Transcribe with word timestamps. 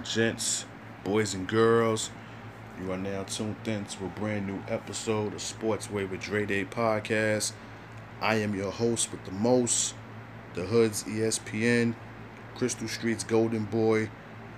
and 0.00 0.06
gents, 0.06 0.64
boys 1.04 1.34
and 1.34 1.46
girls, 1.46 2.08
you 2.80 2.90
are 2.90 2.96
now 2.96 3.22
tuned 3.24 3.56
in 3.66 3.84
to 3.84 4.06
a 4.06 4.08
brand 4.08 4.46
new 4.46 4.58
episode 4.66 5.34
of 5.34 5.42
Sports 5.42 5.90
Way 5.90 6.06
with 6.06 6.22
Dre 6.22 6.46
Day 6.46 6.64
podcast. 6.64 7.52
I 8.18 8.36
am 8.36 8.54
your 8.54 8.70
host 8.70 9.12
with 9.12 9.22
the 9.26 9.30
most, 9.32 9.94
the 10.54 10.62
Hood's 10.62 11.04
ESPN, 11.04 11.94
Crystal 12.54 12.88
Street's 12.88 13.24
Golden 13.24 13.66
Boy, 13.66 14.08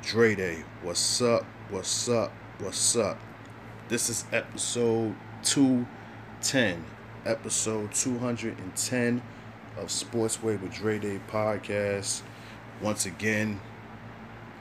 Dre 0.03 0.37
Day. 0.37 0.63
What's 0.81 1.21
up, 1.21 1.45
what's 1.71 2.09
up, 2.09 2.31
what's 2.61 2.95
up? 2.95 3.19
This 3.89 4.09
is 4.09 4.25
episode 4.33 5.17
210, 5.43 6.85
episode 7.27 7.93
210 7.93 9.21
of 9.77 9.91
Sports 9.91 10.41
Way 10.41 10.55
with 10.55 10.73
Dre 10.73 11.01
Day 11.01 11.21
podcast. 11.29 12.23
Once 12.81 13.07
again, 13.07 13.61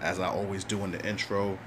as 0.01 0.19
I 0.19 0.27
always 0.27 0.63
do 0.63 0.83
in 0.83 0.91
the 0.91 1.07
intro, 1.07 1.57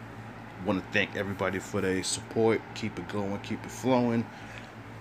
want 0.67 0.85
to 0.85 0.93
thank 0.93 1.17
everybody 1.17 1.59
for 1.59 1.81
their 1.81 2.03
support. 2.03 2.61
Keep 2.75 2.99
it 2.99 3.09
going, 3.09 3.39
keep 3.41 3.65
it 3.65 3.71
flowing. 3.71 4.27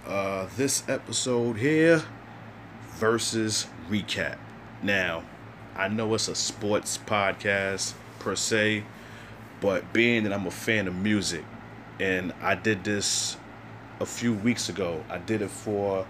Uh, 0.06 0.48
this 0.58 0.84
episode 0.88 1.58
here 1.58 2.04
versus 2.96 3.68
recap. 3.90 4.38
Now, 4.82 5.24
I 5.76 5.88
know 5.88 6.14
it's 6.14 6.28
a 6.28 6.36
sports 6.36 6.98
podcast 6.98 7.94
per 8.20 8.36
se, 8.36 8.84
but 9.62 9.94
being 9.94 10.24
that 10.24 10.34
I'm 10.34 10.46
a 10.46 10.52
fan 10.52 10.88
of 10.88 10.96
music, 10.96 11.46
and 12.00 12.34
I 12.42 12.56
did 12.56 12.84
this 12.84 13.38
a 14.00 14.06
few 14.06 14.34
weeks 14.34 14.70
ago, 14.70 15.04
I 15.10 15.18
did 15.20 15.42
it 15.42 15.50
for 15.50 16.06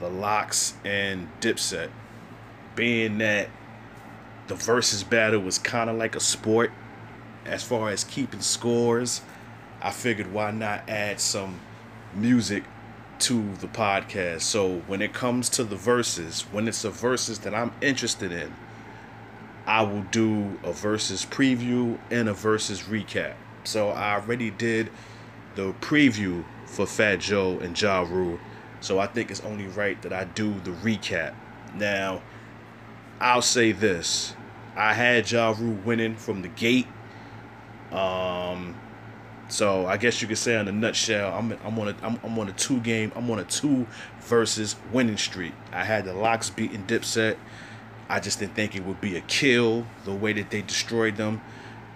the 0.00 0.08
LOX 0.08 0.74
and 0.84 1.28
Dipset. 1.40 1.90
Being 2.74 3.18
that 3.18 3.48
the 4.48 4.54
versus 4.54 5.02
battle 5.02 5.40
was 5.40 5.58
kind 5.58 5.90
of 5.90 5.96
like 5.96 6.14
a 6.16 6.20
sport 6.20 6.70
as 7.46 7.62
far 7.62 7.90
as 7.90 8.04
keeping 8.04 8.40
scores, 8.40 9.22
I 9.80 9.90
figured 9.90 10.32
why 10.32 10.50
not 10.50 10.88
add 10.88 11.20
some 11.20 11.60
music 12.14 12.64
to 13.20 13.54
the 13.56 13.68
podcast. 13.68 14.42
So 14.42 14.78
when 14.86 15.00
it 15.00 15.12
comes 15.12 15.48
to 15.50 15.64
the 15.64 15.76
verses, 15.76 16.42
when 16.52 16.68
it's 16.68 16.84
a 16.84 16.90
verses 16.90 17.40
that 17.40 17.54
I'm 17.54 17.72
interested 17.80 18.32
in, 18.32 18.54
I 19.66 19.82
will 19.82 20.02
do 20.02 20.58
a 20.62 20.72
versus 20.72 21.26
preview 21.26 21.98
and 22.10 22.28
a 22.28 22.32
versus 22.32 22.82
recap. 22.82 23.34
So 23.64 23.90
I 23.90 24.14
already 24.14 24.50
did 24.50 24.90
the 25.56 25.72
preview 25.74 26.44
for 26.66 26.86
Fat 26.86 27.20
Joe 27.20 27.58
and 27.58 27.80
Ja 27.80 28.02
Rule. 28.02 28.38
So 28.80 28.98
I 28.98 29.06
think 29.06 29.30
it's 29.30 29.40
only 29.40 29.66
right 29.66 30.00
that 30.02 30.12
I 30.12 30.24
do 30.24 30.54
the 30.60 30.70
recap. 30.70 31.34
Now, 31.74 32.22
I'll 33.20 33.42
say 33.42 33.72
this. 33.72 34.34
I 34.76 34.92
had 34.92 35.30
Ja 35.30 35.54
Rule 35.58 35.78
winning 35.84 36.16
from 36.16 36.42
the 36.42 36.48
gate. 36.48 36.86
Um 37.92 38.76
so 39.48 39.86
I 39.86 39.96
guess 39.96 40.20
you 40.20 40.28
could 40.28 40.38
say 40.38 40.58
in 40.58 40.66
a 40.66 40.72
nutshell, 40.72 41.32
I'm 41.32 41.52
I'm 41.64 41.78
on 41.78 41.88
a 41.88 41.96
I'm, 42.02 42.18
I'm 42.22 42.38
on 42.38 42.48
a 42.48 42.52
two 42.52 42.80
game 42.80 43.12
I'm 43.14 43.30
on 43.30 43.38
a 43.38 43.44
two 43.44 43.86
versus 44.20 44.76
winning 44.92 45.16
streak. 45.16 45.52
I 45.72 45.84
had 45.84 46.04
the 46.04 46.12
LOX 46.12 46.50
beating 46.50 46.84
Dipset. 46.84 47.36
I 48.08 48.20
just 48.20 48.38
didn't 48.38 48.54
think 48.54 48.76
it 48.76 48.84
would 48.84 49.00
be 49.00 49.16
a 49.16 49.20
kill 49.22 49.86
the 50.04 50.12
way 50.12 50.32
that 50.34 50.50
they 50.50 50.62
destroyed 50.62 51.16
them, 51.16 51.40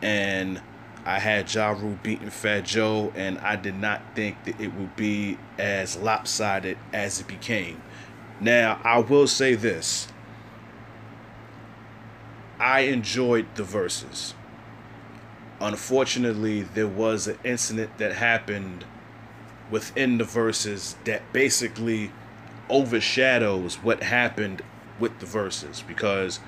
and 0.03 0.61
I 1.05 1.19
had 1.19 1.53
Ja 1.53 1.71
Rule 1.71 1.99
beating 2.03 2.31
Fat 2.31 2.65
Joe, 2.65 3.13
and 3.15 3.39
I 3.39 3.57
did 3.57 3.77
not 3.77 4.03
think 4.15 4.43
that 4.45 4.61
it 4.61 4.75
would 4.75 4.97
be 4.97 5.39
as 5.59 5.97
lopsided 5.97 6.79
as 6.93 7.21
it 7.21 7.29
became. 7.29 7.81
Now 8.41 8.81
I 8.85 8.99
will 8.99 9.27
say 9.27 9.55
this. 9.55 10.09
I 12.61 12.81
enjoyed 12.81 13.47
the 13.57 13.65
verses 13.65 14.35
unfortunately, 15.61 16.63
there 16.63 16.89
was 16.89 17.29
an 17.29 17.39
incident 17.45 17.99
that 17.99 18.13
happened 18.13 18.85
within 19.71 20.19
the 20.19 20.25
verses 20.25 20.97
that 21.05 21.33
basically 21.33 22.11
overshadows 22.69 23.77
what 23.77 24.03
happened 24.03 24.63
with 24.99 25.19
the 25.21 25.27
verses 25.27 25.85
because 25.87 26.41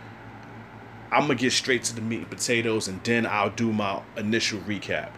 I'm 1.10 1.22
gonna 1.22 1.34
get 1.34 1.52
straight 1.52 1.84
to 1.84 1.94
the 1.94 2.00
meat 2.00 2.20
and 2.20 2.30
potatoes 2.30 2.88
and 2.88 3.02
then 3.04 3.26
I'll 3.26 3.50
do 3.50 3.72
my 3.72 4.02
initial 4.16 4.60
recap. 4.60 5.10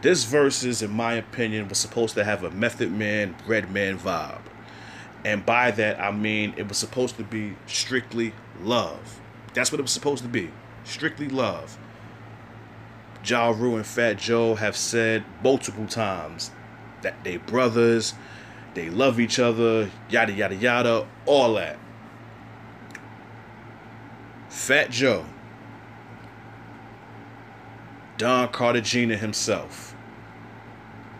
This 0.00 0.24
verses, 0.24 0.80
in 0.80 0.92
my 0.92 1.14
opinion, 1.14 1.68
was 1.68 1.78
supposed 1.78 2.14
to 2.14 2.24
have 2.24 2.44
a 2.44 2.50
Method 2.50 2.92
Man, 2.92 3.34
Redman 3.46 3.98
vibe. 3.98 4.42
And 5.24 5.44
by 5.44 5.70
that, 5.72 6.00
I 6.00 6.10
mean 6.10 6.54
it 6.56 6.68
was 6.68 6.78
supposed 6.78 7.16
to 7.16 7.24
be 7.24 7.56
strictly 7.66 8.32
love. 8.62 9.20
That's 9.54 9.72
what 9.72 9.78
it 9.78 9.82
was 9.82 9.92
supposed 9.92 10.22
to 10.22 10.28
be. 10.28 10.50
Strictly 10.84 11.28
love. 11.28 11.78
Ja 13.24 13.50
and 13.50 13.86
Fat 13.86 14.18
Joe 14.18 14.54
have 14.54 14.76
said 14.76 15.24
multiple 15.42 15.86
times 15.86 16.50
that 17.02 17.24
they 17.24 17.36
brothers, 17.36 18.14
they 18.74 18.90
love 18.90 19.20
each 19.20 19.38
other, 19.38 19.90
yada 20.08 20.32
yada 20.32 20.54
yada, 20.54 21.06
all 21.26 21.54
that. 21.54 21.78
Fat 24.48 24.90
Joe, 24.90 25.26
Don 28.16 28.48
Cartagena 28.48 29.16
himself, 29.16 29.94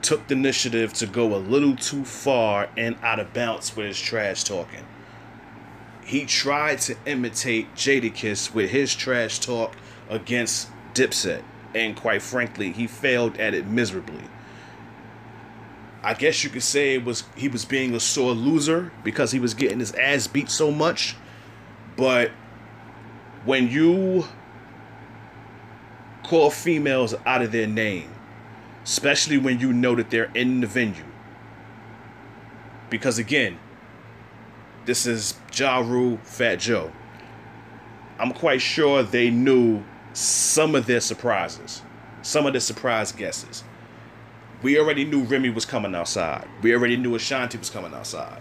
took 0.02 0.26
the 0.28 0.34
initiative 0.34 0.92
to 0.94 1.06
go 1.06 1.34
a 1.34 1.38
little 1.38 1.76
too 1.76 2.04
far 2.04 2.68
and 2.76 2.96
out 3.02 3.18
of 3.18 3.32
bounds 3.32 3.76
with 3.76 3.86
his 3.86 4.00
trash 4.00 4.44
talking. 4.44 4.84
He 6.04 6.24
tried 6.24 6.80
to 6.82 6.96
imitate 7.04 7.74
Jadakiss 7.74 8.54
with 8.54 8.70
his 8.70 8.94
trash 8.94 9.38
talk 9.38 9.76
against 10.08 10.68
Dipset 10.94 11.42
and 11.74 11.96
quite 11.96 12.22
frankly, 12.22 12.72
he 12.72 12.86
failed 12.86 13.38
at 13.38 13.54
it 13.54 13.66
miserably. 13.66 14.24
I 16.02 16.14
guess 16.14 16.44
you 16.44 16.50
could 16.50 16.62
say 16.62 16.94
it 16.94 17.04
was 17.04 17.24
he 17.36 17.48
was 17.48 17.64
being 17.64 17.94
a 17.94 18.00
sore 18.00 18.32
loser 18.32 18.92
because 19.04 19.32
he 19.32 19.40
was 19.40 19.54
getting 19.54 19.80
his 19.80 19.92
ass 19.92 20.26
beat 20.26 20.48
so 20.48 20.70
much. 20.70 21.16
But 21.96 22.30
when 23.44 23.68
you 23.68 24.24
call 26.22 26.50
females 26.50 27.14
out 27.26 27.42
of 27.42 27.52
their 27.52 27.66
name, 27.66 28.10
especially 28.88 29.36
when 29.36 29.60
you 29.60 29.70
know 29.70 29.94
that 29.94 30.08
they're 30.08 30.30
in 30.34 30.62
the 30.62 30.66
venue, 30.66 31.04
because 32.88 33.18
again, 33.18 33.58
this 34.86 35.04
is 35.04 35.34
Ja 35.54 35.80
Rule, 35.80 36.16
Fat 36.22 36.58
Joe. 36.58 36.90
I'm 38.18 38.32
quite 38.32 38.62
sure 38.62 39.02
they 39.02 39.28
knew 39.28 39.84
some 40.14 40.74
of 40.74 40.86
their 40.86 41.00
surprises, 41.00 41.82
some 42.22 42.46
of 42.46 42.54
the 42.54 42.60
surprise 42.60 43.12
guesses. 43.12 43.62
We 44.62 44.78
already 44.78 45.04
knew 45.04 45.22
Remy 45.22 45.50
was 45.50 45.66
coming 45.66 45.94
outside. 45.94 46.48
We 46.62 46.74
already 46.74 46.96
knew 46.96 47.14
Ashanti 47.14 47.58
was 47.58 47.68
coming 47.68 47.92
outside. 47.92 48.40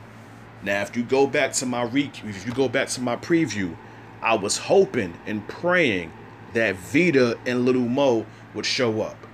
Now, 0.63 0.81
if 0.81 0.95
you 0.95 1.03
go 1.03 1.27
back 1.27 1.51
to 1.53 1.65
my 1.65 1.83
re- 1.83 2.09
if 2.23 2.47
you 2.47 2.53
go 2.53 2.69
back 2.69 2.87
to 2.89 3.01
my 3.01 3.17
preview, 3.17 3.75
I 4.21 4.35
was 4.35 4.57
hoping 4.57 5.13
and 5.25 5.45
praying 5.49 6.13
that 6.53 6.77
Vita 6.77 7.37
and 7.45 7.65
Little 7.65 7.81
Mo 7.81 8.25
would 8.53 8.65
show 8.65 9.01
up, 9.01 9.26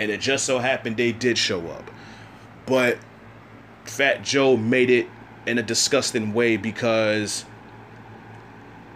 and 0.00 0.10
it 0.10 0.18
just 0.18 0.46
so 0.46 0.58
happened 0.58 0.96
they 0.96 1.12
did 1.12 1.36
show 1.36 1.60
up. 1.68 1.90
But 2.64 2.96
Fat 3.84 4.24
Joe 4.24 4.56
made 4.56 4.88
it 4.88 5.06
in 5.46 5.58
a 5.58 5.62
disgusting 5.62 6.32
way 6.32 6.56
because 6.56 7.44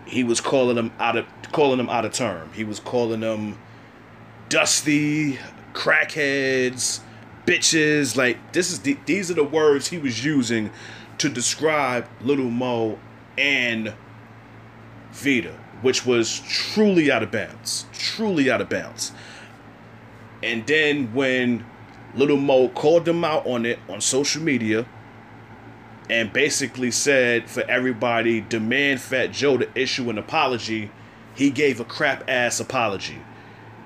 he 0.07 0.25
was 0.25 0.41
calling 0.41 0.77
them 0.77 0.93
out 0.99 1.17
of 1.17 1.27
calling 1.53 1.77
them 1.77 1.91
out 1.91 2.07
of 2.07 2.13
term. 2.13 2.51
He 2.55 2.65
was 2.65 2.81
calling 2.81 3.21
them 3.21 3.59
dusty, 4.49 5.39
crackheads, 5.75 7.01
bitches. 7.45 8.17
Like 8.17 8.55
this 8.55 8.73
is 8.73 8.81
the, 8.81 8.97
these 9.05 9.31
are 9.31 9.35
the 9.35 9.45
words 9.45 9.89
he 9.89 9.99
was 9.99 10.25
using 10.25 10.71
to 11.19 11.29
describe 11.29 12.09
Little 12.23 12.51
Mo 12.51 12.99
and 13.37 13.93
Vita, 15.13 15.55
which 15.83 16.07
was 16.07 16.41
truly 16.49 17.13
out 17.13 17.23
of 17.23 17.31
bounds, 17.31 17.85
truly 17.93 18.51
out 18.51 18.63
of 18.63 18.71
bounds. 18.71 19.13
And 20.45 20.67
then 20.67 21.15
when 21.15 21.65
Little 22.15 22.37
Mo 22.37 22.69
called 22.69 23.07
them 23.07 23.25
out 23.25 23.47
on 23.47 23.65
it 23.65 23.79
on 23.89 24.03
social 24.03 24.43
media 24.43 24.87
and 26.11 26.31
basically 26.35 26.91
said 26.91 27.49
for 27.49 27.63
everybody 27.63 28.43
demand 28.43 29.01
Fat 29.01 29.33
Joe 29.33 29.57
to 29.57 29.69
issue 29.75 30.11
an 30.11 30.19
apology, 30.19 30.91
he 31.35 31.49
gave 31.49 31.81
a 31.81 31.85
crap 31.85 32.29
ass 32.29 32.61
apology. 32.61 33.23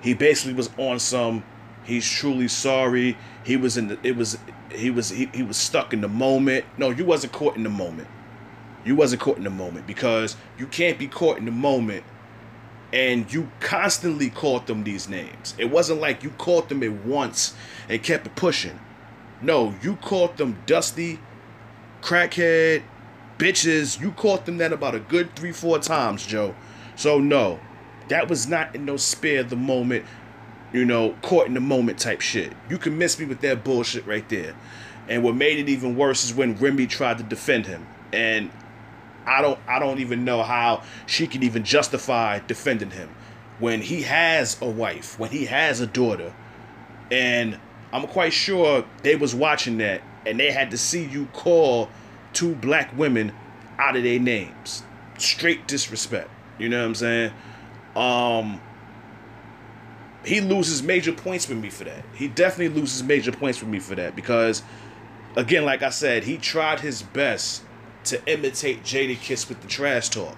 He 0.03 0.15
basically 0.15 0.55
was 0.55 0.69
on 0.77 0.99
some 0.99 1.45
he's 1.85 2.09
truly 2.11 2.49
sorry. 2.49 3.17
He 3.45 3.57
was 3.57 3.77
in 3.77 3.87
the 3.87 3.99
it 4.03 4.17
was 4.17 4.37
he 4.75 4.91
was 4.91 5.11
he, 5.11 5.31
he 5.33 5.45
was 5.45 5.57
stuck 5.57 5.93
in 5.93 6.01
the 6.01 6.09
moment. 6.09 6.65
No, 6.77 6.91
you 6.91 7.05
wasn't 7.05 7.33
caught 7.33 7.57
in 7.57 7.63
the 7.63 7.71
moment. 7.71 8.09
You 8.85 8.97
wasn't 8.97 9.23
caught 9.23 9.37
in 9.37 9.45
the 9.45 9.51
moment 9.51 9.87
because 9.87 10.37
you 10.59 10.67
can't 10.67 10.99
be 10.99 11.07
caught 11.07 11.39
in 11.39 11.45
the 11.45 11.53
moment 11.53 12.03
and 12.93 13.33
you 13.33 13.51
constantly 13.61 14.31
called 14.31 14.67
them 14.67 14.85
these 14.85 15.09
names. 15.09 15.55
It 15.59 15.71
wasn't 15.71 16.01
like 16.01 16.23
you 16.23 16.31
called 16.31 16.69
them 16.69 16.83
at 16.83 16.93
once 17.05 17.55
and 17.89 18.03
kept 18.03 18.35
pushing. 18.35 18.79
No, 19.43 19.75
you 19.83 19.97
called 19.97 20.37
them 20.37 20.59
dusty, 20.67 21.21
crackhead, 22.01 22.83
bitches. 23.39 24.01
You 24.01 24.13
caught 24.13 24.47
them 24.47 24.59
that 24.59 24.73
about 24.73 24.95
a 24.95 25.01
good 25.01 25.37
three, 25.37 25.53
four 25.53 25.79
times, 25.79 26.27
Joe. 26.27 26.55
So 26.97 27.19
no, 27.19 27.61
that 28.09 28.29
was 28.29 28.49
not 28.49 28.75
in 28.75 28.85
no 28.85 28.97
spare 28.97 29.43
the 29.43 29.57
moment, 29.57 30.05
you 30.73 30.85
know, 30.85 31.15
caught 31.23 31.47
in 31.47 31.55
the 31.55 31.61
moment 31.61 31.99
type 31.99 32.21
shit. 32.21 32.53
You 32.69 32.79
can 32.79 32.99
miss 32.99 33.19
me 33.19 33.27
with 33.27 33.41
that 33.43 33.65
bullshit 33.65 34.07
right 34.07 34.29
there. 34.29 34.55
And 35.09 35.23
what 35.23 35.37
made 35.37 35.59
it 35.59 35.69
even 35.69 35.97
worse 35.97 36.25
is 36.25 36.35
when 36.35 36.57
Remy 36.57 36.87
tried 36.87 37.19
to 37.19 37.25
defend 37.25 37.67
him. 37.67 37.87
And 38.13 38.51
I 39.29 39.43
don't 39.43 39.59
I 39.69 39.79
don't 39.79 40.01
even 40.01 40.25
know 40.25 40.43
how 40.43 40.83
she 41.07 41.27
can 41.27 41.43
even 41.43 41.63
justify 41.63 42.41
defending 42.47 42.91
him 42.91 43.11
when 43.59 43.83
he 43.83 44.03
has 44.03 44.61
a 44.63 44.69
wife, 44.69 45.19
when 45.19 45.31
he 45.31 45.45
has 45.47 45.81
a 45.81 45.87
daughter. 45.87 46.35
And 47.11 47.59
I'm 47.93 48.07
quite 48.07 48.33
sure 48.33 48.85
they 49.03 49.17
was 49.17 49.35
watching 49.35 49.79
that 49.79 50.03
and 50.27 50.41
they 50.41 50.51
had 50.51 50.71
to 50.71 50.79
see 50.79 51.05
you 51.05 51.27
call 51.33 51.91
two 52.33 52.55
black 52.55 52.97
women 52.97 53.33
out 53.79 53.97
of 53.97 54.03
their 54.03 54.19
names. 54.19 54.83
Straight 55.19 55.67
disrespect. 55.67 56.31
You 56.59 56.69
know 56.69 56.81
what 56.81 56.87
I'm 56.87 56.95
saying? 56.95 57.33
Um 57.95 58.61
he 60.25 60.41
loses 60.41 60.83
major 60.83 61.13
points 61.13 61.49
with 61.49 61.59
me 61.59 61.71
for 61.71 61.85
that. 61.85 62.05
He 62.15 62.29
definitely 62.29 62.81
loses 62.81 63.03
major 63.03 63.33
points 63.33 63.61
with 63.61 63.71
me 63.71 63.79
for 63.79 63.95
that 63.95 64.17
because 64.17 64.63
again, 65.37 65.65
like 65.65 65.83
I 65.83 65.91
said, 65.91 66.25
he 66.25 66.39
tried 66.39 66.81
his 66.81 67.03
best 67.03 67.63
to 68.09 68.33
imitate 68.33 68.83
Jadakiss 68.83 69.49
with 69.49 69.61
the 69.61 69.69
trash 69.69 70.09
talk. 70.09 70.37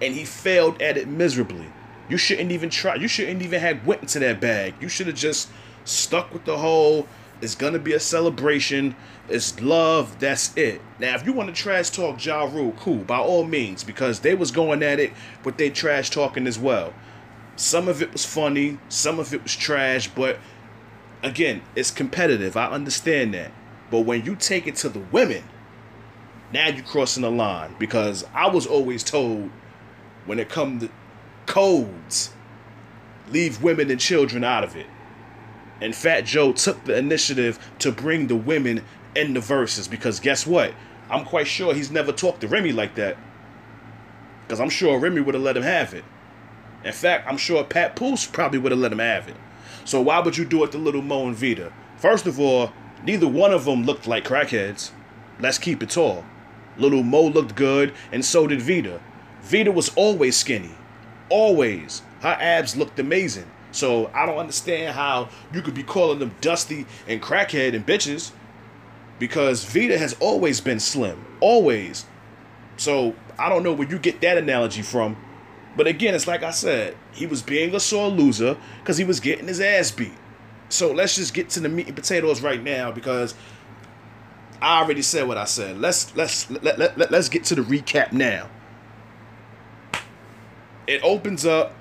And 0.00 0.14
he 0.14 0.24
failed 0.24 0.80
at 0.82 0.96
it 0.96 1.08
miserably. 1.08 1.66
You 2.08 2.16
shouldn't 2.16 2.52
even 2.52 2.70
try. 2.70 2.96
You 2.96 3.08
shouldn't 3.08 3.42
even 3.42 3.60
have 3.60 3.86
went 3.86 4.02
into 4.02 4.18
that 4.18 4.40
bag. 4.40 4.74
You 4.80 4.88
should 4.88 5.06
have 5.06 5.16
just 5.16 5.48
stuck 5.84 6.32
with 6.32 6.44
the 6.44 6.58
whole. 6.58 7.06
It's 7.40 7.54
gonna 7.54 7.78
be 7.78 7.92
a 7.92 8.00
celebration. 8.00 8.94
It's 9.28 9.60
love. 9.60 10.18
That's 10.18 10.56
it. 10.56 10.80
Now, 10.98 11.14
if 11.14 11.24
you 11.24 11.32
want 11.32 11.54
to 11.54 11.54
trash 11.54 11.90
talk 11.90 12.24
Ja 12.24 12.44
Rule, 12.44 12.72
cool, 12.78 12.98
by 12.98 13.18
all 13.18 13.44
means, 13.44 13.84
because 13.84 14.20
they 14.20 14.34
was 14.34 14.50
going 14.50 14.82
at 14.82 15.00
it 15.00 15.12
with 15.44 15.56
their 15.56 15.70
trash 15.70 16.10
talking 16.10 16.46
as 16.46 16.58
well. 16.58 16.92
Some 17.56 17.88
of 17.88 18.02
it 18.02 18.12
was 18.12 18.24
funny, 18.24 18.78
some 18.88 19.18
of 19.18 19.32
it 19.34 19.42
was 19.42 19.54
trash, 19.54 20.08
but 20.08 20.38
again, 21.22 21.62
it's 21.76 21.90
competitive. 21.90 22.56
I 22.56 22.66
understand 22.66 23.34
that. 23.34 23.52
But 23.90 24.00
when 24.00 24.24
you 24.24 24.36
take 24.36 24.66
it 24.66 24.76
to 24.76 24.88
the 24.88 25.00
women, 25.00 25.44
now 26.52 26.68
you're 26.68 26.84
crossing 26.84 27.22
the 27.22 27.30
line 27.30 27.74
because 27.78 28.24
I 28.34 28.48
was 28.48 28.66
always 28.66 29.02
told 29.02 29.50
when 30.26 30.38
it 30.38 30.48
comes 30.48 30.82
to 30.82 30.90
codes, 31.46 32.32
leave 33.30 33.62
women 33.62 33.90
and 33.90 34.00
children 34.00 34.44
out 34.44 34.64
of 34.64 34.76
it. 34.76 34.86
And 35.80 35.94
Fat 35.94 36.22
Joe 36.22 36.52
took 36.52 36.84
the 36.84 36.96
initiative 36.96 37.58
to 37.80 37.90
bring 37.90 38.26
the 38.26 38.36
women 38.36 38.84
in 39.16 39.34
the 39.34 39.40
verses 39.40 39.88
because 39.88 40.20
guess 40.20 40.46
what? 40.46 40.74
I'm 41.10 41.24
quite 41.24 41.46
sure 41.46 41.74
he's 41.74 41.90
never 41.90 42.12
talked 42.12 42.42
to 42.42 42.48
Remy 42.48 42.72
like 42.72 42.94
that. 42.94 43.16
Because 44.42 44.60
I'm 44.60 44.70
sure 44.70 44.98
Remy 44.98 45.20
would 45.22 45.34
have 45.34 45.42
let 45.42 45.56
him 45.56 45.62
have 45.62 45.94
it. 45.94 46.04
In 46.84 46.92
fact, 46.92 47.26
I'm 47.28 47.36
sure 47.36 47.64
Papoose 47.64 48.26
probably 48.26 48.58
would 48.58 48.72
have 48.72 48.80
let 48.80 48.92
him 48.92 48.98
have 48.98 49.28
it. 49.28 49.36
So 49.84 50.00
why 50.00 50.20
would 50.20 50.36
you 50.36 50.44
do 50.44 50.62
it 50.64 50.72
to 50.72 50.78
Little 50.78 51.02
Mo 51.02 51.26
and 51.26 51.36
Vita? 51.36 51.72
First 51.96 52.26
of 52.26 52.38
all, 52.38 52.72
neither 53.04 53.28
one 53.28 53.52
of 53.52 53.64
them 53.64 53.84
looked 53.84 54.06
like 54.06 54.24
crackheads. 54.24 54.90
Let's 55.40 55.58
keep 55.58 55.82
it 55.82 55.90
tall. 55.90 56.24
Little 56.78 57.02
Mo 57.02 57.22
looked 57.22 57.54
good, 57.54 57.94
and 58.10 58.24
so 58.24 58.46
did 58.46 58.62
Vita. 58.62 59.00
Vita 59.42 59.72
was 59.72 59.90
always 59.94 60.36
skinny. 60.36 60.70
Always. 61.28 62.02
Her 62.20 62.36
abs 62.40 62.76
looked 62.76 62.98
amazing. 62.98 63.50
So 63.72 64.10
I 64.14 64.26
don't 64.26 64.38
understand 64.38 64.94
how 64.94 65.30
you 65.52 65.62
could 65.62 65.74
be 65.74 65.82
calling 65.82 66.18
them 66.18 66.34
dusty 66.40 66.86
and 67.08 67.22
crackhead 67.22 67.74
and 67.74 67.86
bitches 67.86 68.32
because 69.18 69.64
Vita 69.64 69.98
has 69.98 70.14
always 70.20 70.60
been 70.60 70.78
slim. 70.78 71.24
Always. 71.40 72.04
So 72.76 73.14
I 73.38 73.48
don't 73.48 73.62
know 73.62 73.72
where 73.72 73.88
you 73.88 73.98
get 73.98 74.20
that 74.20 74.38
analogy 74.38 74.82
from. 74.82 75.16
But 75.76 75.86
again, 75.86 76.14
it's 76.14 76.26
like 76.26 76.42
I 76.42 76.50
said, 76.50 76.96
he 77.12 77.26
was 77.26 77.42
being 77.42 77.74
a 77.74 77.80
sore 77.80 78.08
loser 78.08 78.56
because 78.80 78.98
he 78.98 79.04
was 79.04 79.20
getting 79.20 79.48
his 79.48 79.60
ass 79.60 79.90
beat. 79.90 80.12
So 80.68 80.92
let's 80.92 81.16
just 81.16 81.34
get 81.34 81.50
to 81.50 81.60
the 81.60 81.68
meat 81.68 81.86
and 81.86 81.96
potatoes 81.96 82.40
right 82.40 82.62
now 82.62 82.92
because 82.92 83.34
I 84.62 84.78
already 84.80 85.02
said 85.02 85.26
what 85.26 85.36
I 85.36 85.44
said. 85.44 85.78
Let's 85.80 86.14
let's 86.14 86.48
let, 86.50 86.78
let, 86.78 86.96
let, 86.96 87.10
let's 87.10 87.28
get 87.28 87.44
to 87.46 87.56
the 87.56 87.62
recap 87.62 88.12
now. 88.12 88.48
It 90.86 91.02
opens 91.02 91.44
up. 91.44 91.74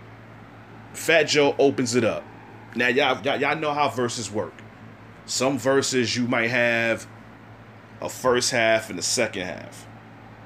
Fat 0.93 1.23
Joe 1.23 1.55
opens 1.59 1.95
it 1.95 2.03
up. 2.03 2.23
Now 2.75 2.87
y'all, 2.87 3.23
y'all 3.23 3.39
y'all 3.39 3.55
know 3.55 3.73
how 3.73 3.87
verses 3.89 4.31
work. 4.31 4.53
Some 5.25 5.59
verses 5.59 6.17
you 6.17 6.27
might 6.27 6.49
have 6.49 7.07
a 8.01 8.09
first 8.09 8.49
half 8.51 8.89
and 8.89 8.97
a 8.97 9.03
second 9.03 9.43
half. 9.43 9.87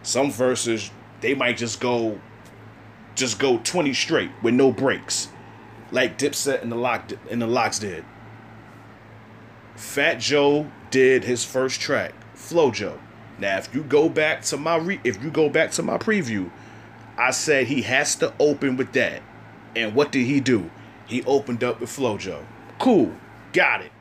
Some 0.03 0.29
verses 0.29 0.91
they 1.21 1.33
might 1.33 1.55
just 1.55 1.79
go 1.79 2.19
just 3.15 3.39
go 3.39 3.59
20 3.59 3.93
straight 3.93 4.31
with 4.43 4.53
no 4.53 4.73
breaks. 4.73 5.29
Like 5.91 6.17
Dipset 6.17 6.61
and 6.61 6.71
the 6.71 6.75
Lock 6.75 7.11
and 7.31 7.41
the 7.41 7.47
LOX 7.47 7.79
did. 7.79 8.03
Fat 9.75 10.15
Joe 10.15 10.69
did 10.89 11.23
his 11.23 11.43
first 11.43 11.79
track, 11.79 12.13
Flow 12.45 12.71
Joe. 12.71 12.99
Now 13.37 13.57
if 13.57 13.73
you 13.73 13.83
go 13.83 14.07
back 14.07 14.43
to 14.43 14.57
my 14.57 14.77
re- 14.77 15.01
if 15.03 15.21
you 15.23 15.29
go 15.29 15.49
back 15.49 15.71
to 15.71 15.83
my 15.83 15.97
preview, 15.97 16.49
I 17.17 17.31
said 17.31 17.67
he 17.67 17.81
has 17.83 18.15
to 18.17 18.33
open 18.39 18.77
with 18.77 18.93
that. 18.93 19.21
And 19.75 19.93
what 19.93 20.11
did 20.11 20.25
he 20.25 20.39
do? 20.39 20.69
He 21.05 21.23
opened 21.23 21.63
up 21.63 21.79
with 21.81 21.89
Flow 21.89 22.17
Joe. 22.17 22.45
Cool. 22.79 23.13
Got 23.53 23.81
it. 23.81 23.91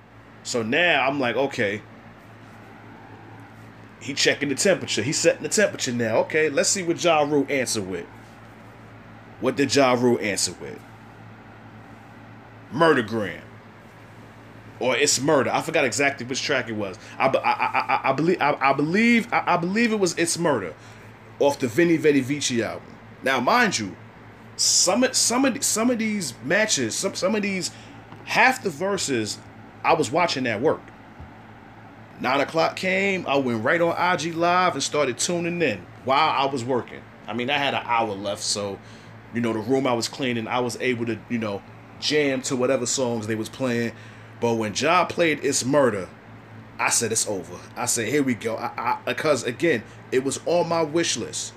So 0.43 0.63
now 0.63 1.07
I'm 1.07 1.19
like, 1.19 1.37
okay. 1.37 1.83
He 4.01 4.15
checking 4.15 4.51
the 4.51 4.55
temperature. 4.55 5.03
He's 5.03 5.19
setting 5.19 5.43
the 5.43 5.49
temperature 5.49 5.93
now. 5.93 6.19
Okay, 6.19 6.51
let's 6.51 6.69
see 6.69 6.83
what 6.83 7.03
Ja 7.03 7.23
Rule 7.23 7.47
answer 7.49 7.81
with. 7.81 8.07
What 9.41 9.57
did 9.57 9.75
Ja 9.75 9.95
Rule 9.95 10.19
answer 10.21 10.53
with? 10.61 10.79
Murdergram. 12.73 13.41
Or 14.85 14.95
it's 14.95 15.19
murder. 15.19 15.51
I 15.51 15.63
forgot 15.63 15.87
exactly 15.87 16.27
which 16.27 16.43
track 16.43 16.69
it 16.69 16.75
was. 16.75 16.99
I, 17.19 17.29
I, 17.29 17.31
I, 17.39 18.11
I, 18.11 18.13
believe 18.13 18.37
I, 18.43 18.55
I 18.61 18.75
believe 18.75 19.33
I, 19.33 19.55
I 19.55 19.57
believe 19.57 19.93
it 19.95 19.99
was 19.99 20.15
It's 20.19 20.37
Murder 20.37 20.75
off 21.39 21.59
the 21.59 21.69
Venni 21.69 21.99
Vetti 21.99 22.23
Vecci 22.23 22.63
album. 22.63 22.95
Now, 23.23 23.41
mind 23.41 23.79
you, 23.79 23.97
some 24.57 25.07
some 25.13 25.47
of 25.47 25.65
some 25.65 25.89
of 25.89 25.99
these 25.99 26.35
matches, 26.45 26.95
some 26.95 27.15
some 27.15 27.35
of 27.35 27.41
these 27.41 27.71
half 28.25 28.63
the 28.63 28.69
verses, 28.69 29.39
I 29.83 29.95
was 29.95 30.11
watching 30.11 30.47
at 30.47 30.61
work. 30.61 30.83
Nine 32.21 32.43
o'clock 32.43 32.77
came, 32.77 33.27
I 33.27 33.37
went 33.37 33.65
right 33.65 33.81
on 33.81 33.93
IG 33.97 34.35
Live 34.35 34.75
and 34.75 34.83
started 34.83 35.17
tuning 35.17 35.63
in 35.63 35.87
while 36.05 36.29
I 36.29 36.45
was 36.53 36.63
working. 36.63 37.01
I 37.27 37.33
mean, 37.33 37.49
I 37.49 37.57
had 37.57 37.73
an 37.73 37.85
hour 37.87 38.13
left, 38.13 38.43
so 38.43 38.79
you 39.33 39.41
know, 39.41 39.55
the 39.55 39.61
room 39.61 39.87
I 39.87 39.95
was 39.95 40.09
cleaning, 40.09 40.47
I 40.47 40.61
was 40.61 40.77
able 40.79 41.07
to, 41.07 41.19
you 41.31 41.39
know, 41.39 41.63
jam 42.01 42.43
to 42.43 42.55
whatever 42.55 42.85
songs 42.85 43.27
they 43.27 43.35
was 43.35 43.49
playing. 43.49 43.93
But 44.45 44.57
when 44.57 44.75
Ja 44.75 45.07
played 45.07 45.43
It's 45.43 45.65
Murder, 45.65 46.07
I 46.79 46.91
said 46.91 47.13
it's 47.13 47.27
over. 47.27 47.59
I 47.77 47.87
said, 47.87 48.09
here 48.09 48.23
we 48.23 48.35
go. 48.35 48.57
I, 48.57 48.73
I, 48.77 48.99
because 49.07 49.43
again, 49.43 49.83
it 50.13 50.23
was 50.23 50.39
on 50.45 50.69
my 50.69 50.83
wish 50.83 51.17
list. 51.17 51.55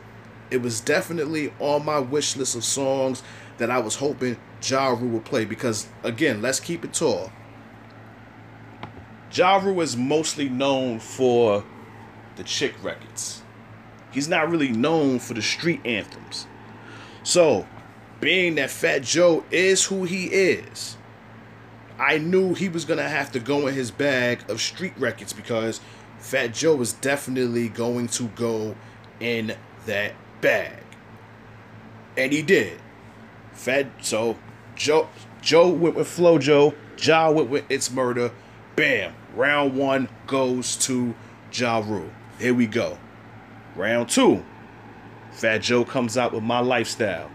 It 0.51 0.62
was 0.62 0.79
definitely 0.79 1.51
on 1.60 1.84
my 1.84 2.00
wish 2.00 2.38
list 2.38 2.56
of 2.56 2.63
songs 2.63 3.24
that 3.58 3.70
I 3.70 3.79
was 3.79 3.96
hoping 3.96 4.38
Ja 4.63 4.88
Rule 4.91 5.10
would 5.10 5.25
play. 5.25 5.44
Because 5.44 5.89
again, 6.01 6.41
let's 6.41 6.62
keep 6.62 6.86
it 6.86 6.94
tall. 6.94 7.29
Ja 9.34 9.58
Rule 9.58 9.82
is 9.82 9.98
mostly 9.98 10.48
known 10.48 11.00
for 11.01 11.65
the 12.38 12.44
chick 12.46 12.74
records. 12.82 13.44
He's 14.12 14.29
not 14.29 14.50
really 14.50 14.72
known 14.72 15.20
for 15.20 15.34
the 15.34 15.41
street 15.41 15.82
anthems. 15.84 16.48
So, 17.24 17.67
being 18.22 18.56
that 18.56 18.70
Fat 18.70 19.01
Joe 19.01 19.44
is 19.51 19.84
who 19.84 20.06
he 20.06 20.27
is, 20.27 20.97
I 22.00 22.18
knew 22.20 22.54
he 22.54 22.70
was 22.70 22.86
to 22.86 23.04
have 23.04 23.32
to 23.32 23.39
go 23.39 23.68
in 23.68 23.74
his 23.74 23.92
bag 23.92 24.50
of 24.50 24.62
street 24.62 24.94
records 24.98 25.34
because 25.34 25.82
Fat 26.20 26.54
Joe 26.54 26.75
was 26.75 26.94
definitely 26.94 27.70
going 27.70 28.08
to 28.10 28.27
go 28.30 28.75
in 29.20 29.56
that 29.86 30.13
bag. 30.42 30.84
And 32.16 32.32
he 32.32 32.42
did. 32.42 32.80
Fat 33.54 33.88
so 34.01 34.38
Joe 34.75 35.10
Joe 35.42 35.70
went 35.70 35.96
with 35.96 36.08
Flow 36.08 36.38
Joe, 36.38 36.74
Ja 37.00 37.32
went 37.32 37.50
with 37.50 37.66
It's 37.70 37.92
Murder. 37.92 38.32
Bam. 38.75 39.13
Round 39.36 39.75
one 39.75 40.10
goes 40.27 40.75
to 40.77 41.16
Ja 41.51 41.80
Rule. 41.80 42.12
Here 42.39 42.54
we 42.54 42.68
go. 42.68 42.98
Round 43.75 44.10
two. 44.10 44.44
Fat 45.32 45.60
Joe 45.60 45.86
comes 45.86 46.18
out 46.18 46.34
with 46.34 46.44
My 46.44 46.60
Lifestyle. 46.60 47.32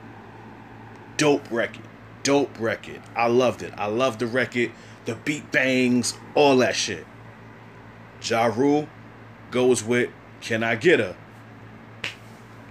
Dope 1.16 1.48
record. 1.50 1.88
Dope 2.22 2.58
record. 2.58 3.02
I 3.16 3.26
loved 3.26 3.62
it. 3.62 3.72
I 3.76 3.86
loved 3.86 4.20
the 4.20 4.26
record. 4.26 4.72
The 5.04 5.16
beat 5.16 5.50
bangs, 5.50 6.14
all 6.34 6.56
that 6.58 6.76
shit. 6.76 7.06
Ja 8.22 8.44
Rule 8.44 8.88
goes 9.50 9.82
with 9.82 10.10
Can 10.40 10.62
I 10.62 10.76
Get 10.76 11.00
Her? 11.00 11.16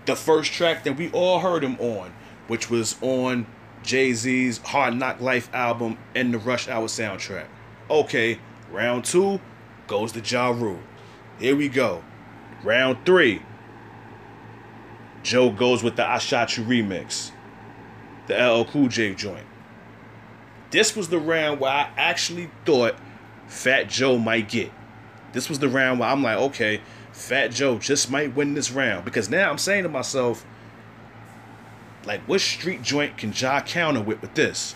The 0.06 0.16
first 0.16 0.54
track 0.54 0.84
that 0.86 0.98
we 0.98 1.12
all 1.12 1.40
heard 1.40 1.64
him 1.64 1.78
on, 1.80 2.14
which 2.48 2.70
was 2.70 2.96
on 3.02 3.46
Jay 3.84 4.14
Z's 4.14 4.60
Hard 4.60 4.96
Knock 4.96 5.20
Life 5.20 5.50
album 5.54 5.98
and 6.16 6.34
the 6.34 6.38
Rush 6.38 6.68
Hour 6.68 6.88
soundtrack. 6.88 7.48
Okay, 7.90 8.40
round 8.72 9.06
two 9.06 9.42
goes 9.88 10.14
to 10.14 10.22
Ja 10.22 10.50
Rule. 10.50 10.80
Here 11.40 11.56
we 11.56 11.68
go. 11.68 12.04
Round 12.64 13.06
three 13.06 13.42
Joe 15.24 15.52
goes 15.52 15.84
with 15.84 15.96
the 15.98 16.08
I 16.08 16.18
Shot 16.18 16.58
You 16.58 16.64
remix. 16.64 17.32
The 18.32 18.52
LL 18.52 18.66
Cool 18.66 18.88
J 18.88 19.14
joint. 19.14 19.46
This 20.72 20.96
was 20.96 21.10
the 21.10 21.20
round 21.20 21.60
where 21.60 21.72
I 21.72 21.90
actually 21.98 22.50
thought 22.66 22.96
Fat 23.48 23.90
Joe 23.90 24.18
might 24.18 24.50
get. 24.50 24.72
This 25.34 25.50
was 25.50 25.60
the 25.60 25.68
round 25.68 26.00
where 26.00 26.10
I'm 26.10 26.24
like, 26.24 26.38
okay, 26.38 26.82
Fat 27.12 27.50
Joe 27.50 27.78
just 27.78 28.10
might 28.10 28.36
win 28.36 28.54
this 28.54 28.72
round. 28.72 29.04
Because 29.04 29.30
now 29.30 29.50
I'm 29.50 29.58
saying 29.58 29.84
to 29.84 29.90
myself, 29.90 30.46
like, 32.06 32.22
what 32.22 32.40
street 32.42 32.82
joint 32.82 33.18
can 33.18 33.34
Ja 33.36 33.62
counter 33.62 34.02
with 34.02 34.22
with 34.22 34.34
this? 34.34 34.76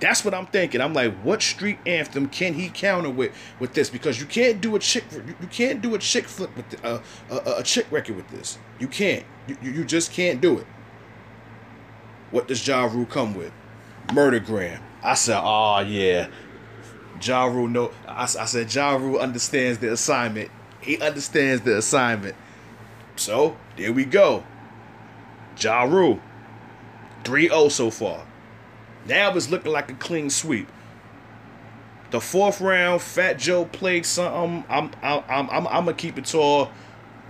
That's 0.00 0.24
what 0.24 0.32
I'm 0.32 0.46
thinking. 0.46 0.80
I'm 0.80 0.94
like, 0.94 1.12
what 1.22 1.42
street 1.42 1.78
anthem 1.84 2.28
can 2.28 2.54
he 2.54 2.68
counter 2.68 3.10
with 3.10 3.32
with 3.60 3.74
this? 3.74 3.88
Because 3.90 4.20
you 4.20 4.26
can't 4.26 4.60
do 4.60 4.74
a 4.76 4.78
chick, 4.78 5.04
you 5.12 5.46
can't 5.48 5.80
do 5.80 5.94
a 5.94 5.98
chick 5.98 6.26
flip 6.26 6.54
with 6.56 6.68
the, 6.70 6.86
uh, 6.86 7.00
a, 7.30 7.60
a 7.60 7.62
chick 7.62 7.86
record 7.90 8.16
with 8.16 8.28
this. 8.28 8.58
You 8.78 8.88
can't. 8.88 9.24
You, 9.46 9.56
you 9.62 9.84
just 9.84 10.12
can't 10.12 10.40
do 10.40 10.58
it. 10.58 10.66
What 12.30 12.48
does 12.48 12.66
Ja 12.66 12.84
Rule 12.84 13.06
come 13.06 13.34
with? 13.34 13.52
Murdergram. 14.08 14.80
I 15.02 15.14
said, 15.14 15.40
oh 15.42 15.80
yeah. 15.80 16.28
Ja 17.22 17.44
Rule 17.46 17.68
know. 17.68 17.90
I, 18.06 18.22
I 18.22 18.26
said 18.26 18.72
Ja 18.74 18.96
Rule 18.96 19.18
understands 19.18 19.78
the 19.78 19.92
assignment. 19.92 20.50
He 20.80 20.98
understands 20.98 21.62
the 21.62 21.78
assignment. 21.78 22.36
So 23.16 23.56
there 23.76 23.92
we 23.92 24.04
go. 24.04 24.44
Ja 25.58 25.82
Rule. 25.82 26.20
3-0 27.24 27.70
so 27.70 27.90
far. 27.90 28.24
Now 29.06 29.34
it's 29.34 29.50
looking 29.50 29.72
like 29.72 29.90
a 29.90 29.94
clean 29.94 30.30
sweep. 30.30 30.68
The 32.10 32.20
fourth 32.20 32.60
round, 32.60 33.02
Fat 33.02 33.38
Joe 33.38 33.66
played 33.66 34.06
something. 34.06 34.64
I'm 34.68 34.90
I'm 35.02 35.24
I'm 35.28 35.50
I'm, 35.50 35.66
I'm 35.66 35.84
gonna 35.84 35.94
keep 35.94 36.16
it 36.16 36.24
tall. 36.24 36.70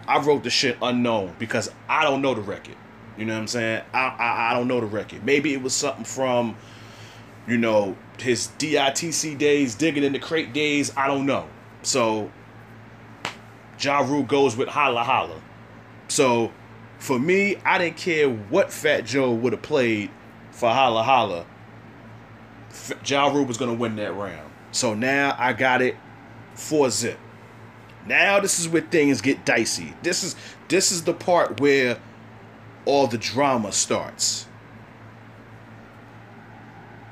I 0.06 0.18
wrote 0.18 0.44
the 0.44 0.50
shit 0.50 0.78
unknown 0.80 1.34
because 1.38 1.70
I 1.88 2.04
don't 2.04 2.22
know 2.22 2.34
the 2.34 2.40
record. 2.40 2.76
You 3.18 3.24
know 3.24 3.34
what 3.34 3.40
I'm 3.40 3.46
saying? 3.48 3.82
I 3.92 3.98
I, 3.98 4.50
I 4.50 4.54
don't 4.54 4.68
know 4.68 4.80
the 4.80 4.86
record. 4.86 5.24
Maybe 5.24 5.52
it 5.52 5.62
was 5.62 5.74
something 5.74 6.04
from, 6.04 6.56
you 7.46 7.58
know, 7.58 7.96
his 8.18 8.48
DITC 8.58 9.36
days, 9.38 9.74
digging 9.74 10.04
in 10.04 10.12
the 10.12 10.18
crate 10.18 10.52
days. 10.52 10.92
I 10.96 11.08
don't 11.08 11.26
know. 11.26 11.48
So, 11.82 12.30
Ja 13.80 14.00
Rule 14.00 14.22
goes 14.22 14.56
with 14.56 14.68
Holla 14.68 15.02
Holla. 15.02 15.40
So, 16.08 16.52
for 16.98 17.18
me, 17.18 17.56
I 17.64 17.78
didn't 17.78 17.96
care 17.96 18.28
what 18.28 18.72
Fat 18.72 19.04
Joe 19.04 19.32
would 19.32 19.52
have 19.52 19.62
played 19.62 20.10
for 20.50 20.70
Holla 20.70 21.02
Holla. 21.02 21.46
Ja 23.04 23.28
Rule 23.28 23.44
was 23.44 23.56
to 23.58 23.72
win 23.72 23.96
that 23.96 24.14
round. 24.14 24.50
So 24.72 24.94
now 24.94 25.34
I 25.38 25.52
got 25.52 25.82
it 25.82 25.96
for 26.54 26.90
zip. 26.90 27.18
Now 28.06 28.40
this 28.40 28.58
is 28.58 28.68
where 28.68 28.82
things 28.82 29.20
get 29.20 29.44
dicey. 29.44 29.94
This 30.02 30.24
is 30.24 30.36
this 30.68 30.92
is 30.92 31.04
the 31.04 31.14
part 31.14 31.60
where 31.60 31.98
all 32.88 33.06
the 33.06 33.18
drama 33.18 33.70
starts. 33.70 34.46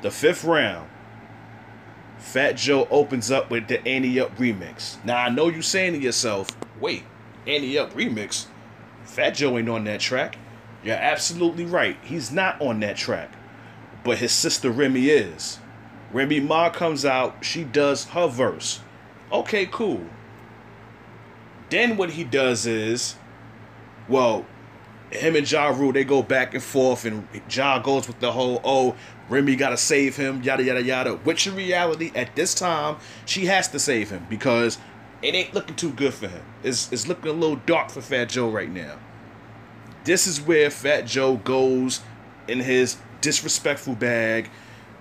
The 0.02 0.10
fifth 0.10 0.44
round. 0.44 0.88
Fat 2.18 2.52
Joe 2.52 2.88
opens 2.90 3.30
up 3.30 3.50
with 3.50 3.68
the 3.68 3.86
Ante 3.86 4.18
Up 4.18 4.36
remix. 4.36 5.02
Now 5.04 5.18
I 5.18 5.28
know 5.28 5.48
you 5.48 5.62
saying 5.62 5.92
to 5.92 5.98
yourself, 6.00 6.48
wait, 6.80 7.04
Ante 7.46 7.78
Up 7.78 7.92
remix? 7.92 8.46
Fat 9.04 9.30
Joe 9.30 9.56
ain't 9.58 9.68
on 9.68 9.84
that 9.84 10.00
track. 10.00 10.36
You're 10.82 10.96
absolutely 10.96 11.64
right. 11.64 11.96
He's 12.02 12.32
not 12.32 12.60
on 12.60 12.80
that 12.80 12.96
track 12.96 13.30
but 14.06 14.18
his 14.18 14.30
sister 14.30 14.70
Remy 14.70 15.08
is. 15.08 15.58
Remy 16.12 16.38
Ma 16.38 16.70
comes 16.70 17.04
out, 17.04 17.44
she 17.44 17.64
does 17.64 18.04
her 18.04 18.28
verse. 18.28 18.78
Okay, 19.32 19.66
cool. 19.66 20.06
Then 21.70 21.96
what 21.96 22.10
he 22.10 22.22
does 22.22 22.66
is, 22.66 23.16
well, 24.08 24.46
him 25.10 25.36
and 25.36 25.50
Ja 25.50 25.68
Rule, 25.68 25.92
they 25.92 26.04
go 26.04 26.22
back 26.22 26.54
and 26.54 26.62
forth, 26.62 27.04
and 27.04 27.26
Ja 27.50 27.78
goes 27.78 28.06
with 28.06 28.18
the 28.20 28.32
whole, 28.32 28.60
oh, 28.64 28.96
Remy 29.28 29.56
gotta 29.56 29.76
save 29.76 30.16
him, 30.16 30.42
yada 30.42 30.62
yada 30.62 30.82
yada. 30.82 31.14
Which 31.16 31.46
in 31.46 31.54
reality, 31.54 32.12
at 32.14 32.34
this 32.36 32.54
time, 32.54 32.96
she 33.24 33.46
has 33.46 33.68
to 33.68 33.78
save 33.78 34.10
him 34.10 34.26
because 34.28 34.78
it 35.22 35.34
ain't 35.34 35.54
looking 35.54 35.76
too 35.76 35.90
good 35.90 36.14
for 36.14 36.28
him. 36.28 36.42
It's, 36.62 36.92
it's 36.92 37.08
looking 37.08 37.28
a 37.28 37.34
little 37.34 37.56
dark 37.56 37.90
for 37.90 38.00
Fat 38.00 38.28
Joe 38.28 38.48
right 38.48 38.70
now. 38.70 38.98
This 40.04 40.26
is 40.26 40.40
where 40.40 40.70
Fat 40.70 41.02
Joe 41.06 41.36
goes 41.36 42.00
in 42.46 42.60
his 42.60 42.96
disrespectful 43.20 43.96
bag, 43.96 44.50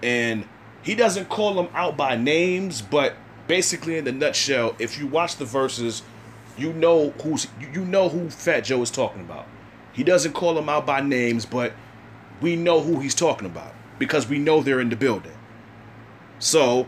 and 0.01 0.47
he 0.81 0.95
doesn't 0.95 1.29
call 1.29 1.53
them 1.55 1.67
out 1.73 1.97
by 1.97 2.15
names, 2.15 2.81
but 2.81 3.15
basically 3.47 3.97
in 3.97 4.05
the 4.05 4.11
nutshell, 4.11 4.75
if 4.79 4.97
you 4.97 5.07
watch 5.07 5.35
the 5.37 5.45
verses, 5.45 6.01
you 6.57 6.73
know 6.73 7.09
who's 7.21 7.47
you 7.73 7.83
know 7.85 8.09
who 8.09 8.29
Fat 8.29 8.61
Joe 8.61 8.81
is 8.81 8.89
talking 8.89 9.21
about. 9.21 9.45
He 9.95 10.03
doesn't 10.03 10.33
call 10.33 10.53
them 10.53 10.67
out 10.67 10.85
by 10.85 10.99
names, 10.99 11.45
but 11.45 11.71
we 12.41 12.57
know 12.57 12.81
who 12.81 12.99
he's 12.99 13.15
talking 13.15 13.47
about 13.47 13.73
because 13.97 14.27
we 14.27 14.37
know 14.37 14.61
they're 14.61 14.81
in 14.81 14.89
the 14.89 14.95
building. 14.97 15.31
So 16.37 16.87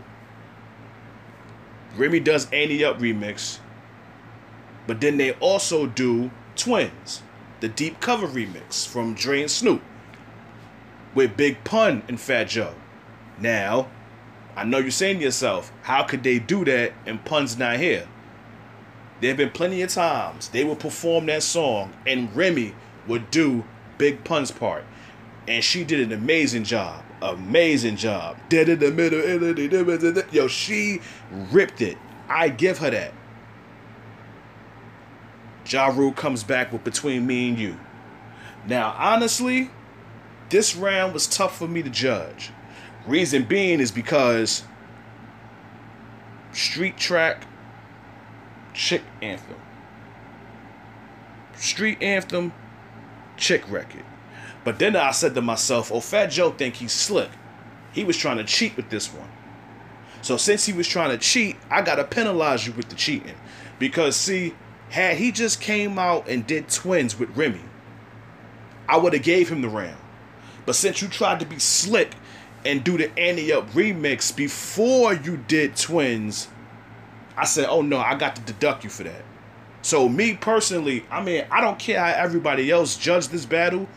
Remy 1.95 2.19
does 2.19 2.51
Ante 2.51 2.83
Up 2.83 2.99
remix, 2.99 3.59
but 4.85 4.99
then 4.99 5.15
they 5.15 5.31
also 5.33 5.87
do 5.87 6.31
Twins, 6.57 7.23
the 7.61 7.69
deep 7.69 8.01
cover 8.01 8.27
remix 8.27 8.85
from 8.85 9.13
Dre 9.13 9.41
and 9.41 9.51
Snoop 9.51 9.81
with 11.15 11.37
Big 11.37 11.63
Pun 11.63 12.03
and 12.09 12.19
Fat 12.19 12.49
Joe. 12.49 12.75
Now, 13.39 13.87
I 14.57 14.65
know 14.65 14.79
you're 14.79 14.91
saying 14.91 15.19
to 15.19 15.23
yourself, 15.23 15.71
how 15.83 16.03
could 16.03 16.23
they 16.23 16.39
do 16.39 16.65
that 16.65 16.91
and 17.05 17.23
Pun's 17.23 17.57
not 17.57 17.77
here? 17.77 18.07
There 19.21 19.29
have 19.29 19.37
been 19.37 19.51
plenty 19.51 19.81
of 19.81 19.89
times 19.91 20.49
they 20.49 20.65
will 20.65 20.75
perform 20.75 21.27
that 21.27 21.41
song 21.41 21.93
and 22.05 22.35
Remy 22.35 22.75
would 23.07 23.31
do 23.31 23.63
Big 23.97 24.23
Pun's 24.23 24.51
part. 24.51 24.83
And 25.47 25.63
she 25.63 25.83
did 25.83 25.99
an 25.99 26.11
amazing 26.11 26.63
job. 26.63 27.03
Amazing 27.21 27.95
job. 27.95 28.37
Dead 28.49 28.69
in 28.69 28.79
the 28.79 28.91
middle. 28.91 30.25
Yo, 30.31 30.47
she 30.47 31.01
ripped 31.51 31.81
it. 31.81 31.97
I 32.29 32.49
give 32.49 32.79
her 32.79 32.91
that. 32.91 33.13
Ja 35.65 35.87
Rule 35.87 36.13
comes 36.13 36.43
back 36.43 36.71
with 36.71 36.83
Between 36.83 37.25
Me 37.25 37.49
and 37.49 37.59
You. 37.59 37.77
Now, 38.67 38.95
honestly, 38.97 39.69
this 40.49 40.75
round 40.75 41.13
was 41.13 41.27
tough 41.27 41.57
for 41.57 41.67
me 41.67 41.81
to 41.83 41.89
judge. 41.89 42.51
Reason 43.05 43.43
being 43.43 43.79
is 43.79 43.91
because 43.91 44.63
Street 46.51 46.97
Track, 46.97 47.45
Chick 48.73 49.01
Anthem. 49.21 49.55
Street 51.55 52.01
Anthem, 52.01 52.53
Chick 53.37 53.69
Record. 53.69 54.03
But 54.63 54.79
then 54.79 54.95
I 54.95 55.11
said 55.11 55.35
to 55.35 55.41
myself, 55.41 55.91
oh, 55.91 56.01
Fat 56.01 56.27
Joe 56.27 56.51
think 56.51 56.75
he's 56.75 56.91
slick. 56.91 57.29
He 57.93 58.03
was 58.03 58.17
trying 58.17 58.37
to 58.37 58.43
cheat 58.43 58.75
with 58.75 58.89
this 58.89 59.07
one. 59.13 59.29
So 60.21 60.35
since 60.35 60.65
he 60.65 60.73
was 60.73 60.87
trying 60.87 61.11
to 61.11 61.17
cheat, 61.17 61.55
I 61.69 61.81
gotta 61.81 62.03
penalize 62.03 62.67
you 62.67 62.73
with 62.73 62.89
the 62.89 62.95
cheating. 62.95 63.35
Because 63.79 64.15
see, 64.15 64.55
had 64.89 65.17
he 65.17 65.31
just 65.31 65.61
came 65.61 65.97
out 65.97 66.27
and 66.27 66.45
did 66.45 66.69
twins 66.69 67.17
with 67.17 67.35
Remy, 67.37 67.61
I 68.89 68.97
would 68.97 69.13
have 69.13 69.23
gave 69.23 69.49
him 69.49 69.61
the 69.61 69.69
round. 69.69 69.97
But 70.65 70.75
since 70.75 71.01
you 71.01 71.07
tried 71.07 71.39
to 71.39 71.45
be 71.45 71.59
slick 71.59 72.13
and 72.65 72.83
do 72.83 72.97
the 72.97 73.17
Ante 73.17 73.53
Up 73.53 73.69
remix 73.71 74.35
before 74.35 75.13
you 75.13 75.37
did 75.37 75.77
Twins, 75.77 76.49
I 77.37 77.45
said, 77.45 77.67
oh 77.69 77.81
no, 77.81 77.99
I 77.99 78.15
got 78.15 78.35
to 78.35 78.41
deduct 78.41 78.83
you 78.83 78.89
for 78.89 79.03
that. 79.03 79.23
So 79.87 80.09
me 80.09 80.33
personally, 80.33 81.05
I 81.09 81.23
mean, 81.23 81.45
I 81.49 81.61
don't 81.61 81.79
care 81.79 81.97
how 81.97 82.07
everybody 82.21 82.69
else 82.69 82.97
judged 82.97 83.31
this 83.31 83.45
battle, 83.45 83.87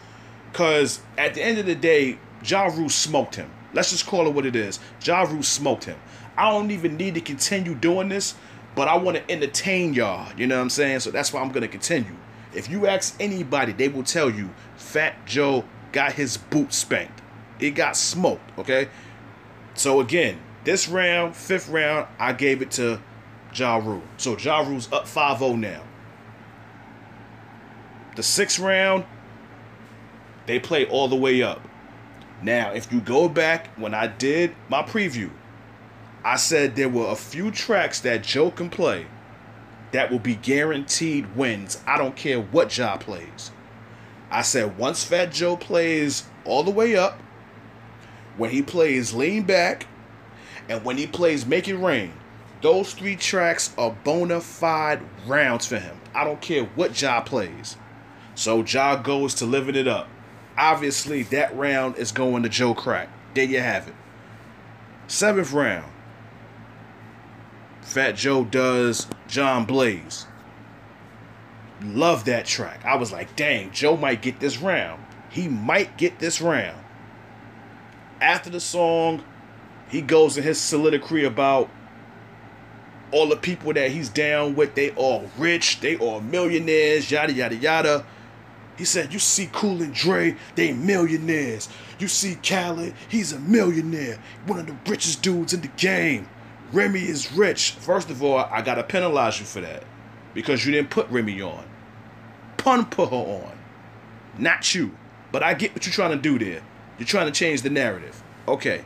because 0.52 1.00
at 1.18 1.34
the 1.34 1.42
end 1.42 1.58
of 1.58 1.66
the 1.66 1.74
day, 1.74 2.16
Ja 2.44 2.66
Rule 2.66 2.88
smoked 2.88 3.34
him. 3.34 3.50
Let's 3.72 3.90
just 3.90 4.06
call 4.06 4.28
it 4.28 4.32
what 4.32 4.46
it 4.46 4.54
is. 4.54 4.78
Ja 5.02 5.22
Rule 5.22 5.42
smoked 5.42 5.86
him. 5.86 5.98
I 6.36 6.48
don't 6.52 6.70
even 6.70 6.96
need 6.96 7.16
to 7.16 7.20
continue 7.20 7.74
doing 7.74 8.08
this, 8.08 8.36
but 8.76 8.86
I 8.86 8.98
want 8.98 9.16
to 9.16 9.28
entertain 9.28 9.92
y'all. 9.92 10.32
You 10.36 10.46
know 10.46 10.58
what 10.58 10.62
I'm 10.62 10.70
saying? 10.70 11.00
So 11.00 11.10
that's 11.10 11.32
why 11.32 11.40
I'm 11.40 11.50
to 11.50 11.66
continue. 11.66 12.14
If 12.54 12.70
you 12.70 12.86
ask 12.86 13.16
anybody, 13.18 13.72
they 13.72 13.88
will 13.88 14.04
tell 14.04 14.30
you 14.30 14.50
Fat 14.76 15.26
Joe 15.26 15.64
got 15.90 16.12
his 16.12 16.36
boot 16.36 16.72
spanked. 16.72 17.20
It 17.58 17.72
got 17.72 17.96
smoked, 17.96 18.56
okay? 18.60 18.90
So 19.74 19.98
again, 19.98 20.38
this 20.62 20.86
round, 20.88 21.34
fifth 21.34 21.68
round, 21.68 22.06
I 22.16 22.32
gave 22.32 22.62
it 22.62 22.70
to 22.72 23.00
Ja 23.54 23.76
Rule. 23.76 24.02
So 24.16 24.36
Ja 24.36 24.60
Rule's 24.60 24.92
up 24.92 25.06
5-0 25.06 25.58
now. 25.58 25.82
The 28.16 28.22
sixth 28.22 28.58
round, 28.58 29.04
they 30.46 30.58
play 30.58 30.86
all 30.86 31.08
the 31.08 31.16
way 31.16 31.42
up. 31.42 31.60
Now, 32.42 32.72
if 32.72 32.92
you 32.92 33.00
go 33.00 33.28
back 33.28 33.68
when 33.76 33.94
I 33.94 34.06
did 34.06 34.54
my 34.68 34.82
preview, 34.82 35.30
I 36.24 36.36
said 36.36 36.76
there 36.76 36.88
were 36.88 37.10
a 37.10 37.16
few 37.16 37.50
tracks 37.50 38.00
that 38.00 38.22
Joe 38.22 38.50
can 38.50 38.70
play 38.70 39.06
that 39.92 40.10
will 40.10 40.18
be 40.18 40.34
guaranteed 40.36 41.34
wins. 41.36 41.80
I 41.86 41.98
don't 41.98 42.16
care 42.16 42.40
what 42.40 42.76
Ja 42.76 42.96
plays. 42.96 43.50
I 44.30 44.42
said 44.42 44.78
once 44.78 45.02
Fat 45.02 45.32
Joe 45.32 45.56
plays 45.56 46.24
all 46.44 46.62
the 46.62 46.70
way 46.70 46.96
up, 46.96 47.20
when 48.36 48.50
he 48.50 48.62
plays 48.62 49.12
lean 49.12 49.42
back, 49.42 49.86
and 50.68 50.84
when 50.84 50.96
he 50.96 51.06
plays 51.06 51.44
make 51.44 51.68
it 51.68 51.76
rain, 51.76 52.12
those 52.62 52.92
three 52.92 53.16
tracks 53.16 53.72
are 53.78 53.96
bona 54.04 54.40
fide 54.40 55.00
rounds 55.26 55.66
for 55.66 55.78
him. 55.78 55.96
I 56.14 56.24
don't 56.24 56.40
care 56.40 56.64
what 56.74 57.00
Ja 57.00 57.20
plays. 57.20 57.76
So 58.34 58.64
Ja 58.64 58.96
goes 58.96 59.34
to 59.34 59.46
living 59.46 59.76
it 59.76 59.88
up. 59.88 60.08
obviously 60.56 61.22
that 61.24 61.56
round 61.56 61.96
is 61.96 62.12
going 62.12 62.42
to 62.42 62.48
Joe 62.48 62.74
Crack. 62.74 63.08
There 63.34 63.44
you 63.44 63.60
have 63.60 63.88
it. 63.88 63.94
Seventh 65.06 65.52
round. 65.52 65.90
Fat 67.80 68.12
Joe 68.12 68.44
does 68.44 69.06
John 69.26 69.64
Blaze. 69.64 70.26
Love 71.82 72.26
that 72.26 72.44
track. 72.44 72.84
I 72.84 72.96
was 72.96 73.10
like, 73.10 73.34
dang, 73.36 73.72
Joe 73.72 73.96
might 73.96 74.20
get 74.22 74.38
this 74.38 74.58
round. 74.58 75.02
He 75.30 75.48
might 75.48 75.96
get 75.96 76.18
this 76.18 76.40
round. 76.40 76.78
After 78.20 78.50
the 78.50 78.60
song, 78.60 79.24
he 79.88 80.02
goes 80.02 80.36
in 80.36 80.44
his 80.44 80.60
soliloquy 80.60 81.24
about 81.24 81.70
all 83.12 83.28
the 83.28 83.36
people 83.36 83.72
that 83.74 83.90
he's 83.90 84.08
down 84.08 84.54
with. 84.54 84.74
They 84.74 84.90
all 84.90 85.30
rich, 85.38 85.80
they 85.80 85.96
all 85.96 86.20
millionaires, 86.20 87.10
yada 87.10 87.32
yada 87.32 87.56
yada. 87.56 88.06
He 88.76 88.84
said, 88.84 89.12
You 89.12 89.18
see 89.18 89.48
Cool 89.52 89.82
and 89.82 89.92
Dre, 89.92 90.36
they 90.54 90.72
millionaires. 90.72 91.68
You 91.98 92.08
see 92.08 92.36
Khaled, 92.36 92.94
he's 93.08 93.32
a 93.32 93.38
millionaire. 93.38 94.18
One 94.46 94.58
of 94.58 94.66
the 94.66 94.76
richest 94.86 95.22
dudes 95.22 95.52
in 95.52 95.60
the 95.60 95.68
game. 95.68 96.28
Remy 96.72 97.00
is 97.00 97.32
rich. 97.32 97.72
First 97.72 98.10
of 98.10 98.22
all, 98.22 98.38
I 98.38 98.62
gotta 98.62 98.82
penalize 98.82 99.38
you 99.40 99.46
for 99.46 99.60
that. 99.60 99.84
Because 100.32 100.64
you 100.64 100.72
didn't 100.72 100.90
put 100.90 101.08
Remy 101.10 101.42
on. 101.42 101.64
Pun 102.56 102.86
put 102.86 103.10
her 103.10 103.16
on. 103.16 103.58
Not 104.38 104.74
you. 104.74 104.96
But 105.32 105.42
I 105.42 105.54
get 105.54 105.74
what 105.74 105.84
you're 105.84 105.92
trying 105.92 106.12
to 106.12 106.16
do 106.16 106.38
there. 106.38 106.62
You're 106.98 107.06
trying 107.06 107.26
to 107.26 107.32
change 107.32 107.62
the 107.62 107.70
narrative. 107.70 108.22
Okay. 108.46 108.84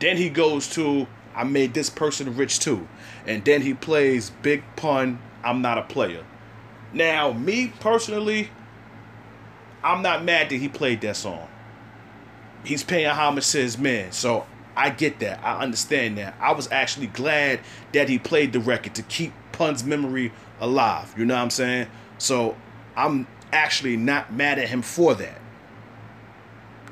Then 0.00 0.16
he 0.16 0.28
goes 0.28 0.68
to 0.74 1.06
I 1.34 1.44
made 1.44 1.74
this 1.74 1.88
person 1.88 2.36
rich 2.36 2.58
too. 2.58 2.86
And 3.26 3.44
then 3.44 3.62
he 3.62 3.74
plays 3.74 4.30
Big 4.42 4.64
Pun, 4.76 5.18
I'm 5.44 5.62
not 5.62 5.78
a 5.78 5.82
player. 5.82 6.24
Now, 6.92 7.32
me 7.32 7.72
personally, 7.80 8.50
I'm 9.82 10.02
not 10.02 10.24
mad 10.24 10.50
that 10.50 10.56
he 10.56 10.68
played 10.68 11.00
that 11.02 11.16
song. 11.16 11.48
He's 12.64 12.84
paying 12.84 13.08
homage 13.08 13.50
to 13.52 13.58
his 13.58 13.78
man. 13.78 14.12
So 14.12 14.46
I 14.76 14.90
get 14.90 15.18
that. 15.20 15.44
I 15.44 15.60
understand 15.60 16.18
that. 16.18 16.34
I 16.40 16.52
was 16.52 16.70
actually 16.70 17.08
glad 17.08 17.60
that 17.92 18.08
he 18.08 18.18
played 18.18 18.52
the 18.52 18.60
record 18.60 18.94
to 18.96 19.02
keep 19.02 19.32
Pun's 19.52 19.84
memory 19.84 20.32
alive. 20.60 21.14
You 21.16 21.24
know 21.24 21.34
what 21.34 21.42
I'm 21.42 21.50
saying? 21.50 21.88
So 22.18 22.56
I'm 22.96 23.26
actually 23.52 23.96
not 23.96 24.32
mad 24.32 24.58
at 24.58 24.68
him 24.68 24.82
for 24.82 25.14
that. 25.14 25.40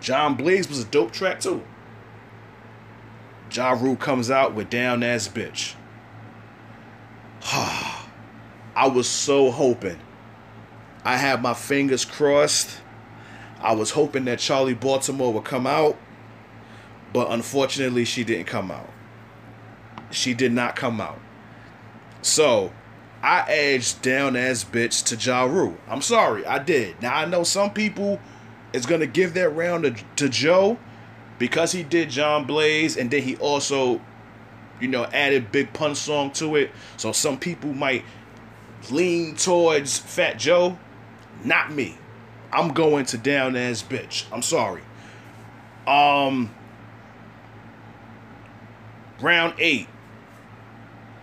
John 0.00 0.34
Blaze 0.34 0.68
was 0.68 0.80
a 0.80 0.86
dope 0.86 1.12
track 1.12 1.40
too. 1.40 1.62
Ja 3.52 3.72
Rule 3.72 3.96
comes 3.96 4.30
out 4.30 4.54
with 4.54 4.70
Down 4.70 5.02
Ass 5.02 5.28
Bitch. 5.28 5.74
I 7.52 8.88
was 8.92 9.08
so 9.08 9.50
hoping. 9.50 9.98
I 11.04 11.16
had 11.16 11.42
my 11.42 11.54
fingers 11.54 12.04
crossed. 12.04 12.80
I 13.60 13.74
was 13.74 13.90
hoping 13.90 14.24
that 14.26 14.38
Charli 14.38 14.78
Baltimore 14.78 15.32
would 15.32 15.44
come 15.44 15.66
out, 15.66 15.96
but 17.12 17.30
unfortunately, 17.30 18.04
she 18.04 18.24
didn't 18.24 18.46
come 18.46 18.70
out. 18.70 18.90
She 20.10 20.34
did 20.34 20.52
not 20.52 20.76
come 20.76 21.00
out. 21.00 21.18
So, 22.22 22.72
I 23.22 23.44
edged 23.48 24.00
down 24.02 24.34
as 24.34 24.64
bitch 24.64 25.04
to 25.06 25.16
Ja 25.16 25.44
Rule. 25.44 25.76
I'm 25.88 26.00
sorry, 26.02 26.44
I 26.46 26.58
did. 26.58 27.00
Now 27.02 27.16
I 27.16 27.26
know 27.26 27.44
some 27.44 27.70
people 27.70 28.18
is 28.72 28.86
gonna 28.86 29.06
give 29.06 29.34
that 29.34 29.50
round 29.50 29.84
to, 29.84 29.94
to 30.16 30.28
Joe 30.28 30.78
because 31.38 31.72
he 31.72 31.82
did 31.82 32.08
John 32.08 32.44
Blaze 32.46 32.96
and 32.96 33.10
then 33.10 33.22
he 33.22 33.36
also, 33.36 34.00
you 34.80 34.88
know, 34.88 35.04
added 35.04 35.52
Big 35.52 35.72
Pun 35.72 35.94
song 35.94 36.30
to 36.32 36.56
it. 36.56 36.70
So 36.96 37.12
some 37.12 37.38
people 37.38 37.72
might 37.72 38.04
lean 38.90 39.36
towards 39.36 39.98
Fat 39.98 40.38
Joe. 40.38 40.78
Not 41.44 41.72
me. 41.72 41.96
I'm 42.52 42.68
going 42.68 43.06
to 43.06 43.18
down 43.18 43.56
as 43.56 43.82
bitch. 43.82 44.24
I'm 44.32 44.42
sorry. 44.42 44.82
Um 45.86 46.54
round 49.20 49.54
eight. 49.58 49.88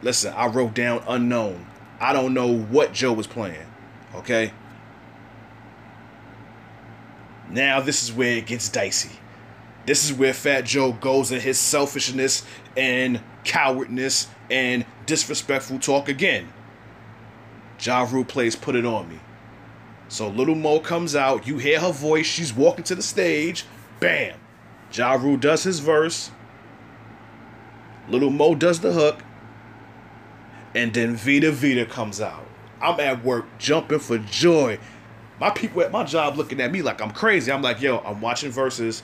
Listen, 0.02 0.34
I 0.36 0.48
wrote 0.48 0.74
down 0.74 1.04
unknown. 1.08 1.68
I 2.00 2.14
don't 2.14 2.34
know 2.34 2.56
what 2.56 2.94
Joe 2.94 3.14
was 3.14 3.28
playing. 3.28 3.66
Okay. 4.16 4.54
Now 7.50 7.82
this 7.82 8.04
is 8.04 8.14
where 8.14 8.38
it 8.38 8.46
gets 8.46 8.70
dicey. 8.70 9.18
This 9.86 10.04
is 10.04 10.14
where 10.14 10.34
Fat 10.34 10.66
Joe 10.66 10.92
goes 10.92 11.32
in 11.32 11.40
his 11.40 11.58
selfishness 11.58 12.46
and 12.76 13.22
cowardness 13.48 14.28
and 14.52 14.86
disrespectful 15.08 15.80
talk 15.80 16.10
again. 16.10 16.54
Ja 17.80 18.08
Rule 18.10 18.26
plays 18.26 18.56
Put 18.56 18.76
It 18.76 18.86
On 18.86 19.10
Me. 19.10 19.20
So 20.10 20.28
Little 20.28 20.56
Mo 20.56 20.80
comes 20.80 21.16
out, 21.16 21.48
you 21.48 21.58
hear 21.58 21.80
her 21.80 21.92
voice, 21.92 22.26
she's 22.26 22.54
walking 22.54 22.84
to 22.86 22.96
the 22.96 23.02
stage, 23.02 23.66
bam. 24.00 24.38
Ja 24.92 25.14
Rule 25.14 25.38
does 25.38 25.64
his 25.64 25.80
verse. 25.80 26.32
Little 28.10 28.30
Mo 28.30 28.56
does 28.56 28.80
the 28.82 28.94
hook. 28.94 29.24
And 30.76 30.94
then 30.94 31.16
Vita 31.16 31.52
Vita 31.52 31.86
comes 31.86 32.22
out. 32.22 32.46
I'm 32.82 33.00
at 33.00 33.24
work 33.24 33.46
jumping 33.58 34.00
for 34.00 34.18
joy. 34.18 34.80
My 35.40 35.50
people 35.50 35.82
at 35.82 35.92
my 35.92 36.04
job 36.04 36.38
looking 36.38 36.62
at 36.62 36.72
me 36.72 36.82
like 36.82 37.02
I'm 37.02 37.12
crazy. 37.12 37.52
I'm 37.52 37.62
like, 37.62 37.82
yo, 37.82 38.00
I'm 38.00 38.22
watching 38.22 38.52
verses. 38.52 39.04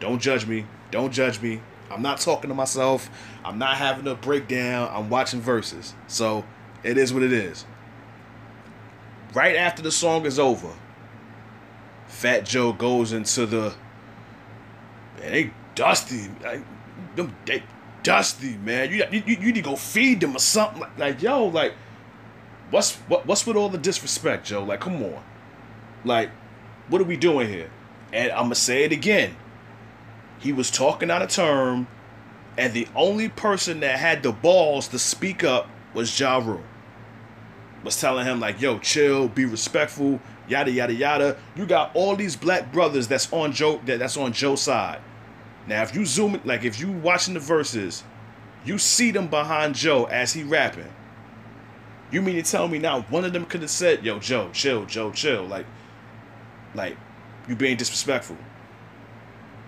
Don't 0.00 0.20
judge 0.20 0.46
me. 0.46 0.66
Don't 0.90 1.12
judge 1.12 1.40
me. 1.40 1.60
I'm 1.94 2.02
not 2.02 2.18
talking 2.20 2.48
to 2.48 2.54
myself. 2.54 3.08
I'm 3.44 3.58
not 3.58 3.76
having 3.76 4.06
a 4.08 4.16
breakdown. 4.16 4.90
I'm 4.92 5.08
watching 5.08 5.40
verses. 5.40 5.94
So 6.08 6.44
it 6.82 6.98
is 6.98 7.14
what 7.14 7.22
it 7.22 7.32
is. 7.32 7.64
Right 9.32 9.54
after 9.54 9.80
the 9.80 9.92
song 9.92 10.26
is 10.26 10.38
over, 10.38 10.72
Fat 12.08 12.44
Joe 12.44 12.72
goes 12.72 13.12
into 13.12 13.46
the. 13.46 13.74
Man, 15.20 15.32
they 15.32 15.52
dusty. 15.74 16.28
Like, 16.42 16.64
them, 17.14 17.34
they 17.46 17.62
dusty, 18.02 18.56
man. 18.56 18.90
You, 18.90 19.04
you, 19.10 19.22
you 19.26 19.36
need 19.38 19.54
to 19.56 19.62
go 19.62 19.76
feed 19.76 20.20
them 20.20 20.36
or 20.36 20.40
something. 20.40 20.80
Like, 20.80 20.98
like 20.98 21.22
yo, 21.22 21.46
like, 21.46 21.74
what's 22.70 22.96
what, 23.08 23.24
what's 23.26 23.46
with 23.46 23.56
all 23.56 23.68
the 23.68 23.78
disrespect, 23.78 24.46
Joe? 24.46 24.64
Like, 24.64 24.80
come 24.80 25.02
on. 25.02 25.22
Like, 26.04 26.30
what 26.88 27.00
are 27.00 27.04
we 27.04 27.16
doing 27.16 27.48
here? 27.48 27.70
And 28.12 28.32
I'm 28.32 28.44
gonna 28.44 28.56
say 28.56 28.84
it 28.84 28.92
again. 28.92 29.36
He 30.38 30.52
was 30.52 30.70
talking 30.70 31.10
out 31.10 31.22
of 31.22 31.30
term, 31.30 31.86
and 32.56 32.72
the 32.72 32.86
only 32.94 33.28
person 33.28 33.80
that 33.80 33.98
had 33.98 34.22
the 34.22 34.32
balls 34.32 34.88
to 34.88 34.98
speak 34.98 35.42
up 35.42 35.68
was 35.94 36.18
Ja 36.18 36.38
Rule. 36.38 36.62
Was 37.82 38.00
telling 38.00 38.26
him 38.26 38.40
like, 38.40 38.60
"Yo, 38.60 38.78
chill, 38.78 39.28
be 39.28 39.44
respectful, 39.44 40.20
yada 40.48 40.70
yada 40.70 40.94
yada." 40.94 41.36
You 41.54 41.66
got 41.66 41.94
all 41.94 42.16
these 42.16 42.36
black 42.36 42.72
brothers 42.72 43.08
that's 43.08 43.30
on 43.32 43.52
Joe 43.52 43.80
that, 43.86 43.98
that's 43.98 44.16
on 44.16 44.32
Joe's 44.32 44.62
side. 44.62 45.00
Now, 45.66 45.82
if 45.82 45.94
you 45.94 46.04
zoom 46.06 46.34
it, 46.34 46.46
like 46.46 46.64
if 46.64 46.80
you 46.80 46.90
watching 46.90 47.34
the 47.34 47.40
verses, 47.40 48.04
you 48.64 48.78
see 48.78 49.10
them 49.10 49.28
behind 49.28 49.74
Joe 49.74 50.04
as 50.04 50.32
he 50.32 50.42
rapping. 50.42 50.92
You 52.10 52.22
mean 52.22 52.36
to 52.36 52.42
tell 52.42 52.68
me 52.68 52.78
now 52.78 53.02
one 53.02 53.24
of 53.24 53.32
them 53.32 53.44
could 53.44 53.62
have 53.62 53.70
said, 53.70 54.04
"Yo, 54.04 54.18
Joe, 54.18 54.50
chill, 54.52 54.86
Joe, 54.86 55.10
chill," 55.10 55.44
like, 55.44 55.66
like 56.74 56.96
you 57.48 57.56
being 57.56 57.76
disrespectful. 57.76 58.36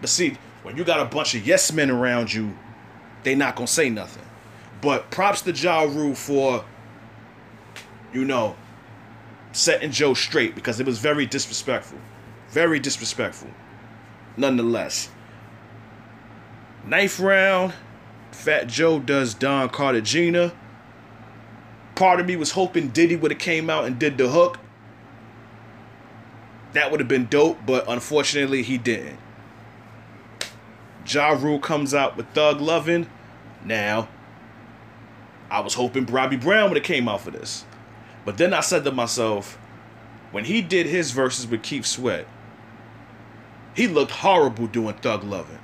But 0.01 0.11
see, 0.11 0.37
when 0.67 0.77
you 0.77 0.83
got 0.83 0.99
a 0.99 1.05
bunch 1.05 1.33
of 1.37 1.47
yes 1.47 1.73
men 1.73 1.93
around 1.93 2.35
you, 2.35 2.53
they 3.23 3.37
not 3.37 3.55
gonna 3.55 3.69
say 3.69 3.89
nothing. 3.89 4.25
But 4.81 5.13
props 5.13 5.43
to 5.43 5.53
Ja 5.53 5.83
Rule 5.83 6.17
for, 6.17 6.65
you 8.13 8.25
know, 8.25 8.57
setting 9.53 9.93
Joe 9.93 10.13
straight 10.13 10.57
because 10.57 10.81
it 10.81 10.87
was 10.87 10.99
very 10.99 11.25
disrespectful. 11.25 11.99
Very 12.49 12.81
disrespectful. 12.81 13.51
Nonetheless. 14.37 15.09
Knife 16.85 17.21
round, 17.21 17.73
Fat 18.33 18.67
Joe 18.67 18.99
does 18.99 19.35
Don 19.35 19.69
Cartagena. 19.69 20.53
Part 21.95 22.19
of 22.19 22.27
me 22.27 22.35
was 22.35 22.51
hoping 22.51 22.89
Diddy 22.89 23.15
would 23.15 23.31
have 23.31 23.39
came 23.39 23.71
out 23.71 23.85
and 23.85 24.01
did 24.01 24.19
the 24.19 24.31
hook. 24.31 24.59
That 26.73 26.91
would 26.91 26.99
have 26.99 27.09
been 27.09 27.27
dope, 27.27 27.61
but 27.65 27.85
unfortunately 27.87 28.65
he 28.65 28.79
didn't. 28.79 29.21
Ja 31.13 31.31
Rule 31.31 31.59
comes 31.59 31.95
out 31.95 32.17
with 32.17 32.29
Thug 32.31 32.61
Lovin'. 32.61 33.09
Now, 33.65 34.09
I 35.51 35.61
was 35.61 35.75
hoping 35.75 36.05
Bobby 36.05 36.37
Brown 36.37 36.71
would 36.71 36.77
have 36.77 36.87
came 36.87 37.09
out 37.09 37.21
for 37.21 37.31
this. 37.31 37.65
But 38.25 38.39
then 38.39 38.53
I 38.53 38.61
said 38.61 38.85
to 38.85 38.93
myself, 38.93 39.59
when 40.33 40.45
he 40.45 40.61
did 40.63 40.87
his 40.87 41.13
verses 41.13 41.47
with 41.47 41.63
Keith 41.63 41.87
Sweat, 41.87 42.27
he 43.75 43.87
looked 43.87 44.11
horrible 44.11 44.67
doing 44.67 44.95
Thug 44.95 45.23
Lovin'. 45.23 45.59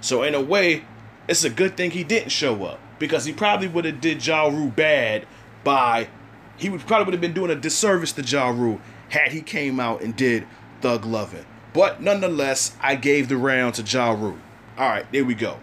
So 0.00 0.22
in 0.22 0.34
a 0.34 0.40
way, 0.40 0.84
it's 1.28 1.44
a 1.44 1.50
good 1.50 1.76
thing 1.76 1.90
he 1.90 2.04
didn't 2.04 2.30
show 2.30 2.64
up 2.64 2.78
because 2.98 3.24
he 3.24 3.32
probably 3.32 3.68
would 3.68 3.84
have 3.84 4.00
did 4.00 4.24
Ja 4.24 4.46
Rule 4.46 4.70
bad 4.70 5.26
by 5.64 6.08
he 6.56 6.68
would 6.68 6.80
probably 6.86 7.06
would 7.06 7.14
have 7.14 7.20
been 7.20 7.32
doing 7.32 7.50
a 7.50 7.56
disservice 7.56 8.12
to 8.12 8.22
Ja 8.22 8.48
Rule 8.48 8.80
had 9.10 9.32
he 9.32 9.40
came 9.40 9.78
out 9.78 10.02
and 10.02 10.14
did 10.16 10.46
Thug 10.80 11.04
Lovin'. 11.04 11.46
But 11.72 12.02
nonetheless, 12.02 12.76
I 12.80 12.96
gave 12.96 13.28
the 13.28 13.36
round 13.36 13.74
to 13.76 13.82
Ja 13.82 14.10
Rule. 14.10 14.38
All 14.78 14.88
right, 14.88 15.10
there 15.10 15.24
we 15.24 15.34
go. 15.34 15.58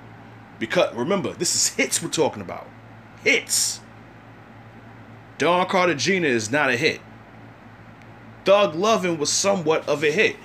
Because 0.60 0.94
remember, 0.94 1.34
this 1.34 1.56
is 1.56 1.70
hits 1.76 2.04
we're 2.04 2.10
talking 2.10 2.42
about. 2.42 2.68
Hits. 3.24 3.80
Don 5.38 5.66
Cartagena 5.68 6.28
is 6.28 6.52
not 6.52 6.70
a 6.70 6.76
hit. 6.78 7.02
Thug 8.46 8.76
Lovin' 8.76 9.18
was 9.18 9.32
somewhat 9.32 9.88
of 9.88 10.04
a 10.04 10.12
hit. 10.12 10.36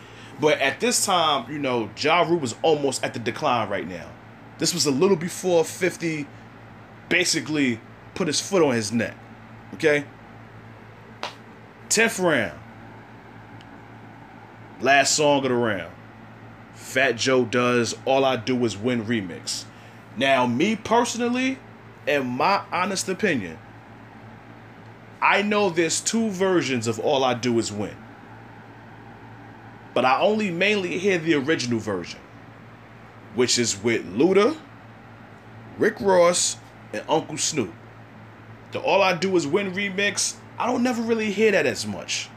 But 0.40 0.58
at 0.60 0.80
this 0.80 1.04
time, 1.04 1.50
you 1.52 1.58
know, 1.58 1.90
Ja 1.98 2.22
Rule 2.22 2.38
was 2.38 2.54
almost 2.62 3.04
at 3.04 3.12
the 3.12 3.20
decline 3.20 3.68
right 3.68 3.86
now. 3.86 4.08
This 4.58 4.72
was 4.72 4.86
a 4.86 4.90
little 4.90 5.16
before 5.16 5.64
50 5.64 6.26
basically 7.08 7.80
put 8.14 8.26
his 8.26 8.40
foot 8.40 8.62
on 8.62 8.74
his 8.74 8.90
neck. 8.90 9.14
Okay? 9.74 10.04
10th 11.90 12.22
round. 12.22 12.58
Last 14.80 15.14
song 15.14 15.44
of 15.44 15.50
the 15.50 15.54
round. 15.54 15.92
Fat 16.90 17.12
Joe 17.12 17.44
does 17.44 17.94
All 18.04 18.24
I 18.24 18.34
Do 18.34 18.64
Is 18.64 18.76
Win 18.76 19.04
remix. 19.04 19.64
Now, 20.16 20.44
me 20.44 20.74
personally, 20.74 21.60
in 22.04 22.26
my 22.26 22.62
honest 22.72 23.08
opinion, 23.08 23.58
I 25.22 25.42
know 25.42 25.70
there's 25.70 26.00
two 26.00 26.30
versions 26.30 26.88
of 26.88 26.98
All 26.98 27.22
I 27.22 27.34
Do 27.34 27.56
Is 27.60 27.70
Win. 27.70 27.96
But 29.94 30.04
I 30.04 30.20
only 30.20 30.50
mainly 30.50 30.98
hear 30.98 31.18
the 31.18 31.34
original 31.34 31.78
version, 31.78 32.18
which 33.36 33.56
is 33.56 33.80
with 33.80 34.04
Luda, 34.04 34.56
Rick 35.78 36.00
Ross, 36.00 36.56
and 36.92 37.04
Uncle 37.08 37.38
Snoop. 37.38 37.72
The 38.72 38.80
All 38.80 39.00
I 39.00 39.12
Do 39.14 39.36
Is 39.36 39.46
Win 39.46 39.72
remix, 39.74 40.34
I 40.58 40.66
don't 40.66 40.82
never 40.82 41.02
really 41.02 41.30
hear 41.30 41.52
that 41.52 41.66
as 41.66 41.86
much. 41.86 42.28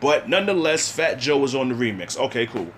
But 0.00 0.26
nonetheless, 0.26 0.90
Fat 0.90 1.18
Joe 1.18 1.36
was 1.36 1.54
on 1.54 1.68
the 1.68 1.74
remix. 1.74 2.16
Okay, 2.16 2.46
cool. 2.46 2.72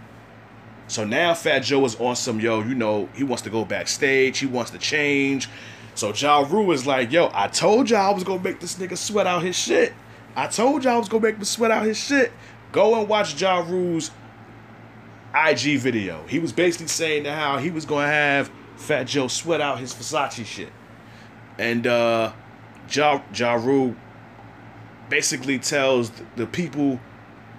So 0.90 1.05
now 1.05 1.35
Fat 1.35 1.61
Joe 1.61 1.85
is 1.85 1.94
on 2.00 2.16
some, 2.16 2.40
yo, 2.40 2.62
you 2.62 2.74
know, 2.74 3.09
he 3.14 3.22
wants 3.22 3.42
to 3.42 3.50
go 3.50 3.64
backstage, 3.64 4.40
he 4.40 4.46
wants 4.46 4.72
to 4.72 4.79
change. 4.79 5.48
So 5.94 6.12
Ja 6.12 6.40
Rule 6.40 6.72
is 6.72 6.85
like, 6.85 7.12
yo, 7.12 7.31
I 7.33 7.46
told 7.46 7.90
y'all 7.90 8.11
I 8.11 8.12
was 8.12 8.24
gonna 8.24 8.42
make 8.42 8.59
this 8.59 8.74
nigga 8.74 8.96
sweat 8.98 9.24
out 9.24 9.44
his 9.44 9.55
shit. 9.55 9.92
I 10.35 10.48
told 10.48 10.83
y'all 10.83 10.94
I 10.94 10.98
was 10.98 11.09
gonna 11.09 11.22
make 11.22 11.37
him 11.37 11.44
sweat 11.44 11.70
out 11.70 11.87
his 11.87 11.96
shit. 11.96 12.33
Go 12.72 12.98
and 12.98 13.09
watch 13.09 13.40
Ja 13.40 13.61
Rule's 13.61 14.11
IG 15.33 15.79
video. 15.79 16.24
He 16.26 16.40
was 16.40 16.53
basically 16.53 16.88
saying 16.88 17.24
how 17.24 17.59
he 17.59 17.70
was 17.70 17.85
gonna 17.85 18.09
have 18.09 18.50
Fat 18.74 19.05
Joe 19.05 19.29
sweat 19.29 19.61
out 19.61 19.79
his 19.79 19.94
Versace 19.94 20.44
shit. 20.44 20.72
And 21.57 21.87
uh 21.87 22.33
Ja, 22.90 23.22
ja 23.33 23.55
Rule 23.55 23.94
basically 25.09 25.61
tells 25.61 26.11
the 26.35 26.48
people, 26.48 26.98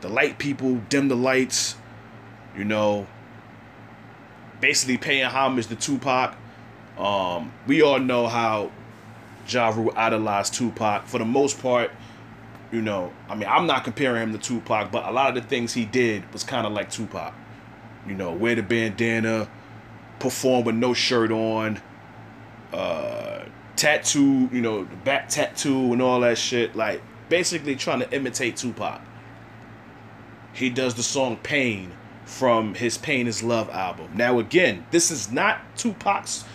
the 0.02 0.10
light 0.10 0.38
people, 0.38 0.82
dim 0.90 1.08
the 1.08 1.16
lights, 1.16 1.78
you 2.58 2.66
know, 2.66 3.08
basically 4.62 4.98
paying 4.98 5.26
homage 5.26 5.68
to 5.68 5.76
Tupac. 5.76 6.36
Um, 6.98 7.52
we 7.68 7.82
all 7.82 8.00
know 8.00 8.28
how 8.28 8.72
Ja 9.50 9.70
Rule 9.70 9.92
idolized 9.96 10.54
Tupac. 10.54 11.08
For 11.08 11.18
the 11.18 11.26
most 11.26 11.62
part, 11.62 11.92
you 12.72 12.82
know, 12.82 13.12
I 13.28 13.36
mean, 13.36 13.50
I'm 13.50 13.68
not 13.68 13.84
comparing 13.84 14.22
him 14.22 14.32
to 14.32 14.38
Tupac, 14.38 14.92
but 14.92 15.06
a 15.06 15.12
lot 15.12 15.36
of 15.36 15.44
the 15.44 15.50
things 15.50 15.74
he 15.74 15.84
did 15.84 16.32
was 16.32 16.44
kind 16.44 16.66
of 16.66 16.74
like 16.74 16.90
Tupac. 16.90 17.34
You 18.08 18.14
know, 18.14 18.32
wear 18.32 18.56
the 18.56 18.64
bandana, 18.64 19.50
perform 20.20 20.66
with 20.66 20.76
no 20.76 20.94
shirt 20.94 21.32
on, 21.32 21.82
uh, 22.72 23.44
tattoo, 23.76 24.50
you 24.52 24.62
know, 24.62 24.86
the 24.86 24.96
back 24.98 25.28
tattoo 25.30 25.92
and 25.92 26.02
all 26.02 26.22
that 26.22 26.38
shit. 26.38 26.76
Like, 26.76 27.02
basically 27.30 27.76
trying 27.76 28.00
to 28.00 28.12
imitate 28.12 28.58
Tupac. 28.58 29.02
He 30.54 30.70
does 30.70 30.96
the 30.96 31.04
song 31.04 31.38
Pain 31.38 31.94
from 32.32 32.76
his 32.76 32.98
Pain 32.98 33.28
is 33.28 33.44
Love 33.44 33.70
album. 33.70 34.10
Now, 34.16 34.40
again, 34.40 34.86
this 34.90 35.12
is 35.12 35.32
not 35.32 35.60
Tupac's. 35.76 36.46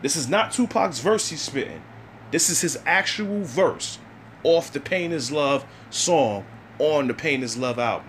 This 0.00 0.14
is 0.14 0.28
not 0.28 0.52
Tupac's 0.52 1.00
verse 1.00 1.28
he's 1.28 1.42
spitting. 1.42 1.82
This 2.30 2.48
is 2.48 2.60
his 2.60 2.78
actual 2.86 3.42
verse 3.42 3.98
off 4.44 4.72
the 4.72 4.78
Pain 4.78 5.10
is 5.10 5.32
Love 5.32 5.66
song 5.90 6.46
on 6.78 7.08
the 7.08 7.14
Pain 7.14 7.42
is 7.42 7.56
Love 7.56 7.78
album. 7.78 8.08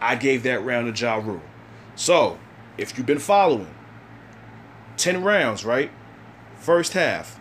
I 0.00 0.16
gave 0.16 0.42
that 0.42 0.64
round 0.64 0.92
to 0.92 1.00
Ja 1.00 1.16
Rule. 1.16 1.40
So, 1.94 2.38
if 2.76 2.98
you've 2.98 3.06
been 3.06 3.20
following, 3.20 3.72
10 4.96 5.22
rounds, 5.22 5.64
right? 5.64 5.90
First 6.56 6.94
half. 6.94 7.38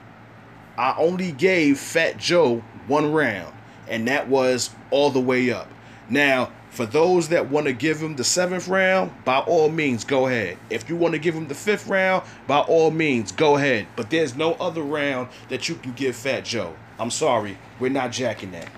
I 0.77 0.93
only 0.99 1.31
gave 1.31 1.79
Fat 1.79 2.17
Joe 2.17 2.63
one 2.85 3.11
round, 3.11 3.55
and 3.87 4.07
that 4.07 4.29
was 4.29 4.69
all 4.91 5.09
the 5.09 5.19
way 5.19 5.51
up. 5.51 5.69
Now, 6.09 6.51
for 6.75 6.85
those 6.85 7.29
that 7.29 7.49
want 7.49 7.67
to 7.67 7.73
give 7.73 8.01
him 8.01 8.17
the 8.17 8.23
seventh 8.25 8.67
round, 8.67 9.11
by 9.23 9.39
all 9.39 9.69
means, 9.69 10.03
go 10.03 10.27
ahead. 10.27 10.57
If 10.69 10.89
you 10.89 10.97
want 10.97 11.13
to 11.13 11.19
give 11.19 11.33
him 11.33 11.47
the 11.47 11.55
fifth 11.55 11.87
round, 11.87 12.25
by 12.47 12.59
all 12.59 12.91
means, 12.91 13.31
go 13.31 13.55
ahead. 13.55 13.87
But 13.95 14.09
there's 14.09 14.35
no 14.35 14.55
other 14.55 14.81
round 14.81 15.29
that 15.47 15.69
you 15.69 15.75
can 15.75 15.93
give 15.93 16.17
Fat 16.17 16.43
Joe. 16.43 16.75
I'm 16.99 17.11
sorry, 17.11 17.57
we're 17.79 17.91
not 17.91 18.11
jacking 18.11 18.51
that. 18.51 18.69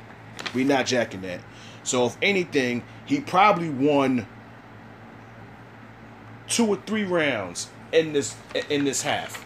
We're 0.54 0.68
not 0.68 0.86
jacking 0.86 1.22
that. 1.22 1.42
So 1.82 2.06
if 2.06 2.18
anything, 2.22 2.84
he 3.06 3.20
probably 3.20 3.70
won 3.70 4.28
two 6.48 6.68
or 6.68 6.76
three 6.76 7.04
rounds 7.04 7.70
in 7.92 8.14
this 8.14 8.36
in 8.70 8.86
this 8.86 9.02
half. 9.02 9.44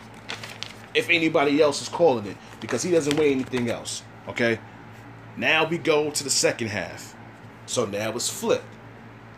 If 0.94 1.10
anybody 1.10 1.62
else 1.62 1.82
is 1.82 1.88
calling 1.88 2.26
it, 2.26 2.36
because 2.60 2.84
he 2.84 2.92
doesn't 2.92 3.16
weigh 3.18 3.32
anything 3.32 3.70
else. 3.70 4.04
Okay. 4.28 4.60
Now 5.38 5.66
we 5.66 5.78
go 5.78 6.12
to 6.12 6.24
the 6.24 6.30
second 6.30 6.68
half. 6.68 7.11
So 7.72 7.86
now 7.86 8.12
it's 8.18 8.28
flipped. 8.28 8.66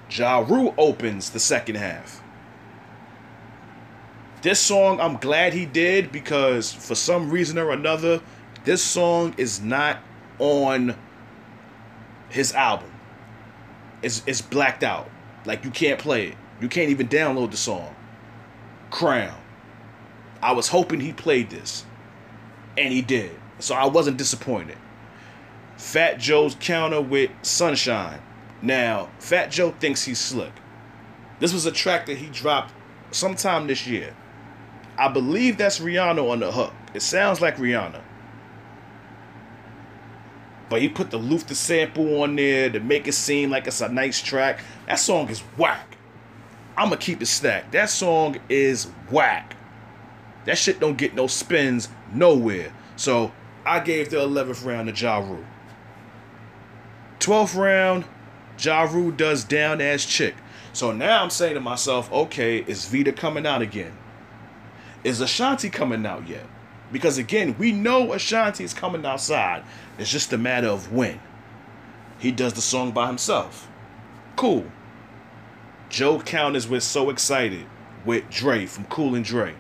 Ja 0.10 0.40
Rule 0.40 0.74
opens 0.80 1.30
the 1.30 1.40
second 1.40 1.76
half. 1.76 2.20
This 4.42 4.60
song, 4.60 5.00
I'm 5.00 5.18
glad 5.18 5.54
he 5.54 5.68
did 5.68 6.12
because 6.12 6.74
for 6.74 6.96
some 6.96 7.30
reason 7.30 7.60
or 7.60 7.70
another, 7.70 8.22
this 8.64 8.82
song 8.82 9.36
is 9.38 9.62
not 9.62 10.00
on 10.40 10.96
his 12.30 12.54
album. 12.54 12.92
It's, 14.02 14.24
it's 14.26 14.42
blacked 14.42 14.84
out. 14.84 15.12
Like 15.46 15.64
you 15.64 15.70
can't 15.70 16.00
play 16.00 16.30
it. 16.30 16.38
You 16.60 16.70
can't 16.70 16.90
even 16.90 17.10
download 17.10 17.52
the 17.52 17.58
song. 17.58 17.96
Crown. 18.90 19.40
I 20.42 20.54
was 20.54 20.70
hoping 20.70 21.00
he 21.00 21.14
played 21.14 21.52
this. 21.52 21.86
And 22.80 22.92
he 22.92 23.04
did. 23.04 23.40
So 23.60 23.76
I 23.76 23.86
wasn't 23.86 24.18
disappointed. 24.18 24.78
Fat 25.78 26.20
Joe's 26.20 26.56
counter 26.60 27.02
with 27.02 27.32
Sunshine. 27.42 28.22
Now, 28.62 29.10
Fat 29.20 29.52
Joe 29.52 29.72
thinks 29.72 30.04
he's 30.04 30.20
slick. 30.20 30.54
This 31.40 31.54
was 31.54 31.66
a 31.66 31.72
track 31.72 32.06
that 32.06 32.18
he 32.18 32.28
dropped 32.28 32.74
sometime 33.12 33.68
this 33.68 33.86
year. 33.86 34.16
I 34.98 35.08
believe 35.08 35.58
that's 35.58 35.80
Rihanna 35.80 36.30
on 36.30 36.40
the 36.40 36.52
hook. 36.52 36.74
It 36.94 37.02
sounds 37.02 37.42
like 37.42 37.58
Rihanna. 37.58 38.02
But 40.70 40.82
he 40.82 40.90
put 40.90 41.12
the 41.12 41.18
Luther 41.18 41.56
sample 41.56 42.22
on 42.22 42.36
there 42.36 42.70
to 42.70 42.80
make 42.80 43.08
it 43.08 43.14
seem 43.14 43.50
like 43.50 43.68
it's 43.68 43.82
a 43.82 43.90
nice 43.90 44.22
track. 44.22 44.62
That 44.88 45.00
song 45.00 45.30
is 45.30 45.40
whack. 45.58 45.98
I'ma 46.78 46.96
keep 46.96 47.22
it 47.22 47.28
stacked. 47.28 47.72
That 47.74 47.90
song 47.90 48.38
is 48.50 48.86
whack. 49.12 49.56
That 50.46 50.58
shit 50.58 50.80
don't 50.80 50.98
get 50.98 51.14
no 51.14 51.28
spins 51.28 51.90
nowhere. 52.14 52.74
So 52.96 53.32
I 53.66 53.80
gave 53.80 54.10
the 54.10 54.18
11th 54.18 54.66
round 54.66 54.88
to 54.88 55.00
Ja 55.00 55.20
Rule. 55.20 55.44
12th 57.24 57.56
round, 57.56 58.06
Ja 58.60 58.84
Rule 58.84 59.12
does 59.12 59.44
down 59.44 59.80
ass 59.80 60.06
chick. 60.06 60.36
So 60.74 60.92
now 60.92 61.24
I'm 61.24 61.30
saying 61.30 61.54
to 61.54 61.62
myself, 61.62 62.12
okay, 62.12 62.60
is 62.60 62.86
Vita 62.86 63.14
coming 63.14 63.46
out 63.46 63.62
again? 63.62 63.94
Is 65.04 65.22
Ashanti 65.22 65.70
coming 65.70 66.06
out 66.06 66.28
yet? 66.28 66.46
Because 66.92 67.18
again, 67.18 67.56
we 67.58 67.72
know 67.72 68.14
Ashanti 68.14 68.64
is 68.64 68.74
coming 68.74 69.06
outside. 69.06 69.64
It's 69.98 70.12
just 70.12 70.34
a 70.34 70.38
matter 70.38 70.68
of 70.68 70.92
when. 70.92 71.20
He 72.20 72.32
does 72.32 72.54
the 72.54 72.62
song 72.62 72.92
by 72.92 73.08
himself. 73.08 73.70
Cool. 74.36 74.66
Joe 75.90 76.20
Count 76.20 76.56
is 76.56 76.68
with 76.68 76.84
So 76.84 77.10
Excited 77.10 77.66
with 78.06 78.30
Dre 78.30 78.66
from 78.66 78.86
Cool 78.86 79.16
and 79.16 79.24
Dre. 79.24 79.56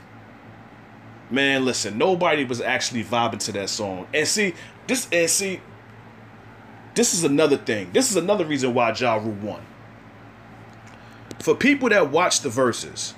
Man, 1.29 1.65
listen, 1.65 1.97
nobody 1.97 2.43
was 2.43 2.61
actually 2.61 3.03
vibing 3.03 3.39
to 3.39 3.51
that 3.53 3.69
song. 3.69 4.07
And 4.13 4.27
see, 4.27 4.53
this 4.87 5.07
and 5.11 5.29
see, 5.29 5.61
this 6.95 7.13
is 7.13 7.23
another 7.23 7.57
thing. 7.57 7.91
This 7.91 8.11
is 8.11 8.17
another 8.17 8.45
reason 8.45 8.73
why 8.73 8.91
Ja 8.93 9.15
Rule 9.15 9.35
won. 9.41 9.61
For 11.39 11.55
people 11.55 11.89
that 11.89 12.11
watch 12.11 12.41
the 12.41 12.49
verses, 12.49 13.15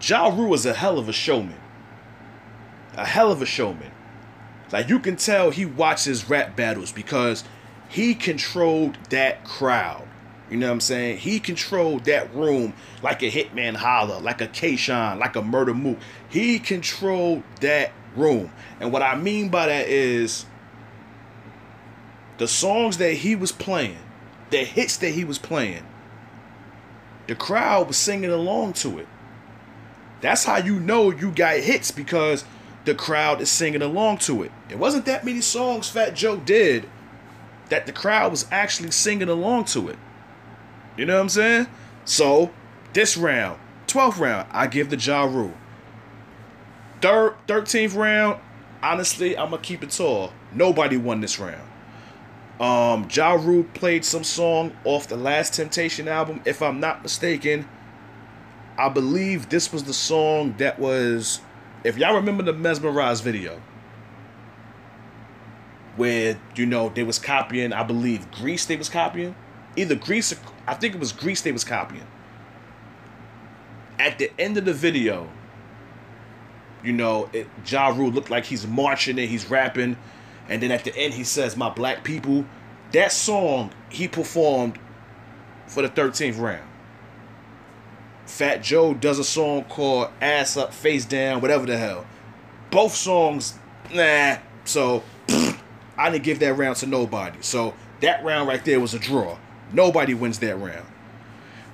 Ja 0.00 0.28
Rule 0.28 0.54
is 0.54 0.66
a 0.66 0.72
hell 0.72 0.98
of 0.98 1.08
a 1.08 1.12
showman. 1.12 1.58
A 2.96 3.04
hell 3.04 3.30
of 3.30 3.42
a 3.42 3.46
showman. 3.46 3.90
Like 4.72 4.88
you 4.88 4.98
can 4.98 5.16
tell 5.16 5.50
he 5.50 5.66
watches 5.66 6.28
rap 6.28 6.56
battles 6.56 6.92
because 6.92 7.44
he 7.88 8.14
controlled 8.14 8.96
that 9.10 9.44
crowd. 9.44 10.06
You 10.50 10.56
know 10.56 10.68
what 10.68 10.74
I'm 10.74 10.80
saying? 10.80 11.18
He 11.18 11.40
controlled 11.40 12.04
that 12.04 12.32
room 12.34 12.72
like 13.02 13.22
a 13.22 13.30
Hitman 13.30 13.74
Holla, 13.74 14.18
like 14.18 14.40
a 14.40 14.46
K-Shine, 14.46 15.18
like 15.18 15.34
a 15.34 15.42
Murda 15.42 15.74
Mook. 15.76 15.98
He 16.28 16.60
controlled 16.60 17.42
that 17.60 17.92
room. 18.14 18.52
And 18.78 18.92
what 18.92 19.02
I 19.02 19.16
mean 19.16 19.48
by 19.48 19.66
that 19.66 19.88
is 19.88 20.46
the 22.38 22.48
songs 22.48 22.98
that 22.98 23.14
he 23.14 23.34
was 23.34 23.52
playing, 23.52 23.98
the 24.50 24.58
hits 24.58 24.96
that 24.98 25.10
he 25.10 25.24
was 25.24 25.38
playing, 25.38 25.84
the 27.26 27.34
crowd 27.34 27.88
was 27.88 27.96
singing 27.96 28.30
along 28.30 28.74
to 28.74 28.98
it. 28.98 29.08
That's 30.20 30.44
how 30.44 30.58
you 30.58 30.80
know 30.80 31.10
you 31.10 31.30
got 31.30 31.58
hits 31.58 31.90
because 31.90 32.44
the 32.84 32.94
crowd 32.94 33.40
is 33.40 33.50
singing 33.50 33.82
along 33.82 34.18
to 34.18 34.42
it. 34.42 34.52
It 34.70 34.78
wasn't 34.78 35.06
that 35.06 35.24
many 35.24 35.40
songs 35.40 35.88
Fat 35.88 36.14
Joe 36.14 36.36
did 36.36 36.88
that 37.68 37.86
the 37.86 37.92
crowd 37.92 38.30
was 38.30 38.46
actually 38.50 38.92
singing 38.92 39.28
along 39.28 39.64
to 39.64 39.88
it. 39.88 39.98
You 40.96 41.04
know 41.04 41.16
what 41.16 41.22
I'm 41.22 41.28
saying? 41.28 41.66
So, 42.04 42.50
this 42.92 43.16
round, 43.16 43.58
12th 43.88 44.18
round, 44.18 44.48
I 44.52 44.68
give 44.68 44.88
the 44.88 44.96
Ja 44.96 45.24
Rule. 45.24 45.54
Third, 47.02 47.34
13th 47.48 47.96
round, 47.96 48.40
honestly, 48.82 49.36
I'm 49.36 49.50
going 49.50 49.60
to 49.60 49.66
keep 49.66 49.82
it 49.82 49.90
tall. 49.90 50.32
Nobody 50.52 50.96
won 50.96 51.20
this 51.20 51.38
round. 51.38 51.65
Um, 52.58 53.06
ja 53.10 53.32
Rule 53.32 53.64
played 53.74 54.04
some 54.04 54.24
song 54.24 54.74
off 54.84 55.08
the 55.08 55.16
Last 55.16 55.54
Temptation 55.54 56.08
album. 56.08 56.40
If 56.46 56.62
I'm 56.62 56.80
not 56.80 57.02
mistaken, 57.02 57.68
I 58.78 58.88
believe 58.88 59.50
this 59.50 59.72
was 59.72 59.84
the 59.84 59.92
song 59.92 60.54
that 60.58 60.78
was, 60.78 61.40
if 61.84 61.98
y'all 61.98 62.14
remember 62.14 62.42
the 62.42 62.54
Mesmerize 62.54 63.20
video, 63.20 63.60
where, 65.96 66.38
you 66.54 66.66
know, 66.66 66.88
they 66.90 67.02
was 67.02 67.18
copying, 67.18 67.72
I 67.72 67.82
believe, 67.82 68.30
Grease 68.30 68.64
they 68.64 68.76
was 68.76 68.88
copying. 68.88 69.34
Either 69.76 69.94
Grease, 69.94 70.32
or, 70.32 70.38
I 70.66 70.74
think 70.74 70.94
it 70.94 71.00
was 71.00 71.12
Grease 71.12 71.42
they 71.42 71.52
was 71.52 71.64
copying. 71.64 72.06
At 73.98 74.18
the 74.18 74.30
end 74.38 74.56
of 74.56 74.64
the 74.64 74.74
video, 74.74 75.28
you 76.82 76.92
know, 76.92 77.28
it, 77.32 77.48
Ja 77.66 77.88
Rule 77.88 78.10
looked 78.10 78.30
like 78.30 78.44
he's 78.44 78.66
marching 78.66 79.18
and 79.18 79.28
he's 79.28 79.50
rapping 79.50 79.96
and 80.48 80.62
then 80.62 80.70
at 80.70 80.84
the 80.84 80.96
end, 80.96 81.14
he 81.14 81.24
says, 81.24 81.56
My 81.56 81.70
black 81.70 82.04
people. 82.04 82.44
That 82.92 83.12
song 83.12 83.72
he 83.88 84.06
performed 84.06 84.78
for 85.66 85.82
the 85.82 85.88
13th 85.88 86.38
round. 86.38 86.68
Fat 88.26 88.62
Joe 88.62 88.94
does 88.94 89.18
a 89.18 89.24
song 89.24 89.64
called 89.64 90.10
Ass 90.20 90.56
Up, 90.56 90.72
Face 90.72 91.04
Down, 91.04 91.40
whatever 91.40 91.66
the 91.66 91.76
hell. 91.76 92.06
Both 92.70 92.94
songs, 92.94 93.58
nah. 93.92 94.36
So 94.64 95.02
I 95.98 96.10
didn't 96.10 96.24
give 96.24 96.38
that 96.40 96.54
round 96.54 96.76
to 96.76 96.86
nobody. 96.86 97.38
So 97.40 97.74
that 98.00 98.24
round 98.24 98.48
right 98.48 98.64
there 98.64 98.80
was 98.80 98.94
a 98.94 98.98
draw. 98.98 99.38
Nobody 99.72 100.14
wins 100.14 100.38
that 100.40 100.56
round. 100.56 100.86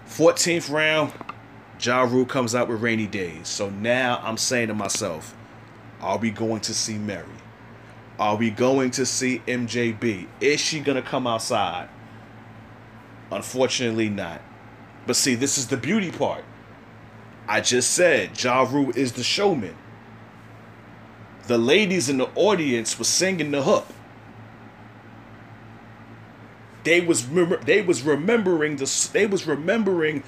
14th 0.08 0.70
round, 0.70 1.12
Ja 1.80 2.02
Rule 2.02 2.26
comes 2.26 2.54
out 2.54 2.68
with 2.68 2.82
Rainy 2.82 3.06
Days. 3.06 3.48
So 3.48 3.70
now 3.70 4.20
I'm 4.22 4.36
saying 4.36 4.68
to 4.68 4.74
myself, 4.74 5.34
are 6.00 6.18
we 6.18 6.30
going 6.30 6.60
to 6.62 6.74
see 6.74 6.98
Mary? 6.98 7.26
Are 8.18 8.36
we 8.36 8.50
going 8.50 8.90
to 8.92 9.06
see 9.06 9.42
MJB? 9.46 10.28
Is 10.40 10.60
she 10.60 10.80
going 10.80 11.02
to 11.02 11.08
come 11.08 11.26
outside? 11.26 11.88
Unfortunately, 13.30 14.08
not. 14.08 14.42
But 15.06 15.16
see, 15.16 15.34
this 15.34 15.58
is 15.58 15.68
the 15.68 15.76
beauty 15.76 16.10
part. 16.10 16.44
I 17.48 17.60
just 17.60 17.92
said 17.92 18.40
Ja 18.42 18.62
Rule 18.62 18.92
is 18.94 19.12
the 19.12 19.24
showman. 19.24 19.76
The 21.46 21.58
ladies 21.58 22.08
in 22.08 22.18
the 22.18 22.30
audience 22.34 22.98
were 22.98 23.04
singing 23.04 23.50
the 23.50 23.62
hook. 23.62 23.86
They 26.84 27.00
was 27.00 27.28
they 27.28 27.82
was 27.82 28.02
remembering 28.02 28.76
the 28.76 29.08
they 29.12 29.26
was 29.26 29.46
remembering 29.46 30.22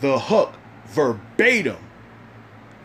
the 0.00 0.18
hook 0.18 0.54
verbatim. 0.86 1.78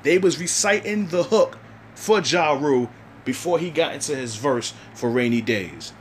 They 0.03 0.17
was 0.17 0.39
reciting 0.39 1.07
the 1.07 1.23
hook 1.23 1.57
for 1.95 2.19
Ja 2.19 2.53
Rule 2.53 2.89
before 3.25 3.59
he 3.59 3.69
got 3.69 3.93
into 3.93 4.15
his 4.15 4.35
verse 4.35 4.73
for 4.93 5.09
Rainy 5.09 5.41
Days. 5.41 5.93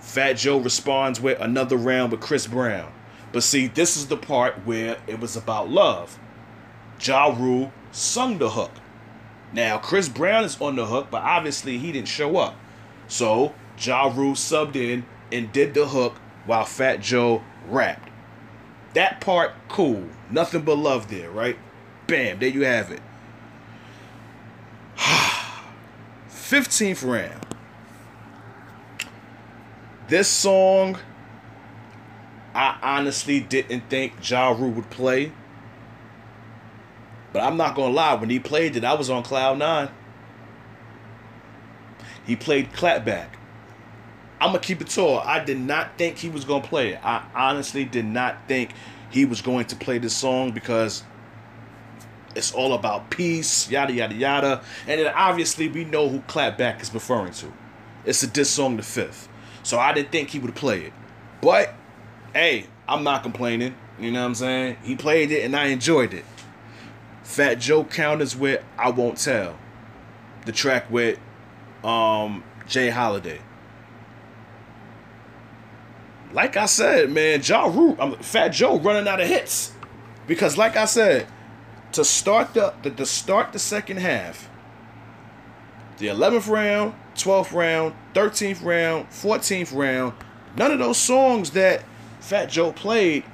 Fat 0.00 0.34
Joe 0.34 0.58
responds 0.58 1.20
with 1.20 1.40
another 1.40 1.76
round 1.76 2.12
with 2.12 2.20
Chris 2.20 2.46
Brown. 2.46 2.92
But 3.32 3.42
see, 3.42 3.66
this 3.66 3.96
is 3.96 4.06
the 4.06 4.16
part 4.16 4.64
where 4.64 4.98
it 5.06 5.20
was 5.20 5.36
about 5.36 5.68
love. 5.68 6.18
Ja 7.02 7.26
Rule 7.26 7.72
sung 7.92 8.38
the 8.38 8.50
hook. 8.50 8.70
Now, 9.52 9.78
Chris 9.78 10.08
Brown 10.08 10.44
is 10.44 10.60
on 10.60 10.76
the 10.76 10.86
hook, 10.86 11.08
but 11.10 11.22
obviously 11.22 11.78
he 11.78 11.92
didn't 11.92 12.08
show 12.08 12.36
up. 12.36 12.56
So, 13.08 13.54
Ja 13.78 14.12
Rule 14.14 14.34
subbed 14.34 14.76
in 14.76 15.04
and 15.30 15.52
did 15.52 15.74
the 15.74 15.88
hook 15.88 16.14
while 16.46 16.64
Fat 16.64 17.00
Joe 17.00 17.42
rapped. 17.68 18.08
That 18.94 19.20
part, 19.20 19.52
cool. 19.68 20.08
Nothing 20.30 20.62
but 20.62 20.78
love 20.78 21.10
there, 21.10 21.30
right? 21.30 21.58
Bam, 22.06 22.38
there 22.38 22.48
you 22.48 22.64
have 22.64 22.90
it. 22.90 23.02
15th 26.48 27.04
round. 27.04 27.44
This 30.06 30.28
song, 30.28 30.96
I 32.54 32.78
honestly 32.80 33.40
didn't 33.40 33.90
think 33.90 34.12
Ja 34.22 34.50
Rule 34.50 34.70
would 34.70 34.88
play. 34.88 35.32
But 37.32 37.42
I'm 37.42 37.56
not 37.56 37.74
going 37.74 37.90
to 37.90 37.96
lie, 37.96 38.14
when 38.14 38.30
he 38.30 38.38
played 38.38 38.76
it, 38.76 38.84
I 38.84 38.94
was 38.94 39.10
on 39.10 39.24
cloud 39.24 39.58
nine. 39.58 39.88
He 42.24 42.36
played 42.36 42.72
clapback. 42.72 43.30
I'm 44.40 44.50
going 44.50 44.60
to 44.60 44.66
keep 44.66 44.80
it 44.80 44.88
tall. 44.88 45.18
I 45.18 45.42
did 45.42 45.58
not 45.58 45.98
think 45.98 46.18
he 46.18 46.28
was 46.28 46.44
going 46.44 46.62
to 46.62 46.68
play 46.68 46.92
it. 46.92 47.04
I 47.04 47.26
honestly 47.34 47.84
did 47.84 48.04
not 48.04 48.46
think 48.46 48.70
he 49.10 49.24
was 49.24 49.42
going 49.42 49.66
to 49.66 49.76
play 49.76 49.98
this 49.98 50.14
song 50.14 50.52
because 50.52 51.02
it's 52.36 52.52
all 52.52 52.74
about 52.74 53.10
peace, 53.10 53.70
yada 53.70 53.92
yada 53.92 54.14
yada. 54.14 54.62
And 54.86 55.00
then 55.00 55.12
obviously 55.14 55.68
we 55.68 55.84
know 55.84 56.08
who 56.08 56.20
Clapback 56.20 56.82
is 56.82 56.92
referring 56.92 57.32
to. 57.34 57.52
It's 58.04 58.22
a 58.22 58.26
diss 58.26 58.50
song, 58.50 58.76
the 58.76 58.82
fifth. 58.82 59.28
So 59.62 59.78
I 59.78 59.92
didn't 59.92 60.12
think 60.12 60.30
he 60.30 60.38
would 60.38 60.54
play 60.54 60.82
it. 60.82 60.92
But 61.40 61.74
hey, 62.34 62.66
I'm 62.88 63.02
not 63.02 63.22
complaining. 63.22 63.74
You 63.98 64.12
know 64.12 64.20
what 64.20 64.26
I'm 64.26 64.34
saying? 64.34 64.76
He 64.82 64.94
played 64.94 65.32
it 65.32 65.44
and 65.44 65.56
I 65.56 65.66
enjoyed 65.66 66.12
it. 66.12 66.24
Fat 67.22 67.54
Joe 67.54 67.84
counters 67.84 68.36
with 68.36 68.62
I 68.78 68.90
Won't 68.90 69.18
Tell. 69.18 69.58
The 70.44 70.52
track 70.52 70.90
with 70.90 71.18
um 71.82 72.44
J. 72.68 72.90
Holiday. 72.90 73.40
Like 76.32 76.56
I 76.56 76.66
said, 76.66 77.10
man, 77.10 77.40
Ja 77.42 77.64
Rule, 77.64 78.16
Fat 78.20 78.48
Joe 78.48 78.78
running 78.78 79.08
out 79.08 79.20
of 79.20 79.26
hits. 79.26 79.72
Because 80.26 80.58
like 80.58 80.76
I 80.76 80.84
said, 80.84 81.26
to 81.92 82.04
start 82.04 82.54
the, 82.54 82.74
the 82.82 82.90
to 82.90 83.06
start 83.06 83.52
the 83.52 83.58
second 83.58 83.98
half. 83.98 84.48
The 85.98 86.08
11th 86.08 86.48
round, 86.48 86.94
12th 87.14 87.52
round, 87.52 87.94
13th 88.14 88.62
round, 88.62 89.08
14th 89.08 89.74
round, 89.74 90.12
none 90.56 90.70
of 90.70 90.78
those 90.78 90.98
songs 90.98 91.50
that 91.52 91.82
Fat 92.20 92.46
Joe 92.46 92.72
played, 92.72 93.24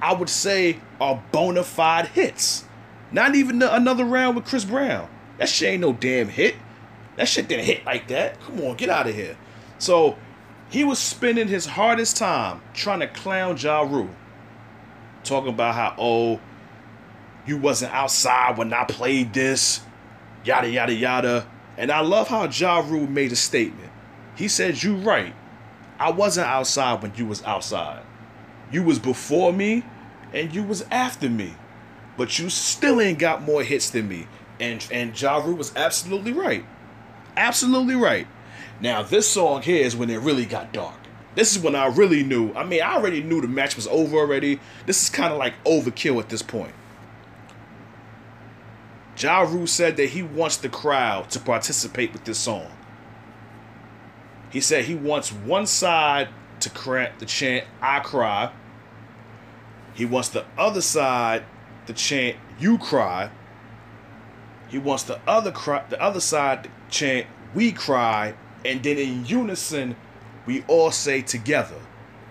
I 0.00 0.14
would 0.14 0.28
say 0.28 0.80
are 1.00 1.22
bona 1.32 1.62
fide 1.62 2.08
hits. 2.08 2.64
Not 3.12 3.34
even 3.34 3.60
the, 3.60 3.74
another 3.74 4.04
round 4.04 4.36
with 4.36 4.44
Chris 4.44 4.64
Brown. 4.64 5.08
That 5.38 5.48
shit 5.48 5.70
ain't 5.70 5.80
no 5.80 5.92
damn 5.92 6.28
hit. 6.28 6.56
That 7.16 7.28
shit 7.28 7.48
didn't 7.48 7.64
hit 7.64 7.84
like 7.84 8.08
that. 8.08 8.40
Come 8.40 8.60
on, 8.60 8.76
get 8.76 8.88
out 8.88 9.08
of 9.08 9.14
here. 9.14 9.36
So 9.78 10.16
he 10.70 10.84
was 10.84 10.98
spending 10.98 11.48
his 11.48 11.66
hardest 11.66 12.16
time 12.16 12.60
trying 12.74 13.00
to 13.00 13.06
clown 13.06 13.56
Ja 13.56 13.82
Rule. 13.82 14.10
Talking 15.24 15.50
about 15.50 15.74
how, 15.74 15.94
oh, 15.98 16.40
you 17.48 17.56
wasn't 17.56 17.92
outside 17.92 18.58
when 18.58 18.72
I 18.72 18.84
played 18.84 19.32
this, 19.32 19.80
yada 20.44 20.68
yada 20.68 20.92
yada. 20.92 21.46
And 21.76 21.90
I 21.90 22.00
love 22.00 22.28
how 22.28 22.48
Ja 22.48 22.80
Rule 22.80 23.06
made 23.06 23.32
a 23.32 23.36
statement. 23.36 23.90
He 24.36 24.48
said, 24.48 24.82
You 24.82 24.96
right. 24.96 25.34
I 25.98 26.10
wasn't 26.10 26.46
outside 26.46 27.02
when 27.02 27.12
you 27.16 27.26
was 27.26 27.42
outside. 27.44 28.02
You 28.70 28.82
was 28.82 28.98
before 28.98 29.52
me 29.52 29.84
and 30.32 30.54
you 30.54 30.62
was 30.62 30.82
after 30.90 31.28
me. 31.30 31.54
But 32.16 32.38
you 32.38 32.50
still 32.50 33.00
ain't 33.00 33.18
got 33.18 33.42
more 33.42 33.62
hits 33.62 33.90
than 33.90 34.08
me. 34.08 34.26
And 34.60 34.86
and 34.92 35.20
Ja 35.20 35.38
Rule 35.38 35.56
was 35.56 35.74
absolutely 35.74 36.32
right. 36.32 36.64
Absolutely 37.36 37.94
right. 37.94 38.26
Now 38.80 39.02
this 39.02 39.28
song 39.28 39.62
here 39.62 39.84
is 39.84 39.96
when 39.96 40.10
it 40.10 40.18
really 40.18 40.44
got 40.44 40.72
dark. 40.72 40.94
This 41.34 41.56
is 41.56 41.62
when 41.62 41.76
I 41.76 41.86
really 41.86 42.24
knew. 42.24 42.52
I 42.54 42.64
mean, 42.64 42.82
I 42.82 42.94
already 42.94 43.22
knew 43.22 43.40
the 43.40 43.48
match 43.48 43.76
was 43.76 43.86
over 43.86 44.16
already. 44.16 44.58
This 44.86 45.04
is 45.04 45.10
kind 45.10 45.32
of 45.32 45.38
like 45.38 45.54
overkill 45.64 46.20
at 46.20 46.28
this 46.28 46.42
point. 46.42 46.74
Ja 49.18 49.40
Rule 49.40 49.66
said 49.66 49.96
that 49.96 50.10
he 50.10 50.22
wants 50.22 50.56
the 50.58 50.68
crowd 50.68 51.28
to 51.30 51.40
participate 51.40 52.12
with 52.12 52.24
this 52.24 52.38
song. 52.38 52.70
He 54.50 54.60
said 54.60 54.84
he 54.84 54.94
wants 54.94 55.32
one 55.32 55.66
side 55.66 56.28
to 56.60 56.70
cra- 56.70 57.12
to 57.18 57.26
chant 57.26 57.64
"I 57.82 58.00
cry." 58.00 58.52
He 59.94 60.04
wants 60.04 60.28
the 60.28 60.44
other 60.56 60.80
side 60.80 61.44
to 61.86 61.92
chant 61.92 62.36
"You 62.60 62.78
cry." 62.78 63.30
He 64.68 64.78
wants 64.78 65.02
the 65.02 65.18
other 65.26 65.50
cry, 65.50 65.82
the 65.88 66.00
other 66.00 66.20
side 66.20 66.64
to 66.64 66.70
chant 66.88 67.26
"We 67.54 67.72
cry," 67.72 68.34
and 68.64 68.82
then 68.82 68.98
in 68.98 69.26
unison, 69.26 69.96
we 70.46 70.62
all 70.68 70.92
say 70.92 71.22
together. 71.22 71.80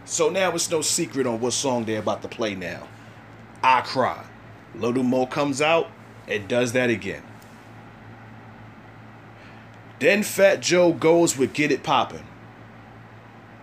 So 0.06 0.30
now 0.30 0.52
it's 0.52 0.71
no 0.71 0.82
secret 0.82 1.28
on 1.28 1.41
what 1.41 1.52
song 1.54 1.84
they're 1.84 2.00
about 2.00 2.21
to 2.21 2.30
play 2.30 2.56
now. 2.56 2.88
I 3.62 3.82
cry. 3.82 4.23
Little 4.73 5.04
Mo 5.04 5.26
comes 5.26 5.62
out 5.62 5.89
and 6.28 6.48
does 6.48 6.74
that 6.74 6.90
again. 6.90 7.24
Then 10.00 10.24
Fat 10.24 10.62
Joe 10.62 10.94
goes 10.94 11.38
with 11.38 11.54
Get 11.54 11.72
It 11.72 11.84
Poppin' 11.84 12.24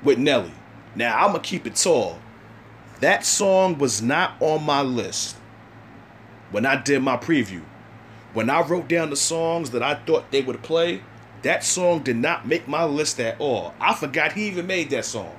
with 0.03 0.18
Nelly. 0.18 0.53
Now 0.94 1.16
I'm 1.16 1.33
gonna 1.33 1.40
keep 1.40 1.66
it 1.66 1.77
tall. 1.77 2.18
That 3.00 3.24
song 3.24 3.79
was 3.79 4.03
not 4.03 4.33
on 4.40 4.64
my 4.64 4.83
list 4.83 5.37
when 6.50 6.66
I 6.66 6.77
did 6.81 7.03
my 7.03 7.16
preview. 7.16 7.62
When 8.33 8.50
I 8.50 8.62
wrote 8.62 8.88
down 8.88 9.11
the 9.11 9.16
songs 9.16 9.70
that 9.70 9.83
I 9.83 9.94
thought 9.94 10.31
they 10.31 10.42
would 10.42 10.62
play, 10.62 11.03
that 11.42 11.62
song 11.62 12.03
did 12.03 12.16
not 12.16 12.48
make 12.48 12.66
my 12.66 12.85
list 12.85 13.20
at 13.20 13.40
all. 13.40 13.74
I 13.81 13.94
forgot 13.94 14.33
he 14.33 14.46
even 14.48 14.66
made 14.66 14.90
that 14.90 15.05
song. 15.05 15.38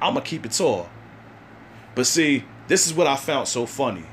I'ma 0.00 0.20
keep 0.20 0.44
it 0.44 0.52
tall. 0.52 0.88
But 1.94 2.06
see, 2.06 2.44
this 2.68 2.86
is 2.86 2.92
what 2.92 3.06
I 3.06 3.16
found 3.16 3.48
so 3.48 3.64
funny. 3.64 4.04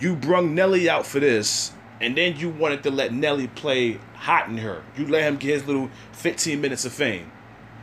You 0.00 0.16
brung 0.16 0.54
Nelly 0.54 0.88
out 0.88 1.06
for 1.06 1.20
this, 1.20 1.72
and 2.00 2.16
then 2.16 2.36
you 2.38 2.48
wanted 2.48 2.82
to 2.84 2.90
let 2.90 3.12
Nelly 3.12 3.48
play 3.48 4.00
Hot 4.14 4.48
in 4.48 4.56
Herre. 4.56 4.82
You 4.96 5.06
let 5.06 5.24
him 5.24 5.36
get 5.36 5.50
his 5.50 5.66
little 5.66 5.90
15 6.12 6.58
minutes 6.58 6.86
of 6.86 6.92
fame. 6.92 7.30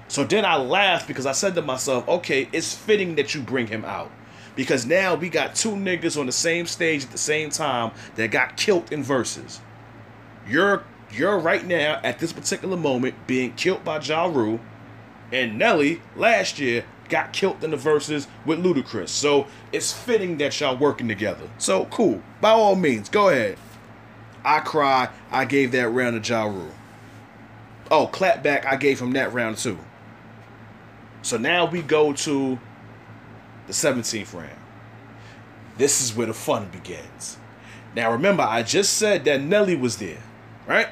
So 0.07 0.23
then 0.23 0.43
I 0.43 0.55
laughed 0.55 1.07
because 1.07 1.27
I 1.27 1.31
said 1.33 1.53
to 1.55 1.61
myself, 1.61 2.07
okay, 2.07 2.49
it's 2.51 2.73
fitting 2.73 3.15
that 3.15 3.35
you 3.35 3.41
bring 3.41 3.67
him 3.67 3.85
out. 3.85 4.11
Because 4.55 4.85
now 4.85 5.13
we 5.13 5.29
got 5.29 5.53
two 5.53 5.71
niggas 5.71 6.19
on 6.19 6.25
the 6.25 6.31
same 6.31 6.65
stage 6.65 7.03
at 7.03 7.11
the 7.11 7.17
same 7.19 7.51
time 7.51 7.91
that 8.15 8.31
got 8.31 8.57
killed 8.57 8.91
in 8.91 9.03
verses. 9.03 9.61
You're 10.47 10.83
you're 11.11 11.37
right 11.37 11.65
now 11.65 11.99
at 12.03 12.19
this 12.19 12.33
particular 12.33 12.75
moment 12.75 13.15
being 13.27 13.53
killed 13.53 13.83
by 13.83 13.99
Ja 13.99 14.25
Rule, 14.25 14.59
and 15.31 15.57
Nelly 15.57 16.01
last 16.15 16.57
year 16.59 16.85
got 17.09 17.33
killed 17.33 17.63
in 17.63 17.71
the 17.71 17.77
verses 17.77 18.27
with 18.45 18.63
Ludacris. 18.63 19.09
So 19.09 19.47
it's 19.71 19.91
fitting 19.91 20.37
that 20.37 20.59
y'all 20.59 20.77
working 20.77 21.07
together. 21.07 21.49
So 21.57 21.85
cool. 21.85 22.21
By 22.41 22.51
all 22.51 22.75
means, 22.75 23.09
go 23.09 23.29
ahead. 23.29 23.57
I 24.43 24.59
cry. 24.59 25.09
I 25.31 25.45
gave 25.45 25.71
that 25.73 25.89
round 25.89 26.23
to 26.23 26.29
Ja 26.29 26.45
Rule. 26.45 26.71
Oh, 27.89 28.07
clapback. 28.07 28.65
I 28.65 28.75
gave 28.75 29.01
him 29.01 29.11
that 29.13 29.33
round 29.33 29.57
too. 29.57 29.77
So 31.21 31.37
now 31.37 31.65
we 31.65 31.81
go 31.81 32.13
to 32.13 32.59
the 33.67 33.73
17th 33.73 34.33
round. 34.33 34.59
This 35.77 36.01
is 36.01 36.15
where 36.15 36.27
the 36.27 36.33
fun 36.33 36.69
begins. 36.69 37.37
Now 37.95 38.11
remember, 38.11 38.43
I 38.43 38.63
just 38.63 38.93
said 38.93 39.25
that 39.25 39.41
Nelly 39.41 39.75
was 39.75 39.97
there, 39.97 40.21
right? 40.65 40.87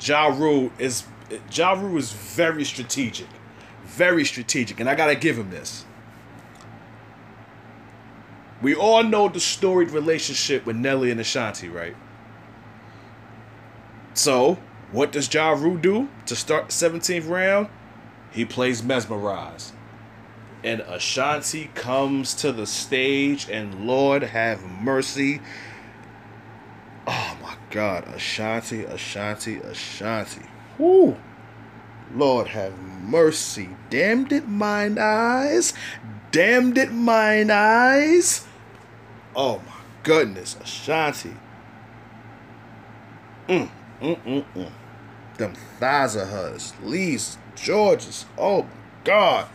Ja 0.00 0.26
Rule 0.26 0.72
is 0.78 1.04
Ja 1.52 1.74
is 1.96 2.12
very 2.12 2.64
strategic. 2.64 3.28
Very 3.84 4.24
strategic. 4.24 4.80
And 4.80 4.88
I 4.88 4.94
gotta 4.94 5.14
give 5.14 5.38
him 5.38 5.50
this. 5.50 5.84
We 8.60 8.74
all 8.74 9.02
know 9.02 9.28
the 9.28 9.40
storied 9.40 9.90
relationship 9.90 10.64
with 10.64 10.76
Nelly 10.76 11.10
and 11.10 11.20
Ashanti, 11.20 11.68
right? 11.68 11.96
So, 14.14 14.58
what 14.92 15.10
does 15.10 15.32
Ja 15.32 15.56
do 15.56 16.08
to 16.26 16.36
start 16.36 16.68
the 16.68 16.72
17th 16.72 17.28
round? 17.28 17.68
He 18.30 18.44
plays 18.44 18.82
Mesmerize. 18.82 19.72
And 20.62 20.80
Ashanti 20.82 21.70
comes 21.74 22.34
to 22.34 22.52
the 22.52 22.66
stage, 22.66 23.48
and 23.50 23.86
Lord 23.86 24.22
have 24.22 24.62
mercy. 24.62 25.40
Oh 27.06 27.36
my 27.42 27.56
God, 27.70 28.06
Ashanti, 28.06 28.84
Ashanti, 28.84 29.56
Ashanti. 29.56 30.51
Whoo! 30.78 31.16
Lord 32.14 32.48
have 32.48 32.78
mercy. 32.78 33.68
Damned 33.90 34.32
it, 34.32 34.48
mine 34.48 34.98
eyes. 34.98 35.74
Damned 36.30 36.78
it, 36.78 36.92
mine 36.92 37.50
eyes. 37.50 38.46
Oh 39.34 39.58
my 39.58 39.72
goodness, 40.02 40.56
Ashanti. 40.60 41.34
Mm, 43.48 43.68
mm, 44.00 44.22
mm, 44.22 44.44
mm. 44.54 44.72
Them 45.38 45.54
thighs 45.78 46.16
of 46.16 46.28
hers. 46.28 46.72
Lee's, 46.82 47.38
George's. 47.56 48.26
Oh 48.38 48.66
God. 49.04 49.48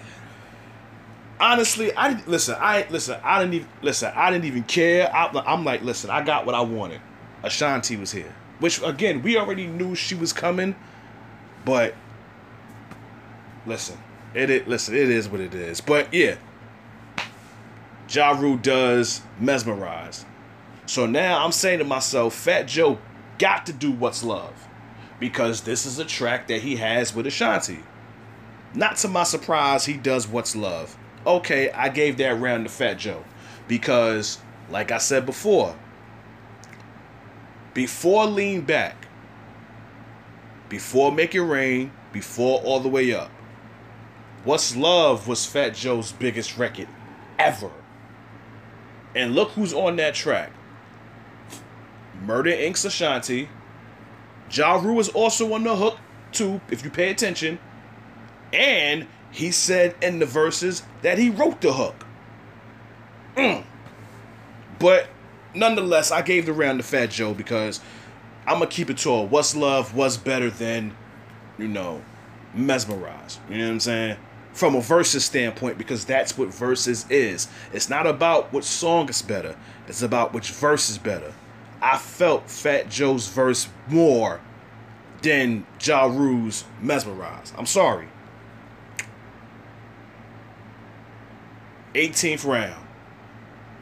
Honestly, 1.39 1.95
I 1.95 2.10
didn't 2.10 2.27
listen. 2.27 2.56
I 2.60 2.88
listen. 2.89 3.19
I 3.23 3.39
didn't 3.39 3.53
even 3.53 3.67
listen. 3.82 4.12
I 4.15 4.32
didn't 4.32 4.45
even 4.45 4.63
care. 4.63 5.13
I, 5.13 5.27
I'm 5.45 5.63
like, 5.63 5.84
listen. 5.84 6.10
I 6.10 6.23
got 6.23 6.45
what 6.45 6.56
I 6.56 6.62
wanted. 6.62 7.01
Ashanti 7.43 7.95
was 7.95 8.12
here, 8.12 8.34
which 8.60 8.82
again 8.82 9.21
we 9.21 9.38
already 9.38 9.67
knew 9.67 9.93
she 9.93 10.15
was 10.15 10.34
coming, 10.34 10.75
but 11.67 11.93
listen, 13.65 13.97
it, 14.34 14.49
it 14.49 14.69
listen. 14.69 14.95
It 14.95 15.10
is 15.10 15.27
what 15.27 15.41
it 15.41 15.53
is. 15.53 15.82
But 15.82 16.13
yeah, 16.13 16.38
Ja 18.10 18.30
Rule 18.39 18.56
does 18.56 19.19
mesmerize. 19.38 20.25
So 20.86 21.06
now 21.06 21.43
I'm 21.43 21.51
saying 21.51 21.80
to 21.80 21.84
myself, 21.84 22.34
Fat 22.34 22.69
Joe 22.69 22.99
got 23.38 23.65
to 23.65 23.73
do 23.73 23.91
what's 23.91 24.23
love 24.23 24.53
because 25.19 25.60
this 25.62 25.86
is 25.86 25.99
a 25.99 26.06
track 26.06 26.47
that 26.47 26.62
he 26.62 26.77
has 26.77 27.13
with 27.13 27.27
Ashanti. 27.27 27.80
Not 28.73 28.95
to 28.97 29.10
my 29.10 29.23
surprise, 29.23 29.84
he 29.84 29.97
does 29.97 30.25
what's 30.25 30.56
love. 30.56 30.97
Okay, 31.25 31.69
I 31.71 31.89
gave 31.89 32.15
that 32.19 32.39
round 32.39 32.63
to 32.63 32.71
Fat 32.71 32.93
Joe 32.93 33.25
because, 33.67 34.38
like 34.69 34.93
I 34.93 34.99
said 34.99 35.25
before, 35.25 35.75
before 37.73 38.25
Lean 38.25 38.62
Back, 38.62 39.07
before 40.69 41.12
Make 41.12 41.36
It 41.36 41.41
Rain, 41.41 41.91
before 42.12 42.60
All 42.62 42.80
the 42.80 42.89
Way 42.89 43.13
Up, 43.13 43.32
What's 44.43 44.75
Love 44.75 45.27
was 45.27 45.45
Fat 45.45 45.73
Joe's 45.73 46.12
biggest 46.12 46.58
record 46.58 46.88
ever. 47.38 47.71
And 49.15 49.36
look 49.36 49.51
who's 49.51 49.73
on 49.73 49.95
that 49.97 50.13
track. 50.13 50.51
Murder 52.21 52.51
Inc.'s 52.51 52.86
Ashanti. 52.86 53.49
Ja 54.51 54.75
Rule 54.75 54.99
is 54.99 55.10
also 55.10 55.53
on 55.53 55.63
the 55.63 55.75
hook, 55.75 55.97
too, 56.32 56.62
if 56.69 56.84
you 56.84 56.89
pay 56.89 57.10
attention. 57.10 57.60
And 58.53 59.08
he 59.32 59.51
said 59.51 59.95
in 60.01 60.19
the 60.19 60.25
verses 60.25 60.84
that 61.01 61.17
he 61.17 61.30
wrote 61.30 61.62
the 61.62 61.73
hook. 61.73 62.06
Mm. 63.36 63.65
But 64.80 65.10
nonetheless, 65.53 66.12
I 66.12 66.21
gave 66.21 66.45
the 66.45 66.53
round 66.53 66.80
to 66.80 66.84
Fat 66.84 67.10
Joe 67.10 67.34
because 67.34 67.82
I'm 68.48 68.60
to 68.62 68.68
keep 68.68 68.90
it 68.90 68.98
tall. 68.98 69.28
What's 69.28 69.56
Love 69.56 69.94
what's 69.94 70.18
better 70.18 70.50
than, 70.50 70.96
you 71.58 71.68
know, 71.68 72.02
Mesmerize. 72.54 73.40
You 73.50 73.58
know 73.58 73.66
what 73.66 73.72
I'm 73.72 73.80
saying? 73.82 74.18
From 74.54 74.74
a 74.76 74.82
verses 74.82 75.26
standpoint, 75.26 75.78
because 75.78 76.06
that's 76.06 76.38
what 76.38 76.54
verses 76.54 77.06
is. 77.12 77.48
It's 77.74 77.90
not 77.90 78.08
about 78.08 78.52
which 78.52 78.64
song 78.64 79.10
is 79.10 79.22
better, 79.22 79.56
it's 79.88 80.02
about 80.02 80.34
which 80.34 80.50
verse 80.52 80.90
is 80.90 80.98
better. 80.98 81.34
I 81.82 81.98
felt 81.98 82.50
Fat 82.50 82.90
Joe's 82.90 83.28
verse 83.28 83.68
more 83.88 84.42
than 85.22 85.68
Ja 85.80 86.06
Rule's 86.06 86.64
Mesmerize. 86.82 87.54
I'm 87.56 87.66
sorry. 87.68 88.08
18th 91.94 92.46
round. 92.46 92.88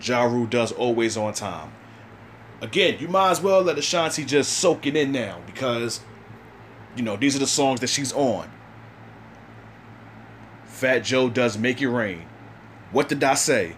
Ja 0.01 0.23
Rule 0.23 0.45
does 0.45 0.71
always 0.71 1.17
on 1.17 1.33
time. 1.33 1.71
Again, 2.61 2.97
you 2.99 3.07
might 3.07 3.31
as 3.31 3.41
well 3.41 3.61
let 3.61 3.77
Ashanti 3.77 4.25
just 4.25 4.53
soak 4.53 4.85
it 4.85 4.95
in 4.95 5.11
now 5.11 5.39
because, 5.45 5.99
you 6.95 7.03
know, 7.03 7.15
these 7.15 7.35
are 7.35 7.39
the 7.39 7.47
songs 7.47 7.81
that 7.81 7.87
she's 7.87 8.13
on. 8.13 8.49
Fat 10.65 10.99
Joe 10.99 11.29
does 11.29 11.57
Make 11.57 11.81
It 11.81 11.89
Rain. 11.89 12.25
What 12.91 13.09
did 13.09 13.23
I 13.23 13.33
say? 13.33 13.75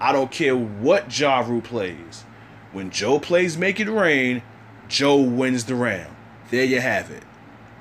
I 0.00 0.12
don't 0.12 0.30
care 0.30 0.56
what 0.56 1.18
Ja 1.18 1.40
Rule 1.40 1.60
plays. 1.60 2.24
When 2.72 2.90
Joe 2.90 3.18
plays 3.18 3.56
Make 3.56 3.80
It 3.80 3.88
Rain, 3.88 4.42
Joe 4.88 5.16
wins 5.16 5.64
the 5.64 5.74
round. 5.74 6.14
There 6.50 6.64
you 6.64 6.80
have 6.80 7.10
it. 7.10 7.24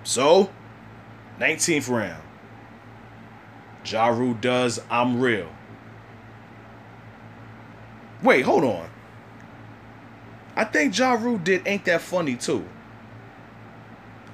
So, 0.04 0.50
19th 1.40 1.90
round. 1.90 2.24
Ja 3.86 4.08
Rule 4.08 4.34
does 4.34 4.82
I'm 4.90 5.22
Real. 5.22 5.50
Wait, 8.24 8.44
hold 8.44 8.64
on. 8.64 8.90
I 10.58 10.64
think 10.64 10.98
Ja 10.98 11.14
Rule 11.14 11.38
did 11.38 11.62
Ain't 11.68 11.86
That 11.86 12.02
Funny 12.02 12.36
too. 12.36 12.66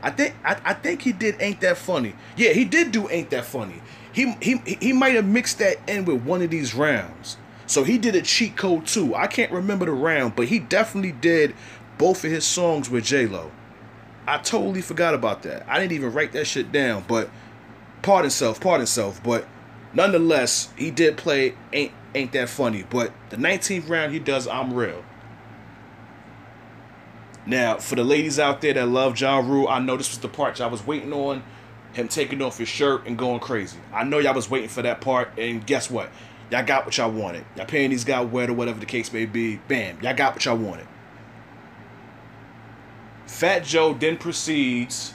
I 0.01 0.09
think 0.09 0.33
I, 0.45 0.59
I 0.63 0.73
think 0.73 1.01
he 1.01 1.11
did 1.11 1.35
Ain't 1.41 1.59
That 1.59 1.77
Funny. 1.77 2.15
Yeah, 2.37 2.51
he 2.51 2.63
did 2.63 2.93
do 2.93 3.09
Ain't 3.09 3.29
That 3.31 3.43
Funny. 3.43 3.81
He 4.13 4.31
he 4.41 4.57
he 4.65 4.93
might 4.93 5.15
have 5.15 5.25
mixed 5.25 5.59
that 5.59 5.77
in 5.85 6.05
with 6.05 6.23
one 6.23 6.41
of 6.41 6.49
these 6.49 6.73
rounds. 6.73 7.35
So 7.67 7.83
he 7.83 7.97
did 7.97 8.15
a 8.15 8.21
cheat 8.21 8.55
code 8.55 8.87
too. 8.87 9.13
I 9.13 9.27
can't 9.27 9.51
remember 9.51 9.85
the 9.85 9.91
round, 9.91 10.37
but 10.37 10.47
he 10.47 10.59
definitely 10.59 11.11
did 11.11 11.55
both 11.97 12.23
of 12.23 12.31
his 12.31 12.45
songs 12.45 12.89
with 12.89 13.03
J 13.03 13.27
Lo. 13.27 13.51
I 14.25 14.37
totally 14.37 14.81
forgot 14.81 15.13
about 15.13 15.43
that. 15.43 15.65
I 15.67 15.77
didn't 15.77 15.91
even 15.91 16.13
write 16.13 16.31
that 16.31 16.47
shit 16.47 16.71
down, 16.71 17.03
but 17.05 17.29
pardon 18.01 18.31
self, 18.31 18.61
pardon 18.61 18.87
self, 18.87 19.21
but 19.21 19.45
nonetheless, 19.93 20.69
he 20.77 20.89
did 20.89 21.17
play 21.17 21.55
Ain't 21.73 21.91
Ain't 22.15 22.31
That 22.31 22.47
Funny. 22.47 22.85
But 22.89 23.11
the 23.29 23.35
19th 23.35 23.89
round 23.89 24.13
he 24.13 24.19
does 24.19 24.47
I'm 24.47 24.73
Real. 24.73 25.03
Now, 27.45 27.77
for 27.77 27.95
the 27.95 28.03
ladies 28.03 28.39
out 28.39 28.61
there 28.61 28.73
that 28.73 28.87
love 28.87 29.19
Ja 29.19 29.39
Rule, 29.39 29.67
I 29.67 29.79
know 29.79 29.97
this 29.97 30.09
was 30.09 30.19
the 30.19 30.29
part 30.29 30.59
y'all 30.59 30.69
was 30.69 30.85
waiting 30.85 31.11
on. 31.11 31.43
Him 31.93 32.07
taking 32.07 32.41
off 32.41 32.57
his 32.57 32.69
shirt 32.69 33.05
and 33.05 33.17
going 33.17 33.39
crazy. 33.39 33.77
I 33.93 34.03
know 34.03 34.19
y'all 34.19 34.33
was 34.33 34.49
waiting 34.49 34.69
for 34.69 34.81
that 34.81 35.01
part, 35.01 35.37
and 35.37 35.65
guess 35.65 35.91
what? 35.91 36.09
Y'all 36.49 36.65
got 36.65 36.85
what 36.85 36.97
y'all 36.97 37.11
wanted. 37.11 37.45
Y'all 37.55 37.65
panties 37.65 38.03
got 38.03 38.29
wet 38.29 38.49
or 38.49 38.53
whatever 38.53 38.79
the 38.79 38.85
case 38.85 39.11
may 39.13 39.25
be. 39.25 39.57
Bam, 39.67 39.99
y'all 40.01 40.15
got 40.15 40.33
what 40.33 40.45
y'all 40.45 40.57
wanted. 40.57 40.87
Fat 43.25 43.63
Joe 43.63 43.93
then 43.93 44.17
proceeds 44.17 45.13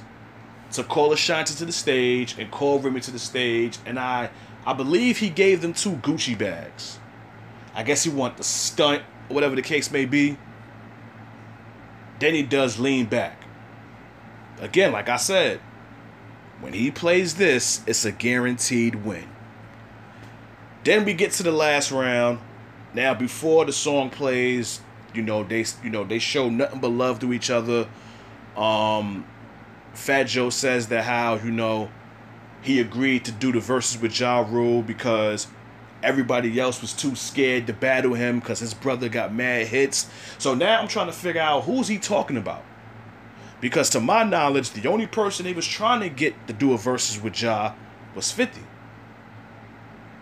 to 0.72 0.85
call 0.85 1.12
Ashanti 1.12 1.55
to 1.55 1.64
the 1.64 1.72
stage 1.72 2.37
and 2.39 2.51
call 2.51 2.79
Remy 2.79 3.01
to 3.01 3.11
the 3.11 3.18
stage, 3.18 3.79
and 3.87 3.99
I 3.99 4.31
I 4.66 4.74
believe 4.74 5.18
he 5.18 5.31
gave 5.31 5.62
them 5.62 5.72
two 5.72 5.93
Gucci 5.93 6.37
bags. 6.37 6.99
I 7.74 7.83
guess 7.83 8.03
he 8.03 8.11
want 8.11 8.37
the 8.37 8.45
stunt, 8.45 9.03
whatever 9.29 9.57
the 9.57 9.62
case 9.62 9.91
may 9.91 10.05
be. 10.05 10.37
Then 12.20 12.34
he 12.34 12.42
does 12.42 12.78
lean 12.78 13.06
back. 13.06 13.44
Again, 14.60 14.92
like 14.92 15.08
I 15.08 15.16
said, 15.16 15.60
when 16.60 16.72
he 16.72 16.90
plays 16.90 17.36
this, 17.36 17.82
it's 17.86 18.04
a 18.04 18.12
guaranteed 18.12 19.04
win. 19.04 19.28
Then 20.84 21.04
we 21.04 21.14
get 21.14 21.32
to 21.32 21.42
the 21.42 21.52
last 21.52 21.92
round. 21.92 22.40
Now, 22.94 23.14
before 23.14 23.64
the 23.64 23.72
song 23.72 24.10
plays, 24.10 24.80
you 25.14 25.22
know 25.22 25.44
they 25.44 25.64
you 25.82 25.90
know 25.90 26.04
they 26.04 26.18
show 26.18 26.48
nothing 26.48 26.80
but 26.80 26.88
love 26.88 27.20
to 27.20 27.32
each 27.32 27.50
other. 27.50 27.88
Um, 28.56 29.26
Fat 29.94 30.24
Joe 30.24 30.50
says 30.50 30.88
that 30.88 31.04
how 31.04 31.36
you 31.36 31.50
know 31.50 31.90
he 32.62 32.80
agreed 32.80 33.24
to 33.26 33.32
do 33.32 33.52
the 33.52 33.60
verses 33.60 34.00
with 34.00 34.18
Ja 34.18 34.40
Rule 34.48 34.82
because 34.82 35.46
everybody 36.03 36.59
else 36.61 36.80
was 36.80 36.92
too 36.92 37.16
scared 37.16 37.66
to 37.66 37.72
battle 37.72 38.14
him 38.14 38.40
because 38.40 38.61
his 38.61 38.74
brother 38.74 39.09
got 39.09 39.34
mad 39.34 39.66
hits. 39.66 40.09
So 40.38 40.55
now 40.55 40.80
I'm 40.80 40.88
trying 40.88 41.07
to 41.07 41.12
figure 41.12 41.40
out 41.40 41.64
who's 41.64 41.88
he 41.88 41.99
talking 41.99 42.36
about. 42.36 42.64
Because 43.61 43.90
to 43.90 44.01
my 44.01 44.22
knowledge, 44.22 44.70
the 44.70 44.88
only 44.88 45.07
person 45.07 45.44
he 45.46 45.53
was 45.53 45.66
trying 45.66 46.01
to 46.01 46.09
get 46.09 46.46
to 46.46 46.53
do 46.53 46.72
a 46.72 46.78
verses 46.78 47.20
with 47.20 47.40
Ja 47.40 47.74
was 48.14 48.30
50. 48.30 48.61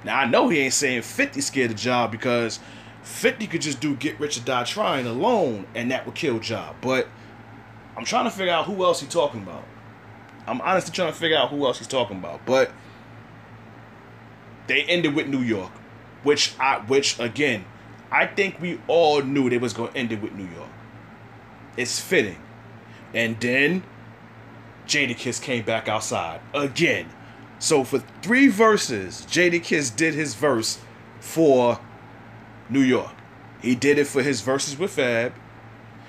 Now 0.05 0.21
I 0.21 0.27
know 0.27 0.49
he 0.49 0.61
ain't 0.61 0.73
saying 0.73 1.03
50 1.03 1.41
scared 1.41 1.71
of 1.73 1.85
Ja 1.85 2.07
because 2.07 2.61
50 3.03 3.47
could 3.47 3.61
just 3.61 3.81
do 3.81 3.95
Get 3.95 4.19
Rich 4.19 4.39
or 4.39 4.45
Die 4.45 4.65
Trying 4.65 5.07
alone 5.07 5.67
and 5.75 5.91
that 5.91 6.07
would 6.07 6.15
kill 6.15 6.41
Ja. 6.41 6.73
But 6.81 7.09
I'm 7.97 8.05
trying 8.05 8.25
to 8.25 8.31
figure 8.31 8.53
out 8.53 8.67
who 8.67 8.85
else 8.85 9.01
he's 9.01 9.11
talking 9.11 9.43
about. 9.43 9.65
I'm 10.47 10.61
honestly 10.61 10.93
trying 10.93 11.13
to 11.13 11.19
figure 11.19 11.37
out 11.37 11.51
who 11.51 11.67
else 11.67 11.79
he's 11.79 11.89
talking 11.89 12.19
about. 12.19 12.47
But 12.47 12.71
they 14.67 14.83
ended 14.85 15.15
with 15.15 15.29
New 15.29 15.41
York, 15.41 15.73
which 16.23 16.55
I 16.59 16.79
which 16.79 17.19
again, 17.19 17.65
I 18.11 18.27
think 18.27 18.61
we 18.61 18.81
all 18.89 19.23
knew 19.23 19.51
they 19.51 19.59
was 19.59 19.73
gonna 19.73 19.93
end 19.95 20.13
it 20.13 20.23
with 20.23 20.33
New 20.33 20.49
York. 20.49 20.71
It's 21.77 22.01
fitting. 22.01 22.39
And 23.15 23.39
then 23.41 23.83
Jadakiss 24.87 25.41
came 25.41 25.65
back 25.65 25.89
outside 25.89 26.41
again. 26.55 27.07
So 27.59 27.85
for 27.85 28.01
three 28.23 28.49
verses, 28.49 29.27
Jadakiss 29.29 29.95
did 29.95 30.15
his 30.15 30.35
verse 30.35 30.79
for 31.21 31.81
New 32.69 32.81
York. 32.81 33.13
He 33.63 33.75
did 33.75 33.99
it 33.99 34.07
for 34.07 34.23
his 34.23 34.43
verses 34.43 34.79
with 34.79 34.93
Fab. 34.93 35.33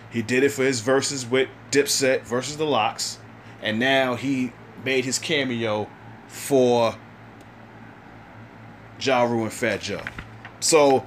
He 0.09 0.21
did 0.21 0.43
it 0.43 0.49
for 0.49 0.63
his 0.63 0.81
verses 0.81 1.25
with 1.25 1.49
Dipset 1.71 2.21
versus 2.21 2.57
the 2.57 2.65
LOX. 2.65 3.19
And 3.61 3.79
now 3.79 4.15
he 4.15 4.53
made 4.83 5.05
his 5.05 5.19
cameo 5.19 5.89
for 6.27 6.95
Ja 8.99 9.23
Rule 9.23 9.43
and 9.43 9.53
Fat 9.53 9.81
Joe. 9.81 10.01
So 10.59 11.05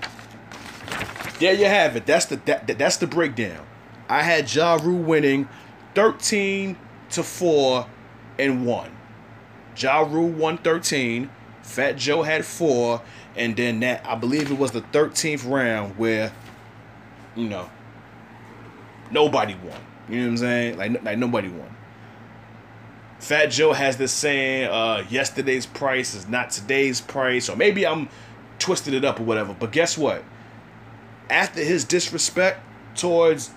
there 1.39 1.55
you 1.55 1.67
have 1.67 1.97
it. 1.97 2.07
That's 2.07 2.27
the 2.27 2.37
that, 2.47 2.67
that's 2.79 2.97
the 2.99 3.07
breakdown. 3.07 3.67
I 4.09 4.23
had 4.23 4.53
Ja 4.53 4.79
Rule 4.83 5.03
winning 5.03 5.49
13 5.95 6.77
to 7.11 7.23
4 7.23 7.87
and 8.39 8.67
1. 8.67 8.91
Ja 9.77 10.01
Rule 10.01 10.29
won 10.29 10.59
13. 10.59 11.31
Fat 11.63 11.97
Joe 11.97 12.23
had 12.23 12.45
4. 12.45 13.03
And 13.37 13.57
then 13.57 13.81
that 13.81 14.05
I 14.07 14.17
believe 14.17 14.51
it 14.51 14.59
was 14.59 14.73
the 14.73 14.83
13th 14.83 15.49
round 15.49 15.97
where, 15.97 16.33
you 17.37 17.49
know, 17.49 17.71
nobody 19.11 19.55
won. 19.55 19.81
You 20.09 20.17
know 20.17 20.23
what 20.25 20.31
I'm 20.31 20.37
saying? 20.39 20.77
Like, 20.79 21.05
like 21.05 21.19
nobody 21.19 21.49
won. 21.49 21.70
Fat 23.21 23.47
Joe 23.47 23.75
has 23.75 23.99
this 23.99 24.13
saying, 24.13 24.71
uh, 24.71 25.05
yesterday's 25.11 25.67
price 25.67 26.15
is 26.15 26.27
not 26.27 26.51
today's 26.51 27.03
price, 27.03 27.51
or 27.51 27.57
maybe 27.57 27.87
I'm 27.87 28.09
twisted 28.59 28.95
it 28.95 29.05
up 29.05 29.21
or 29.21 29.25
whatever. 29.25 29.55
But 29.59 29.73
guess 29.73 29.99
what? 29.99 30.25
After 31.29 31.61
his 31.63 31.85
disrespect 31.85 32.61
towards 32.97 33.51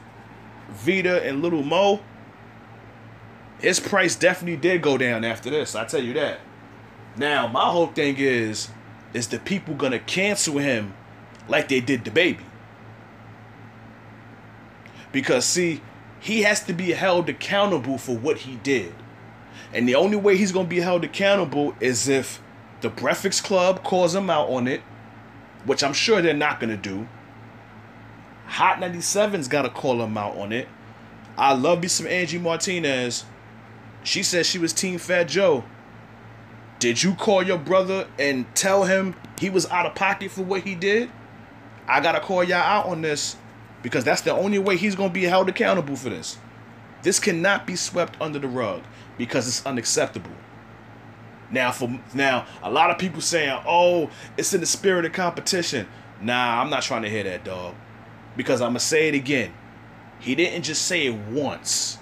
Vita 0.70 1.26
and 1.26 1.42
Little 1.42 1.64
Mo, 1.64 2.02
his 3.60 3.80
price 3.80 4.16
definitely 4.16 4.58
did 4.58 4.82
go 4.82 4.98
down 4.98 5.24
after 5.24 5.50
this. 5.50 5.76
I 5.76 5.86
tell 5.86 6.04
you 6.04 6.14
that. 6.14 6.42
Now, 7.16 7.48
my 7.48 7.70
whole 7.70 7.88
thing 7.88 8.18
is, 8.18 8.68
is 9.14 9.30
the 9.30 9.40
people 9.40 9.76
gonna 9.76 10.00
cancel 10.00 10.58
him 10.58 10.94
like 11.48 11.70
they 11.70 11.80
did 11.80 12.04
the 12.04 12.12
baby? 12.12 12.44
Because 15.14 15.46
see, 15.46 15.82
he 16.20 16.42
has 16.42 16.64
to 16.66 16.74
be 16.74 16.92
held 16.92 17.30
accountable 17.30 17.98
for 17.98 18.18
what 18.18 18.40
he 18.40 18.58
did. 18.58 18.94
And 19.74 19.88
the 19.88 19.96
only 19.96 20.18
way 20.18 20.38
he's 20.38 20.52
going 20.52 20.68
to 20.68 20.70
be 20.70 20.82
held 20.82 21.04
accountable 21.04 21.76
is 21.80 22.08
if 22.08 22.42
the 22.82 22.90
Breakfast 22.90 23.44
Club 23.44 23.84
calls 23.84 24.14
him 24.14 24.30
out 24.30 24.50
on 24.50 24.68
it, 24.68 24.82
which 25.66 25.84
I'm 25.84 25.94
sure 25.94 26.22
they're 26.22 26.34
not 26.34 26.60
going 26.60 26.70
to 26.70 26.78
do. 26.78 27.08
Hot 28.46 28.78
97's 28.78 29.48
got 29.48 29.64
to 29.64 29.70
call 29.70 30.02
him 30.04 30.18
out 30.18 30.38
on 30.38 30.52
it. 30.52 30.68
I 31.38 31.54
love 31.54 31.82
me 31.82 31.88
some 31.88 32.06
Angie 32.06 32.38
Martinez. 32.38 33.26
She 34.04 34.22
said 34.22 34.46
she 34.46 34.60
was 34.60 34.74
Team 34.74 35.00
Fat 35.00 35.24
Joe. 35.24 35.64
Did 36.78 37.02
you 37.02 37.16
call 37.16 37.42
your 37.42 37.58
brother 37.58 38.08
and 38.20 38.46
tell 38.56 38.84
him 38.84 39.16
he 39.40 39.50
was 39.50 39.66
out 39.68 39.86
of 39.86 39.96
pocket 39.96 40.30
for 40.30 40.44
what 40.44 40.62
he 40.64 40.76
did? 40.76 41.10
I 41.88 42.02
got 42.02 42.12
to 42.12 42.20
call 42.20 42.44
y'all 42.44 42.58
out 42.58 42.86
on 42.86 43.02
this 43.02 43.38
because 43.82 44.04
that's 44.04 44.22
the 44.22 44.34
only 44.34 44.60
way 44.60 44.78
he's 44.78 44.96
going 44.96 45.10
to 45.10 45.14
be 45.14 45.24
held 45.24 45.50
accountable 45.50 45.96
for 45.96 46.10
this. 46.10 46.38
This 47.02 47.20
cannot 47.20 47.66
be 47.66 47.76
swept 47.76 48.22
under 48.22 48.40
the 48.40 48.48
rug 48.48 48.84
because 49.18 49.48
it's 49.48 49.66
unacceptable. 49.66 50.32
Now, 51.52 51.72
for 51.72 52.00
now, 52.14 52.46
a 52.64 52.72
lot 52.72 52.90
of 52.90 52.98
people 52.98 53.22
saying, 53.22 53.60
"Oh, 53.66 54.10
it's 54.38 54.54
in 54.54 54.60
the 54.60 54.66
spirit 54.66 55.06
of 55.06 55.14
competition." 55.14 55.88
Nah, 56.20 56.62
I'm 56.62 56.70
not 56.70 56.84
trying 56.84 57.04
to 57.04 57.10
hear 57.10 57.24
that, 57.24 57.44
dog. 57.44 57.76
Because 58.36 58.62
I'm 58.62 58.70
gonna 58.70 58.80
say 58.80 59.10
it 59.10 59.16
again. 59.16 59.54
He 60.20 60.36
didn't 60.36 60.64
just 60.64 60.84
say 60.84 61.06
it 61.08 61.16
once. 61.16 62.00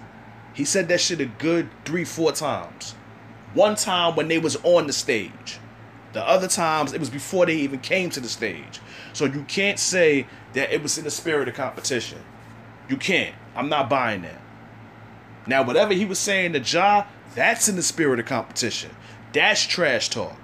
He 0.54 0.64
said 0.64 0.88
that 0.90 1.02
shit 1.02 1.20
a 1.22 1.26
good 1.26 1.70
three, 1.86 2.06
four 2.06 2.32
times. 2.32 2.96
One 3.54 3.76
time 3.76 4.16
when 4.16 4.28
they 4.28 4.38
was 4.38 4.58
on 4.64 4.88
the 4.88 4.94
stage. 4.94 5.60
The 6.14 6.26
other 6.28 6.48
times 6.48 6.94
it 6.94 7.00
was 7.00 7.10
before 7.10 7.46
they 7.46 7.56
even 7.56 7.80
came 7.80 8.10
to 8.12 8.20
the 8.20 8.28
stage. 8.28 8.80
So 9.14 9.26
you 9.26 9.44
can't 9.48 9.80
say 9.80 10.28
that 10.54 10.74
it 10.74 10.84
was 10.84 10.98
in 10.98 11.04
the 11.04 11.12
spirit 11.12 11.48
of 11.48 11.56
competition. 11.56 12.20
You 12.90 12.98
can't. 12.98 13.36
I'm 13.56 13.70
not 13.70 13.90
buying 13.90 14.22
that. 14.24 14.41
Now, 15.48 15.64
whatever 15.64 15.94
he 15.94 16.06
was 16.06 16.20
saying 16.20 16.54
to 16.54 16.60
Ja, 16.60 17.06
that's 17.36 17.68
in 17.68 17.76
the 17.76 17.84
spirit 17.84 18.20
of 18.20 18.26
competition. 18.26 18.92
That's 19.34 19.66
trash 19.66 20.10
talk. 20.10 20.38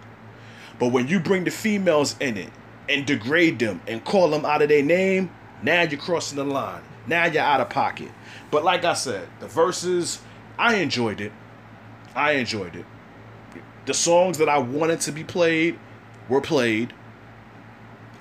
But 0.80 0.92
when 0.92 1.08
you 1.08 1.20
bring 1.20 1.44
the 1.44 1.52
females 1.52 2.16
in 2.20 2.38
it 2.38 2.52
and 2.88 3.06
degrade 3.06 3.60
them 3.60 3.82
and 3.88 4.04
call 4.04 4.30
them 4.30 4.46
out 4.46 4.62
of 4.62 4.70
their 4.70 4.84
name, 4.84 5.30
now 5.62 5.82
you're 5.82 6.00
crossing 6.00 6.38
the 6.38 6.44
line. 6.44 6.84
Now 7.08 7.26
you're 7.26 7.44
out 7.44 7.62
of 7.62 7.70
pocket. 7.70 8.12
But 8.52 8.64
like 8.64 8.86
I 8.86 8.94
said, 8.94 9.28
the 9.40 9.48
verses, 9.48 10.22
I 10.58 10.76
enjoyed 10.76 11.22
it. 11.22 11.32
I 12.16 12.34
enjoyed 12.34 12.76
it. 12.76 12.86
The 13.86 13.94
songs 13.94 14.38
that 14.38 14.50
I 14.50 14.58
wanted 14.58 15.02
to 15.02 15.12
be 15.12 15.24
played 15.24 15.80
were 16.30 16.42
played. 16.42 16.94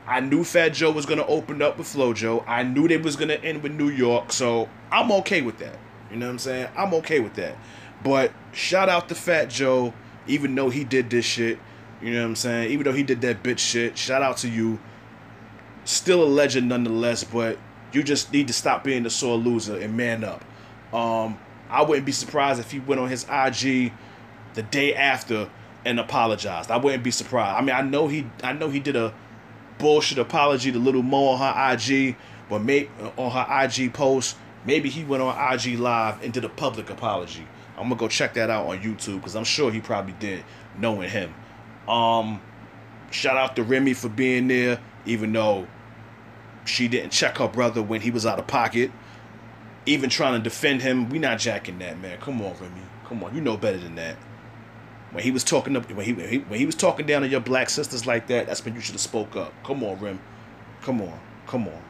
I 0.07 0.20
knew 0.20 0.45
Fat 0.45 0.70
Joe 0.70 0.93
was 0.93 1.07
gonna 1.07 1.27
open 1.27 1.61
up 1.61 1.79
with 1.79 1.89
Flow 1.89 2.12
Flow 2.12 2.12
Joe. 2.12 2.45
I 2.47 2.62
knew 2.62 2.87
they 2.87 2.97
was 2.97 3.16
gonna 3.16 3.35
end 3.35 3.62
with 3.62 3.72
New 3.72 3.89
York, 3.89 4.33
so 4.33 4.68
I'm 4.93 5.11
okay 5.12 5.43
with 5.43 5.59
that. 5.59 5.79
You 6.11 6.16
know 6.16 6.26
what 6.26 6.32
I'm 6.32 6.38
saying? 6.38 6.68
I'm 6.76 6.94
okay 6.94 7.20
with 7.20 7.34
that. 7.34 7.57
But 8.02 8.32
shout 8.52 8.88
out 8.88 9.09
to 9.09 9.14
Fat 9.14 9.50
Joe, 9.50 9.92
even 10.26 10.54
though 10.54 10.70
he 10.70 10.84
did 10.84 11.11
this 11.11 11.24
shit. 11.24 11.59
You 12.02 12.12
know 12.12 12.20
what 12.20 12.28
I'm 12.28 12.36
saying? 12.36 12.70
Even 12.70 12.84
though 12.84 12.92
he 12.92 13.02
did 13.02 13.20
that 13.22 13.42
bitch 13.42 13.59
shit, 13.59 13.96
shout 13.96 14.22
out 14.22 14.36
to 14.38 14.48
you. 14.48 14.78
Still 15.84 16.22
a 16.22 16.26
legend 16.26 16.68
nonetheless, 16.68 17.24
but 17.24 17.59
you 17.92 18.02
just 18.02 18.32
need 18.32 18.48
to 18.48 18.52
stop 18.52 18.84
being 18.84 19.02
the 19.02 19.11
sore 19.11 19.36
loser 19.36 19.76
and 19.76 19.96
man 19.96 20.24
up. 20.24 20.44
Um, 20.92 21.38
I 21.70 21.82
wouldn't 21.82 22.07
be 22.07 22.12
surprised 22.12 22.61
if 22.61 22.70
he 22.70 22.80
went 22.80 23.00
on 23.00 23.09
his 23.09 23.24
IG 23.24 23.92
the 24.54 24.62
day 24.62 24.94
after 24.94 25.48
and 25.84 26.00
apologized. 26.00 26.70
I 26.70 26.76
wouldn't 26.76 27.02
be 27.02 27.11
surprised. 27.11 27.57
I 27.57 27.61
mean, 27.61 27.74
I 27.74 27.82
know 27.82 28.09
he, 28.09 28.26
I 28.42 28.52
know 28.52 28.68
he 28.68 28.80
did 28.80 28.96
a 28.96 29.14
bullshit 29.78 30.18
apology 30.18 30.72
to 30.72 30.78
Little 30.78 31.02
Mo 31.02 31.28
on 31.28 31.38
her 31.38 31.72
IG, 31.72 32.16
but 32.48 32.62
maybe 32.62 32.90
on 33.16 33.30
her 33.30 33.46
IG 33.64 33.92
post, 33.92 34.36
Maybe 34.67 34.91
he 34.91 35.05
went 35.05 35.23
on 35.23 35.55
IG 35.55 35.79
Live 35.79 36.23
and 36.23 36.33
did 36.33 36.45
a 36.45 36.49
public 36.49 36.91
apology. 36.91 37.47
I'm 37.77 37.85
gonna 37.85 37.97
go 37.97 38.09
check 38.09 38.35
that 38.35 38.51
out 38.51 38.67
on 38.67 38.81
YouTube 38.81 39.17
because 39.17 39.37
I'm 39.37 39.45
sure 39.45 39.71
he 39.71 39.81
probably 39.81 40.14
did, 40.14 40.45
knowing 40.79 41.09
him. 41.09 41.35
Um, 41.89 42.41
shout 43.11 43.37
out 43.37 43.55
to 43.57 43.62
Remy 43.62 43.95
for 43.95 44.09
being 44.09 44.49
there, 44.49 44.81
even 45.05 45.33
though 45.33 45.69
she 46.64 46.89
didn't 46.89 47.12
check 47.12 47.39
her 47.39 47.49
brother 47.49 47.83
when 47.83 48.01
he 48.01 48.11
was 48.11 48.27
out 48.27 48.39
of 48.39 48.47
pocket. 48.47 48.91
Even 49.85 50.11
trying 50.11 50.33
to 50.33 50.41
defend 50.43 50.83
him, 50.83 51.09
we 51.11 51.21
not 51.21 51.39
jacking 51.39 51.79
that, 51.79 52.01
man. 52.01 52.19
Come 52.19 52.43
on, 52.43 52.55
Remy. 52.55 52.81
Come 53.05 53.23
on, 53.23 53.35
you 53.37 53.41
know 53.41 53.57
better 53.57 53.79
than 53.79 53.95
that. 53.95 54.17
When 55.12 55.23
he 55.23 55.31
was 55.31 55.45
talking 55.45 55.77
up, 55.77 55.89
when 55.93 56.05
he, 56.05 56.12
when 56.12 56.29
he 56.29 56.39
when 56.39 56.59
he 56.59 56.67
was 56.67 56.75
talking 56.75 57.07
down 57.07 57.23
to 57.23 57.29
your 57.29 57.41
black 57.41 57.71
sisters 57.71 58.05
like 58.05 58.27
that, 58.27 58.49
that's 58.49 58.64
when 58.64 58.75
you 58.75 58.81
should 58.81 58.95
have 58.95 59.01
spoke 59.01 59.37
up. 59.37 59.53
Come 59.62 59.85
on, 59.85 60.01
Rim. 60.01 60.19
Come 60.83 61.01
on, 61.01 61.21
come 61.47 61.69
on. 61.69 61.83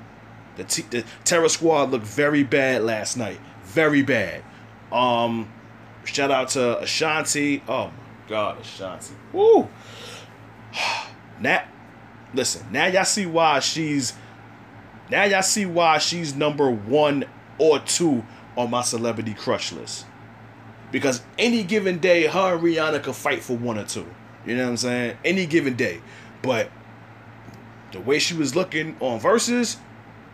The, 0.57 0.64
t- 0.64 0.86
the 0.90 1.04
Terror 1.24 1.48
Squad 1.48 1.90
looked 1.90 2.07
very 2.07 2.42
bad 2.42 2.82
last 2.82 3.16
night. 3.16 3.38
Very 3.64 4.02
bad. 4.02 4.42
Um, 4.90 5.52
shout 6.04 6.30
out 6.30 6.50
to 6.50 6.80
Ashanti. 6.80 7.62
Oh 7.68 7.86
my 7.86 7.92
God, 8.28 8.61
Ashanti. 8.61 9.14
Woo. 9.32 9.68
Now, 11.38 11.64
listen. 12.32 12.66
Now 12.72 12.86
y'all 12.86 13.04
see 13.04 13.26
why 13.26 13.61
she's. 13.61 14.14
Now 15.11 15.24
y'all 15.24 15.42
see 15.42 15.66
why 15.66 15.98
she's 15.98 16.34
number 16.34 16.70
one 16.70 17.26
or 17.59 17.78
two 17.78 18.24
on 18.57 18.70
my 18.70 18.80
celebrity 18.80 19.34
crush 19.34 19.70
list. 19.70 20.07
Because 20.90 21.20
any 21.38 21.62
given 21.62 21.98
day, 21.98 22.26
her 22.26 22.54
and 22.54 22.62
Rihanna 22.62 23.02
could 23.02 23.16
fight 23.16 23.42
for 23.42 23.54
one 23.54 23.76
or 23.76 23.84
two. 23.84 24.07
You 24.46 24.57
know 24.57 24.64
what 24.64 24.70
I'm 24.70 24.76
saying? 24.78 25.18
Any 25.24 25.44
given 25.44 25.74
day. 25.74 26.00
But 26.42 26.70
the 27.92 28.00
way 28.00 28.18
she 28.18 28.34
was 28.34 28.54
looking 28.54 28.96
on 29.00 29.18
verses, 29.18 29.76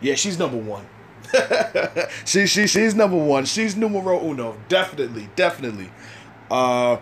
yeah, 0.03 0.15
she's 0.15 0.37
number 0.37 0.57
one. 0.57 0.85
she, 2.25 2.45
she 2.45 2.67
she's 2.67 2.93
number 2.93 3.17
one. 3.17 3.45
She's 3.45 3.75
numero 3.75 4.19
uno. 4.23 4.57
Definitely, 4.67 5.29
definitely. 5.35 5.89
Uh 6.51 6.97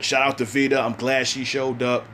shout 0.00 0.22
out 0.22 0.38
to 0.38 0.44
Vita. 0.44 0.80
I'm 0.80 0.94
glad 0.94 1.26
she 1.26 1.44
showed 1.44 1.82
up. 1.82 2.06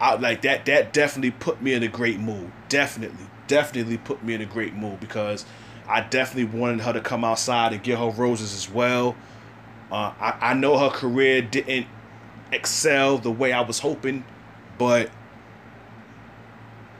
I 0.00 0.16
like 0.16 0.42
that 0.42 0.66
that 0.66 0.92
definitely 0.92 1.30
put 1.30 1.62
me 1.62 1.72
in 1.72 1.82
a 1.82 1.88
great 1.88 2.18
mood. 2.20 2.52
Definitely. 2.68 3.26
Definitely 3.46 3.98
put 3.98 4.22
me 4.24 4.34
in 4.34 4.42
a 4.42 4.46
great 4.46 4.74
mood 4.74 5.00
because 5.00 5.46
I 5.88 6.00
definitely 6.02 6.58
wanted 6.58 6.80
her 6.80 6.92
to 6.92 7.00
come 7.00 7.24
outside 7.24 7.72
and 7.72 7.82
get 7.82 7.98
her 7.98 8.10
roses 8.10 8.54
as 8.54 8.68
well. 8.68 9.16
Uh, 9.90 10.12
I, 10.20 10.38
I 10.40 10.54
know 10.54 10.76
her 10.78 10.90
career 10.90 11.42
didn't 11.42 11.86
excel 12.52 13.18
the 13.18 13.30
way 13.30 13.52
I 13.52 13.60
was 13.60 13.78
hoping, 13.78 14.24
but 14.78 15.10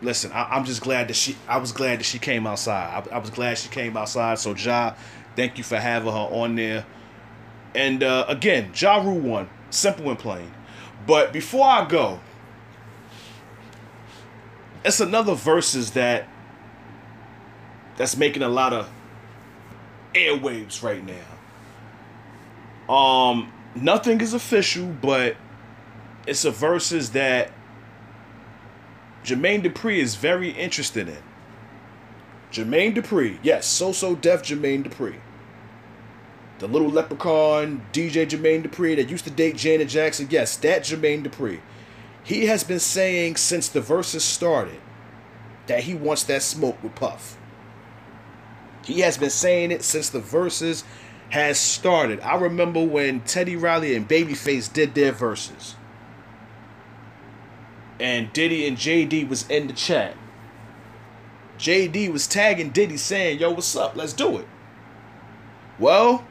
listen, 0.02 0.32
I, 0.32 0.56
am 0.56 0.64
just 0.64 0.82
glad 0.82 1.08
that 1.08 1.14
she. 1.14 1.36
I 1.48 1.58
was 1.58 1.72
glad 1.72 2.00
that 2.00 2.04
she 2.04 2.18
came 2.18 2.46
outside. 2.46 3.04
I, 3.10 3.16
I, 3.16 3.18
was 3.18 3.30
glad 3.30 3.58
she 3.58 3.68
came 3.68 3.96
outside. 3.96 4.38
So 4.38 4.54
Ja, 4.54 4.94
thank 5.34 5.58
you 5.58 5.64
for 5.64 5.76
having 5.76 6.12
her 6.12 6.18
on 6.18 6.56
there. 6.56 6.86
And 7.74 8.02
uh, 8.02 8.24
again, 8.28 8.72
Ja 8.74 8.96
Rule 9.02 9.18
one, 9.18 9.48
simple 9.70 10.08
and 10.08 10.18
plain. 10.18 10.52
But 11.06 11.32
before 11.32 11.66
I 11.66 11.86
go, 11.86 12.20
it's 14.84 15.00
another 15.00 15.34
verses 15.34 15.92
that 15.92 16.28
that's 17.96 18.16
making 18.16 18.42
a 18.42 18.48
lot 18.48 18.72
of 18.72 18.90
airwaves 20.14 20.82
right 20.82 21.04
now. 21.04 21.14
Um, 22.92 23.52
nothing 23.74 24.20
is 24.20 24.34
official, 24.34 24.86
but 24.86 25.36
it's 26.26 26.44
a 26.44 26.50
verses 26.50 27.10
that 27.10 27.52
Jermaine 29.26 29.64
Dupri 29.64 29.96
is 29.96 30.14
very 30.14 30.50
interested 30.50 31.08
in. 31.08 31.18
Jermaine 32.52 32.94
Dupri, 32.94 33.40
yes, 33.42 33.66
So 33.66 33.90
So 33.90 34.14
Def 34.14 34.42
Jermaine 34.42 34.84
Dupri. 34.84 35.16
The 36.60 36.68
little 36.68 36.88
leprechaun 36.88 37.84
DJ 37.92 38.26
Jermaine 38.26 38.64
Dupri 38.64 38.94
that 38.94 39.10
used 39.10 39.24
to 39.24 39.30
date 39.30 39.56
Janet 39.56 39.88
Jackson, 39.88 40.28
yes, 40.30 40.56
that 40.58 40.82
Jermaine 40.82 41.24
Dupri. 41.24 41.58
He 42.22 42.46
has 42.46 42.62
been 42.62 42.78
saying 42.78 43.36
since 43.36 43.68
the 43.68 43.80
verses 43.80 44.22
started 44.22 44.80
that 45.66 45.82
he 45.82 45.94
wants 45.94 46.22
that 46.24 46.42
smoke 46.42 46.80
with 46.82 46.94
Puff. 46.94 47.36
He 48.84 49.00
has 49.00 49.18
been 49.18 49.30
saying 49.30 49.72
it 49.72 49.82
since 49.82 50.08
the 50.08 50.20
verses 50.20 50.84
has 51.30 51.58
started. 51.58 52.20
I 52.20 52.36
remember 52.36 52.84
when 52.84 53.20
Teddy 53.22 53.56
Riley 53.56 53.96
and 53.96 54.08
Babyface 54.08 54.72
did 54.72 54.94
their 54.94 55.10
verses. 55.10 55.75
And 57.98 58.32
Diddy 58.32 58.66
and 58.66 58.76
JD 58.76 59.28
was 59.28 59.48
in 59.48 59.68
the 59.68 59.72
chat. 59.72 60.16
JD 61.58 62.12
was 62.12 62.26
tagging 62.26 62.70
Diddy 62.70 62.96
saying, 62.96 63.38
Yo, 63.38 63.50
what's 63.50 63.74
up? 63.74 63.96
Let's 63.96 64.12
do 64.12 64.38
it. 64.38 64.46
Well, 65.78 66.24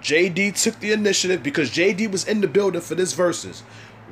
JD 0.00 0.62
took 0.62 0.78
the 0.80 0.92
initiative 0.92 1.42
because 1.42 1.70
JD 1.70 2.10
was 2.10 2.26
in 2.26 2.40
the 2.40 2.48
building 2.48 2.80
for 2.80 2.94
this 2.94 3.12
verses. 3.12 3.60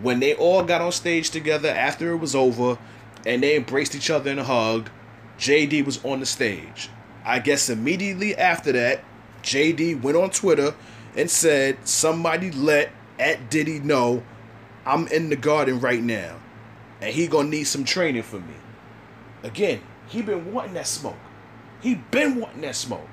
When 0.02 0.18
they 0.18 0.34
all 0.34 0.64
got 0.64 0.80
on 0.80 0.92
stage 0.92 1.30
together 1.30 1.68
after 1.68 2.10
it 2.10 2.16
was 2.16 2.34
over 2.34 2.78
and 3.24 3.42
they 3.42 3.56
embraced 3.56 3.94
each 3.94 4.10
other 4.10 4.30
in 4.30 4.38
a 4.38 4.44
hug, 4.44 4.90
JD 5.38 5.84
was 5.86 6.04
on 6.04 6.20
the 6.20 6.26
stage. 6.26 6.90
I 7.24 7.38
guess 7.38 7.70
immediately 7.70 8.36
after 8.36 8.72
that, 8.72 9.04
JD 9.42 10.02
went 10.02 10.16
on 10.16 10.30
Twitter 10.30 10.74
and 11.16 11.30
said, 11.30 11.78
Somebody 11.86 12.50
let 12.50 12.90
at 13.18 13.50
Diddy 13.50 13.78
know 13.78 14.22
I'm 14.84 15.06
in 15.08 15.28
the 15.28 15.36
garden 15.36 15.80
right 15.80 16.02
now. 16.02 16.36
And 17.04 17.12
he 17.12 17.26
gonna 17.26 17.50
need 17.50 17.64
some 17.64 17.84
training 17.84 18.22
for 18.22 18.40
me. 18.40 18.54
Again, 19.42 19.82
he 20.08 20.22
been 20.22 20.54
wanting 20.54 20.72
that 20.72 20.86
smoke. 20.86 21.18
He 21.82 21.96
been 21.96 22.36
wanting 22.36 22.62
that 22.62 22.76
smoke. 22.76 23.10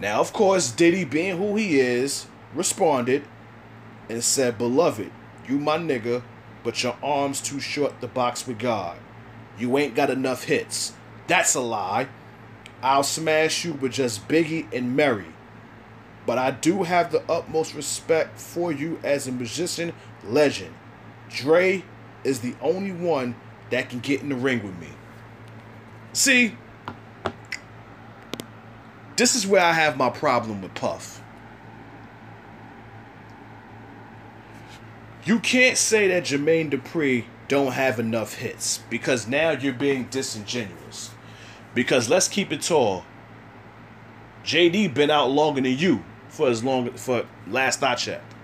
Now, 0.00 0.20
of 0.20 0.32
course, 0.32 0.70
Diddy, 0.70 1.02
being 1.02 1.36
who 1.36 1.56
he 1.56 1.80
is, 1.80 2.28
responded 2.54 3.24
and 4.08 4.22
said, 4.22 4.56
Beloved, 4.56 5.10
you 5.48 5.58
my 5.58 5.78
nigga, 5.78 6.22
but 6.62 6.80
your 6.84 6.96
arms 7.02 7.40
too 7.40 7.58
short 7.58 8.00
to 8.00 8.06
box 8.06 8.46
with 8.46 8.60
God. 8.60 8.96
You 9.58 9.76
ain't 9.78 9.96
got 9.96 10.08
enough 10.08 10.44
hits. 10.44 10.92
That's 11.26 11.56
a 11.56 11.60
lie. 11.60 12.06
I'll 12.84 13.02
smash 13.02 13.64
you 13.64 13.72
with 13.72 13.94
just 13.94 14.28
Biggie 14.28 14.72
and 14.72 14.94
Mary. 14.94 15.34
But 16.24 16.38
I 16.38 16.52
do 16.52 16.84
have 16.84 17.10
the 17.10 17.28
utmost 17.28 17.74
respect 17.74 18.38
for 18.38 18.70
you 18.70 19.00
as 19.02 19.26
a 19.26 19.32
musician 19.32 19.92
legend. 20.22 20.72
Dre 21.28 21.82
is 22.26 22.40
the 22.40 22.54
only 22.60 22.92
one 22.92 23.36
that 23.70 23.88
can 23.88 24.00
get 24.00 24.20
in 24.20 24.28
the 24.28 24.36
ring 24.36 24.62
with 24.62 24.78
me. 24.78 24.88
See, 26.12 26.56
this 29.16 29.34
is 29.34 29.46
where 29.46 29.62
I 29.62 29.72
have 29.72 29.96
my 29.96 30.10
problem 30.10 30.62
with 30.62 30.74
Puff. 30.74 31.22
You 35.24 35.40
can't 35.40 35.76
say 35.76 36.08
that 36.08 36.24
Jermaine 36.24 36.70
Dupri 36.70 37.24
don't 37.48 37.72
have 37.72 37.98
enough 37.98 38.34
hits 38.34 38.78
because 38.90 39.26
now 39.26 39.50
you're 39.50 39.72
being 39.72 40.04
disingenuous. 40.04 41.10
Because 41.74 42.08
let's 42.08 42.28
keep 42.28 42.52
it 42.52 42.62
tall. 42.62 43.04
JD 44.44 44.94
been 44.94 45.10
out 45.10 45.30
longer 45.30 45.60
than 45.60 45.76
you 45.76 46.04
for 46.28 46.48
as 46.48 46.62
long 46.62 46.90
for 46.92 47.26
last 47.48 47.82
I 47.82 47.96
checked. 47.96 48.34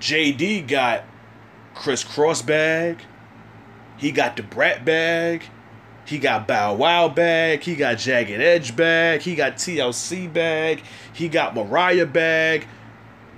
JD 0.00 0.66
got 0.66 1.04
Kris 1.74 2.04
Kross 2.04 2.44
bag. 2.44 3.02
He 3.96 4.12
got 4.12 4.36
the 4.36 4.42
Brat 4.42 4.84
bag. 4.84 5.44
He 6.04 6.18
got 6.18 6.48
Bow 6.48 6.74
Wow 6.74 7.08
bag. 7.08 7.62
He 7.62 7.76
got 7.76 7.98
Jagged 7.98 8.40
Edge 8.40 8.74
bag. 8.74 9.20
He 9.20 9.34
got 9.34 9.56
TLC 9.56 10.32
bag. 10.32 10.82
He 11.12 11.28
got 11.28 11.54
Mariah 11.54 12.06
bag. 12.06 12.66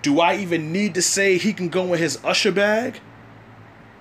Do 0.02 0.20
I 0.20 0.36
even 0.36 0.72
need 0.72 0.94
to 0.94 1.02
say 1.02 1.38
he 1.38 1.52
can 1.52 1.68
go 1.68 1.92
in 1.92 1.98
his 1.98 2.22
Usher 2.24 2.52
bag? 2.52 3.00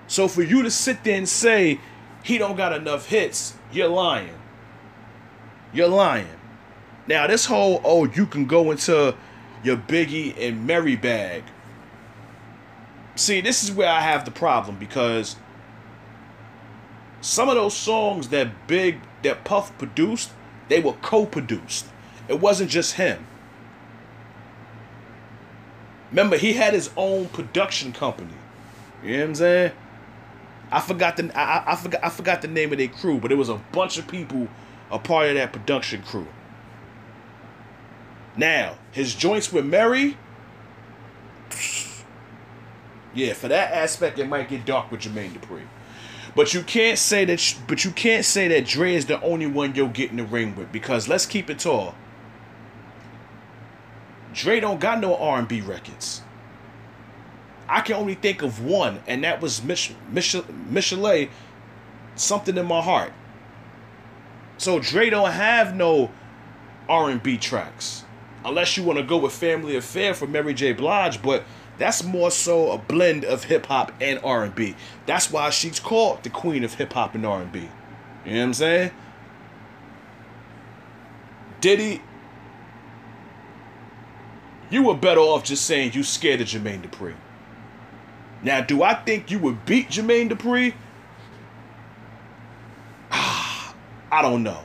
So 0.06 0.28
for 0.28 0.42
you 0.42 0.62
to 0.62 0.70
sit 0.70 1.04
there 1.04 1.16
and 1.16 1.28
say 1.28 1.80
he 2.22 2.38
don't 2.38 2.56
got 2.56 2.72
enough 2.72 3.06
hits, 3.06 3.54
you're 3.72 3.88
lying. 3.88 4.34
You're 5.72 5.88
lying. 5.88 6.28
Now 7.06 7.26
this 7.26 7.46
whole 7.46 7.80
oh 7.84 8.04
you 8.04 8.26
can 8.26 8.46
go 8.46 8.70
into 8.70 9.14
your 9.62 9.76
Biggie 9.76 10.34
and 10.38 10.66
Mary 10.66 10.96
bag. 10.96 11.44
See, 13.14 13.40
this 13.40 13.62
is 13.62 13.70
where 13.70 13.88
I 13.88 14.00
have 14.00 14.24
the 14.24 14.30
problem 14.30 14.76
because 14.78 15.36
some 17.20 17.48
of 17.48 17.54
those 17.54 17.74
songs 17.74 18.28
that 18.28 18.66
Big 18.66 19.00
that 19.22 19.44
Puff 19.44 19.76
produced, 19.78 20.30
they 20.68 20.80
were 20.80 20.94
co-produced. 20.94 21.86
It 22.28 22.40
wasn't 22.40 22.70
just 22.70 22.94
him. 22.94 23.26
Remember, 26.10 26.36
he 26.36 26.54
had 26.54 26.74
his 26.74 26.90
own 26.96 27.28
production 27.28 27.92
company. 27.92 28.34
You 29.02 29.12
know 29.12 29.18
what 29.18 29.28
I'm 29.28 29.34
saying? 29.34 29.72
I 30.70 30.80
forgot 30.80 31.16
the 31.16 31.38
I, 31.38 31.72
I 31.72 31.76
forgot 31.76 32.04
I 32.04 32.08
forgot 32.08 32.42
the 32.42 32.48
name 32.48 32.72
of 32.72 32.78
their 32.78 32.88
crew, 32.88 33.18
but 33.18 33.30
it 33.30 33.36
was 33.36 33.48
a 33.48 33.60
bunch 33.72 33.98
of 33.98 34.08
people 34.08 34.48
a 34.90 34.98
part 34.98 35.28
of 35.28 35.34
that 35.34 35.52
production 35.52 36.02
crew. 36.02 36.26
Now, 38.36 38.76
his 38.92 39.14
joints 39.14 39.52
with 39.52 39.66
Mary, 39.66 40.16
yeah, 43.14 43.34
for 43.34 43.48
that 43.48 43.72
aspect, 43.72 44.18
it 44.18 44.28
might 44.28 44.48
get 44.48 44.64
dark 44.64 44.90
with 44.90 45.00
Jermaine 45.00 45.32
Dupri. 45.32 45.62
But 46.34 46.54
you 46.54 46.62
can't 46.62 46.98
say 46.98 47.24
that. 47.26 47.56
But 47.66 47.84
you 47.84 47.90
can't 47.90 48.24
say 48.24 48.48
that 48.48 48.66
Dre 48.66 48.94
is 48.94 49.06
the 49.06 49.20
only 49.20 49.46
one 49.46 49.74
you'll 49.74 49.88
get 49.88 50.10
in 50.10 50.16
the 50.16 50.24
ring 50.24 50.56
with 50.56 50.72
because 50.72 51.08
let's 51.08 51.26
keep 51.26 51.50
it 51.50 51.58
tall. 51.58 51.94
Dre 54.32 54.60
don't 54.60 54.80
got 54.80 55.00
no 55.00 55.14
R&B 55.16 55.60
records. 55.60 56.22
I 57.68 57.80
can 57.80 57.96
only 57.96 58.14
think 58.14 58.42
of 58.42 58.64
one, 58.64 59.02
and 59.06 59.22
that 59.24 59.40
was 59.40 59.62
Mich- 59.62 59.92
Mich- 60.10 60.34
Michel'le, 60.70 61.28
something 62.16 62.56
in 62.56 62.66
my 62.66 62.80
heart. 62.80 63.12
So 64.56 64.78
Dre 64.78 65.10
don't 65.10 65.32
have 65.32 65.74
no 65.74 66.10
R&B 66.88 67.36
tracks, 67.38 68.04
unless 68.44 68.76
you 68.76 68.82
want 68.82 68.98
to 68.98 69.04
go 69.04 69.18
with 69.18 69.32
Family 69.32 69.76
Affair 69.76 70.14
for 70.14 70.26
Mary 70.26 70.54
J. 70.54 70.72
Blige, 70.72 71.22
but 71.22 71.44
that's 71.82 72.04
more 72.04 72.30
so 72.30 72.70
a 72.70 72.78
blend 72.78 73.24
of 73.24 73.44
hip 73.44 73.66
hop 73.66 73.92
and 74.00 74.20
R&B. 74.22 74.76
That's 75.06 75.32
why 75.32 75.50
she's 75.50 75.80
called 75.80 76.22
the 76.22 76.30
queen 76.30 76.62
of 76.62 76.74
hip 76.74 76.92
hop 76.92 77.14
and 77.16 77.26
R&B. 77.26 77.58
You 77.58 77.64
know 77.64 77.70
what 78.38 78.42
I'm 78.44 78.54
saying? 78.54 78.90
Diddy, 81.60 82.00
you 84.70 84.84
were 84.84 84.94
better 84.94 85.20
off 85.20 85.44
just 85.44 85.64
saying 85.64 85.92
you 85.94 86.02
scared 86.02 86.40
of 86.40 86.46
Jermaine 86.46 86.82
Dupri. 86.82 87.14
Now, 88.42 88.60
do 88.60 88.82
I 88.82 88.94
think 88.94 89.30
you 89.30 89.38
would 89.40 89.64
beat 89.66 89.88
Jermaine 89.88 90.30
Dupri? 90.30 90.74
Ah, 93.10 93.74
I 94.10 94.22
don't 94.22 94.42
know. 94.42 94.62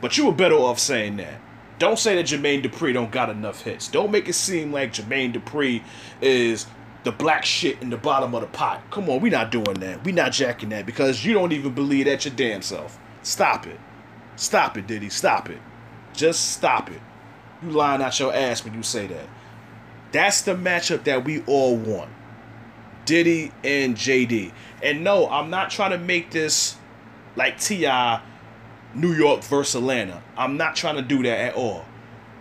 But 0.00 0.18
you 0.18 0.26
were 0.26 0.32
better 0.32 0.56
off 0.56 0.78
saying 0.78 1.16
that. 1.16 1.40
Don't 1.78 1.98
say 1.98 2.14
that 2.16 2.26
Jermaine 2.26 2.62
Dupri 2.62 2.92
don't 2.92 3.10
got 3.10 3.30
enough 3.30 3.62
hits. 3.62 3.88
Don't 3.88 4.10
make 4.10 4.28
it 4.28 4.34
seem 4.34 4.72
like 4.72 4.92
Jermaine 4.92 5.34
Dupri 5.34 5.82
is 6.20 6.66
the 7.02 7.12
black 7.12 7.44
shit 7.44 7.80
in 7.82 7.90
the 7.90 7.96
bottom 7.96 8.34
of 8.34 8.40
the 8.40 8.46
pot. 8.46 8.82
Come 8.90 9.10
on, 9.10 9.20
we 9.20 9.30
not 9.30 9.50
doing 9.50 9.74
that. 9.80 10.04
We 10.04 10.12
not 10.12 10.32
jacking 10.32 10.70
that 10.70 10.86
because 10.86 11.24
you 11.24 11.34
don't 11.34 11.52
even 11.52 11.74
believe 11.74 12.06
that 12.06 12.24
your 12.24 12.34
damn 12.34 12.62
self. 12.62 12.98
Stop 13.22 13.66
it. 13.66 13.78
Stop 14.36 14.76
it, 14.76 14.86
Diddy. 14.86 15.10
Stop 15.10 15.50
it. 15.50 15.58
Just 16.12 16.52
stop 16.52 16.90
it. 16.90 17.00
You 17.62 17.70
lying 17.70 18.02
out 18.02 18.18
your 18.18 18.34
ass 18.34 18.64
when 18.64 18.74
you 18.74 18.82
say 18.82 19.06
that. 19.06 19.26
That's 20.12 20.42
the 20.42 20.54
matchup 20.54 21.04
that 21.04 21.24
we 21.24 21.42
all 21.42 21.76
want. 21.76 22.10
Diddy 23.04 23.52
and 23.62 23.96
JD. 23.96 24.52
And 24.82 25.04
no, 25.04 25.28
I'm 25.28 25.50
not 25.50 25.70
trying 25.70 25.90
to 25.90 25.98
make 25.98 26.30
this 26.30 26.76
like 27.36 27.60
T.I. 27.60 28.22
New 28.96 29.12
York 29.12 29.42
versus 29.44 29.74
Atlanta. 29.74 30.22
I'm 30.36 30.56
not 30.56 30.76
trying 30.76 30.96
to 30.96 31.02
do 31.02 31.22
that 31.22 31.38
at 31.38 31.54
all. 31.54 31.84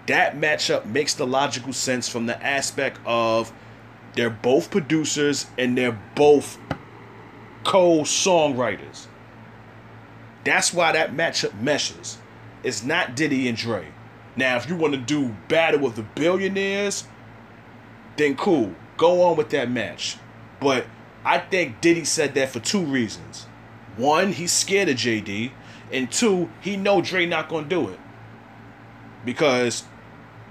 That 0.07 0.35
matchup 0.35 0.85
makes 0.85 1.13
the 1.13 1.25
logical 1.25 1.73
sense 1.73 2.09
from 2.09 2.25
the 2.25 2.41
aspect 2.43 2.99
of 3.05 3.53
they're 4.15 4.29
both 4.29 4.69
producers 4.69 5.47
and 5.57 5.77
they're 5.77 5.99
both 6.15 6.57
co-songwriters. 7.63 9.07
That's 10.43 10.73
why 10.73 10.91
that 10.91 11.13
matchup 11.13 11.59
meshes. 11.61 12.17
It's 12.63 12.83
not 12.83 13.15
Diddy 13.15 13.47
and 13.47 13.57
Dre. 13.57 13.87
Now, 14.35 14.57
if 14.57 14.67
you 14.67 14.75
want 14.75 14.93
to 14.93 14.99
do 14.99 15.35
Battle 15.47 15.85
of 15.85 15.95
the 15.95 16.01
Billionaires, 16.01 17.05
then 18.17 18.35
cool. 18.35 18.73
Go 18.97 19.23
on 19.23 19.37
with 19.37 19.49
that 19.51 19.69
match. 19.69 20.17
But 20.59 20.85
I 21.23 21.39
think 21.39 21.81
Diddy 21.81 22.05
said 22.05 22.33
that 22.35 22.49
for 22.49 22.59
two 22.59 22.83
reasons. 22.83 23.47
One, 23.95 24.31
he's 24.31 24.51
scared 24.51 24.89
of 24.89 24.97
JD, 24.97 25.51
and 25.91 26.11
two, 26.11 26.49
he 26.61 26.77
know 26.77 27.01
Dre 27.01 27.25
not 27.25 27.49
gonna 27.49 27.67
do 27.67 27.89
it. 27.89 27.99
Because 29.25 29.83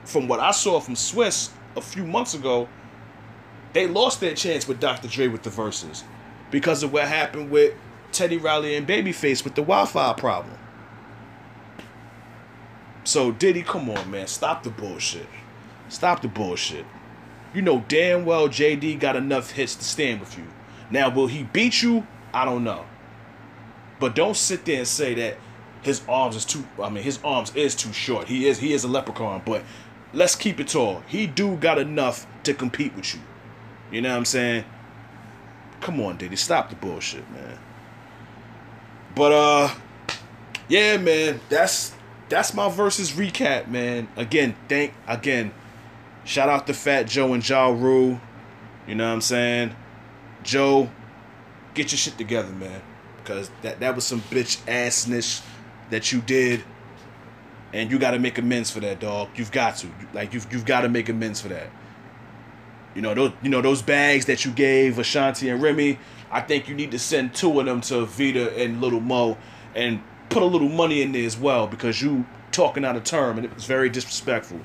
from 0.04 0.28
what 0.28 0.40
I 0.40 0.50
saw 0.50 0.80
from 0.80 0.94
Swizz 0.94 1.50
a 1.76 1.80
few 1.80 2.04
months 2.04 2.34
ago, 2.34 2.68
they 3.72 3.86
lost 3.86 4.20
their 4.20 4.34
chance 4.34 4.68
with 4.68 4.80
Dr. 4.80 5.08
Dre 5.08 5.28
with 5.28 5.42
the 5.42 5.50
verses 5.50 6.04
because 6.50 6.82
of 6.82 6.92
what 6.92 7.08
happened 7.08 7.50
with 7.50 7.74
Teddy 8.12 8.36
Riley 8.36 8.76
and 8.76 8.86
Babyface 8.86 9.42
with 9.44 9.54
the 9.54 9.62
Wi-Fi 9.62 10.12
problem. 10.14 10.58
So 13.04 13.32
Diddy, 13.32 13.62
come 13.62 13.90
on, 13.90 14.10
man, 14.10 14.26
stop 14.26 14.62
the 14.62 14.70
bullshit. 14.70 15.26
Stop 15.88 16.22
the 16.22 16.28
bullshit. 16.28 16.86
You 17.54 17.62
know 17.62 17.84
damn 17.88 18.24
well 18.24 18.48
JD 18.48 19.00
got 19.00 19.16
enough 19.16 19.50
hits 19.50 19.74
to 19.76 19.84
stand 19.84 20.20
with 20.20 20.38
you. 20.38 20.44
Now, 20.90 21.08
will 21.10 21.26
he 21.26 21.42
beat 21.42 21.82
you? 21.82 22.06
I 22.32 22.44
don't 22.44 22.64
know. 22.64 22.84
But 24.02 24.16
don't 24.16 24.36
sit 24.36 24.64
there 24.64 24.78
and 24.78 24.88
say 24.88 25.14
that 25.14 25.36
his 25.82 26.02
arms 26.08 26.34
is 26.34 26.44
too. 26.44 26.64
I 26.82 26.90
mean, 26.90 27.04
his 27.04 27.20
arms 27.22 27.54
is 27.54 27.76
too 27.76 27.92
short. 27.92 28.26
He 28.26 28.48
is 28.48 28.58
he 28.58 28.72
is 28.72 28.82
a 28.82 28.88
leprechaun. 28.88 29.42
But 29.46 29.62
let's 30.12 30.34
keep 30.34 30.58
it 30.58 30.66
tall. 30.66 31.04
He 31.06 31.28
do 31.28 31.54
got 31.54 31.78
enough 31.78 32.26
to 32.42 32.52
compete 32.52 32.96
with 32.96 33.14
you. 33.14 33.20
You 33.92 34.02
know 34.02 34.10
what 34.10 34.16
I'm 34.16 34.24
saying? 34.24 34.64
Come 35.82 36.00
on, 36.00 36.16
Diddy, 36.16 36.34
stop 36.34 36.68
the 36.68 36.74
bullshit, 36.74 37.30
man. 37.30 37.60
But 39.14 39.30
uh, 39.30 39.74
yeah, 40.66 40.96
man, 40.96 41.38
that's 41.48 41.94
that's 42.28 42.54
my 42.54 42.68
versus 42.68 43.12
recap, 43.12 43.68
man. 43.68 44.08
Again, 44.16 44.56
thank 44.68 44.94
again. 45.06 45.54
Shout 46.24 46.48
out 46.48 46.66
to 46.66 46.74
Fat 46.74 47.04
Joe 47.04 47.34
and 47.34 47.48
Ja 47.48 47.68
Rule. 47.68 48.20
You 48.88 48.96
know 48.96 49.06
what 49.06 49.14
I'm 49.14 49.20
saying? 49.20 49.76
Joe, 50.42 50.90
get 51.74 51.92
your 51.92 51.98
shit 51.98 52.18
together, 52.18 52.50
man. 52.50 52.82
Cause 53.24 53.50
that, 53.62 53.80
that 53.80 53.94
was 53.94 54.04
some 54.04 54.20
bitch 54.22 54.58
assness 54.66 55.44
that 55.90 56.12
you 56.12 56.20
did. 56.20 56.64
And 57.72 57.90
you 57.90 57.98
gotta 57.98 58.18
make 58.18 58.38
amends 58.38 58.70
for 58.70 58.80
that, 58.80 59.00
dog. 59.00 59.28
You've 59.36 59.52
got 59.52 59.76
to. 59.78 59.88
Like 60.12 60.34
you've 60.34 60.52
you've 60.52 60.66
gotta 60.66 60.88
make 60.88 61.08
amends 61.08 61.40
for 61.40 61.48
that. 61.48 61.70
You 62.94 63.00
know, 63.00 63.14
those 63.14 63.32
you 63.42 63.48
know, 63.48 63.62
those 63.62 63.80
bags 63.80 64.26
that 64.26 64.44
you 64.44 64.50
gave 64.50 64.98
Ashanti 64.98 65.48
and 65.48 65.62
Remy, 65.62 65.98
I 66.30 66.40
think 66.40 66.68
you 66.68 66.74
need 66.74 66.90
to 66.90 66.98
send 66.98 67.34
two 67.34 67.58
of 67.60 67.66
them 67.66 67.80
to 67.82 68.04
Vita 68.04 68.54
and 68.56 68.80
Little 68.80 69.00
Mo 69.00 69.38
and 69.74 70.02
put 70.28 70.42
a 70.42 70.46
little 70.46 70.68
money 70.68 71.02
in 71.02 71.12
there 71.12 71.24
as 71.24 71.36
well 71.36 71.66
because 71.66 72.02
you 72.02 72.26
talking 72.50 72.84
out 72.84 72.96
of 72.96 73.04
term 73.04 73.38
and 73.38 73.46
it 73.46 73.54
was 73.54 73.64
very 73.64 73.88
disrespectful. 73.88 74.60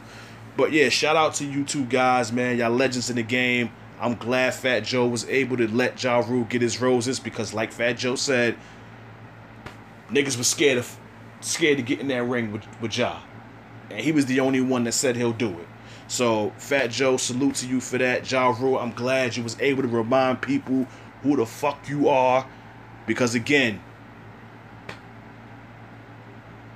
But 0.58 0.72
yeah, 0.72 0.90
shout 0.90 1.16
out 1.16 1.36
to 1.36 1.46
you 1.46 1.64
two 1.64 1.86
guys, 1.86 2.32
man. 2.32 2.58
Y'all 2.58 2.72
legends 2.72 3.10
in 3.10 3.16
the 3.16 3.24
game. 3.24 3.72
I'm 4.00 4.16
glad 4.16 4.54
Fat 4.54 4.82
Joe 4.82 5.08
was 5.08 5.28
able 5.28 5.58
to 5.58 5.68
let 5.68 6.02
Ja 6.02 6.20
Rule 6.20 6.44
get 6.44 6.62
his 6.62 6.80
roses 6.80 7.20
because, 7.20 7.54
like 7.54 7.72
Fat 7.72 7.94
Joe 7.94 8.16
said, 8.16 8.56
niggas 10.10 10.38
was 10.38 10.48
scared 10.48 10.78
of 10.78 10.98
scared 11.42 11.78
to 11.78 11.84
get 11.84 12.00
in 12.00 12.08
that 12.08 12.24
ring 12.24 12.52
with, 12.52 12.64
with 12.82 12.98
Ja. 12.98 13.20
And 13.90 14.00
he 14.00 14.12
was 14.12 14.26
the 14.26 14.40
only 14.40 14.62
one 14.62 14.84
that 14.84 14.94
said 14.94 15.16
he'll 15.16 15.34
do 15.34 15.50
it. 15.60 15.68
So, 16.08 16.54
Fat 16.58 16.88
Joe, 16.88 17.18
salute 17.18 17.56
to 17.56 17.68
you 17.68 17.80
for 17.82 17.98
that. 17.98 18.30
Ja 18.30 18.50
Rule, 18.50 18.78
I'm 18.78 18.92
glad 18.92 19.36
you 19.36 19.44
was 19.44 19.60
able 19.60 19.82
to 19.82 19.88
remind 19.88 20.42
people 20.42 20.88
who 21.22 21.36
the 21.36 21.46
fuck 21.46 21.90
you 21.90 22.10
are. 22.10 22.48
Because 23.06 23.36
again, 23.36 23.82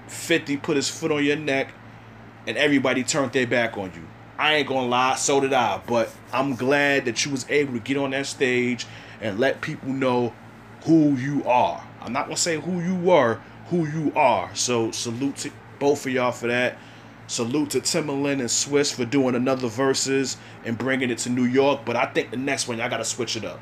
50 0.07 0.57
put 0.57 0.76
his 0.76 0.89
foot 0.89 1.11
on 1.11 1.24
your 1.24 1.36
neck 1.36 1.74
and 2.47 2.57
everybody 2.57 3.03
turned 3.03 3.32
their 3.34 3.47
back 3.47 3.78
on 3.78 3.91
you. 3.93 4.07
I 4.41 4.55
ain't 4.55 4.67
gonna 4.67 4.87
lie, 4.87 5.15
so 5.17 5.39
did 5.39 5.53
I. 5.53 5.79
But 5.85 6.09
I'm 6.33 6.55
glad 6.55 7.05
that 7.05 7.23
you 7.23 7.31
was 7.31 7.45
able 7.47 7.73
to 7.73 7.79
get 7.79 7.95
on 7.95 8.09
that 8.09 8.25
stage 8.25 8.87
and 9.21 9.39
let 9.39 9.61
people 9.61 9.89
know 9.89 10.33
who 10.85 11.15
you 11.15 11.43
are. 11.45 11.87
I'm 12.01 12.11
not 12.11 12.25
gonna 12.25 12.37
say 12.37 12.59
who 12.59 12.81
you 12.81 12.95
were, 12.95 13.39
who 13.67 13.85
you 13.85 14.11
are. 14.15 14.49
So 14.55 14.89
salute 14.89 15.35
to 15.37 15.51
both 15.77 16.07
of 16.07 16.11
y'all 16.11 16.31
for 16.31 16.47
that. 16.47 16.79
Salute 17.27 17.69
to 17.69 17.81
Timbaland 17.81 18.39
and 18.39 18.49
Swizz 18.49 18.91
for 18.91 19.05
doing 19.05 19.35
another 19.35 19.67
verses 19.67 20.37
and 20.65 20.75
bringing 20.75 21.11
it 21.11 21.19
to 21.19 21.29
New 21.29 21.45
York. 21.45 21.81
But 21.85 21.95
I 21.95 22.07
think 22.07 22.31
the 22.31 22.37
next 22.37 22.67
one 22.67 22.79
y'all 22.79 22.89
gotta 22.89 23.05
switch 23.05 23.35
it 23.35 23.45
up. 23.45 23.59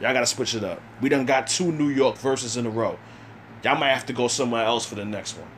Y'all 0.00 0.12
gotta 0.12 0.24
switch 0.26 0.54
it 0.54 0.62
up. 0.62 0.80
We 1.00 1.08
done 1.08 1.26
got 1.26 1.48
two 1.48 1.72
New 1.72 1.88
York 1.88 2.16
verses 2.18 2.56
in 2.56 2.64
a 2.64 2.70
row. 2.70 2.96
Y'all 3.64 3.76
might 3.76 3.90
have 3.90 4.06
to 4.06 4.12
go 4.12 4.28
somewhere 4.28 4.64
else 4.64 4.86
for 4.86 4.94
the 4.94 5.04
next 5.04 5.36
one. 5.36 5.48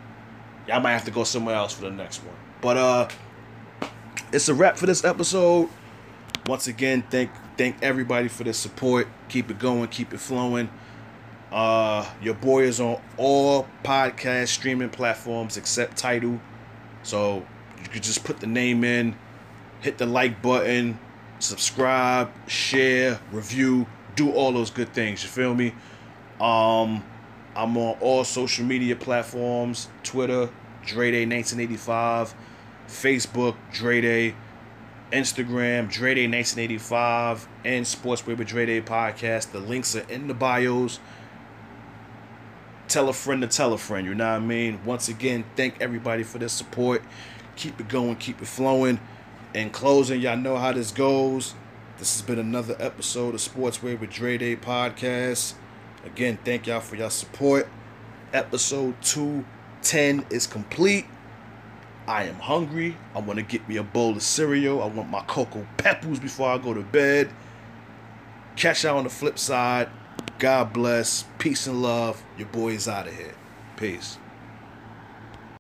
Y'all 0.67 0.81
might 0.81 0.93
have 0.93 1.05
to 1.05 1.11
go 1.11 1.25
somewhere 1.25 1.55
else 1.57 1.75
for 1.75 1.83
the 1.83 1.91
next 1.91 2.25
one. 2.25 2.37
But 2.63 2.79
uh 2.79 3.09
it's 4.33 4.49
a 4.49 4.55
wrap 4.55 4.77
for 4.77 4.87
this 4.87 5.05
episode. 5.05 5.69
Once 6.47 6.67
again, 6.67 7.05
thank 7.11 7.31
thank 7.57 7.77
everybody 7.83 8.29
for 8.29 8.45
the 8.45 8.53
support. 8.53 9.09
Keep 9.29 9.51
it 9.51 9.59
going, 9.59 9.89
keep 9.89 10.13
it 10.13 10.19
flowing. 10.21 10.71
Uh 11.51 12.07
your 12.23 12.35
boy 12.35 12.65
is 12.65 12.81
on 12.81 13.01
all 13.17 13.67
podcast 13.85 14.49
streaming 14.49 14.91
platforms 14.91 15.57
except 15.57 15.97
Tidal, 15.97 16.41
So 17.03 17.47
you 17.83 17.89
could 17.89 18.03
just 18.03 18.25
put 18.25 18.41
the 18.41 18.47
name 18.47 18.85
in, 18.85 19.17
hit 19.81 19.99
the 19.99 20.07
like 20.07 20.43
button, 20.43 20.99
subscribe, 21.39 22.31
share, 22.49 23.21
review, 23.33 23.87
do 24.15 24.31
all 24.31 24.53
those 24.53 24.71
good 24.71 24.93
things. 24.93 25.23
You 25.23 25.29
feel 25.29 25.55
me? 25.55 25.75
Um 26.41 27.05
I'm 27.57 27.77
on 27.77 27.97
all 28.01 28.25
social 28.25 28.65
media 28.65 28.95
platforms 28.95 29.89
Twitter, 30.03 30.51
Dre 30.87 31.11
Day 31.11 31.27
1985, 31.27 32.35
Facebook, 32.89 33.57
Dre 33.73 34.01
Day, 34.01 34.35
Instagram, 35.13 35.91
Dre 35.91 36.15
Day 36.15 36.27
1985, 36.27 37.49
and 37.65 37.85
Sportsway 37.87 38.37
with 38.37 38.49
Dre 38.49 38.67
Day 38.67 38.81
podcast. 38.81 39.53
The 39.53 39.61
links 39.61 39.95
are 39.95 40.09
in 40.11 40.27
the 40.27 40.35
bios. 40.35 40.99
Tell 42.89 43.09
a 43.09 43.13
friend 43.13 43.43
to 43.43 43.49
tell 43.49 43.73
a 43.73 43.79
friend, 43.79 44.07
you 44.07 44.15
know 44.15 44.31
what 44.31 44.37
I 44.37 44.45
mean? 44.45 44.81
Once 44.85 45.09
again, 45.09 45.45
thank 45.57 45.81
everybody 45.81 46.23
for 46.23 46.39
their 46.39 46.49
support. 46.49 47.03
Keep 47.57 47.81
it 47.81 47.89
going, 47.89 48.17
keep 48.17 48.41
it 48.41 48.49
flowing. 48.49 48.99
In 49.55 49.71
closing, 49.71 50.21
y'all 50.21 50.37
know 50.37 50.57
how 50.57 50.73
this 50.73 50.91
goes. 50.91 51.55
This 51.99 52.19
has 52.19 52.27
been 52.27 52.39
another 52.39 52.77
episode 52.79 53.35
of 53.35 53.41
Sportsway 53.41 53.99
with 53.99 54.11
Dre 54.11 54.39
Day 54.39 54.57
podcast. 54.57 55.55
Again, 56.05 56.39
thank 56.45 56.67
y'all 56.67 56.81
for 56.81 56.97
your 56.97 57.11
support. 57.11 57.69
Episode 58.33 58.95
210 59.03 60.27
is 60.31 60.47
complete. 60.47 61.07
I 62.09 62.25
am 62.25 62.37
hungry. 62.37 62.97
I 63.15 63.21
want 63.21 63.39
to 63.39 63.43
get 63.43 63.69
me 63.69 63.77
a 63.77 63.83
bowl 63.83 64.17
of 64.17 64.23
cereal. 64.23 64.83
I 64.83 64.87
want 64.87 65.11
my 65.11 65.21
Cocoa 65.27 65.67
Pebbles 65.77 66.19
before 66.19 66.49
I 66.49 66.57
go 66.57 66.73
to 66.73 66.81
bed. 66.81 67.29
Catch 68.57 68.85
y'all 68.85 68.97
on 68.97 69.05
the 69.05 69.11
flip 69.11 69.39
side. 69.39 69.91
God 70.39 70.73
bless. 70.73 71.27
Peace 71.39 71.67
and 71.67 71.83
love. 71.83 72.25
Your 72.39 72.49
boy 72.49 72.71
is 72.71 72.89
out 72.89 73.09
of 73.09 73.15
here. 73.15 73.35
Peace. 73.77 74.17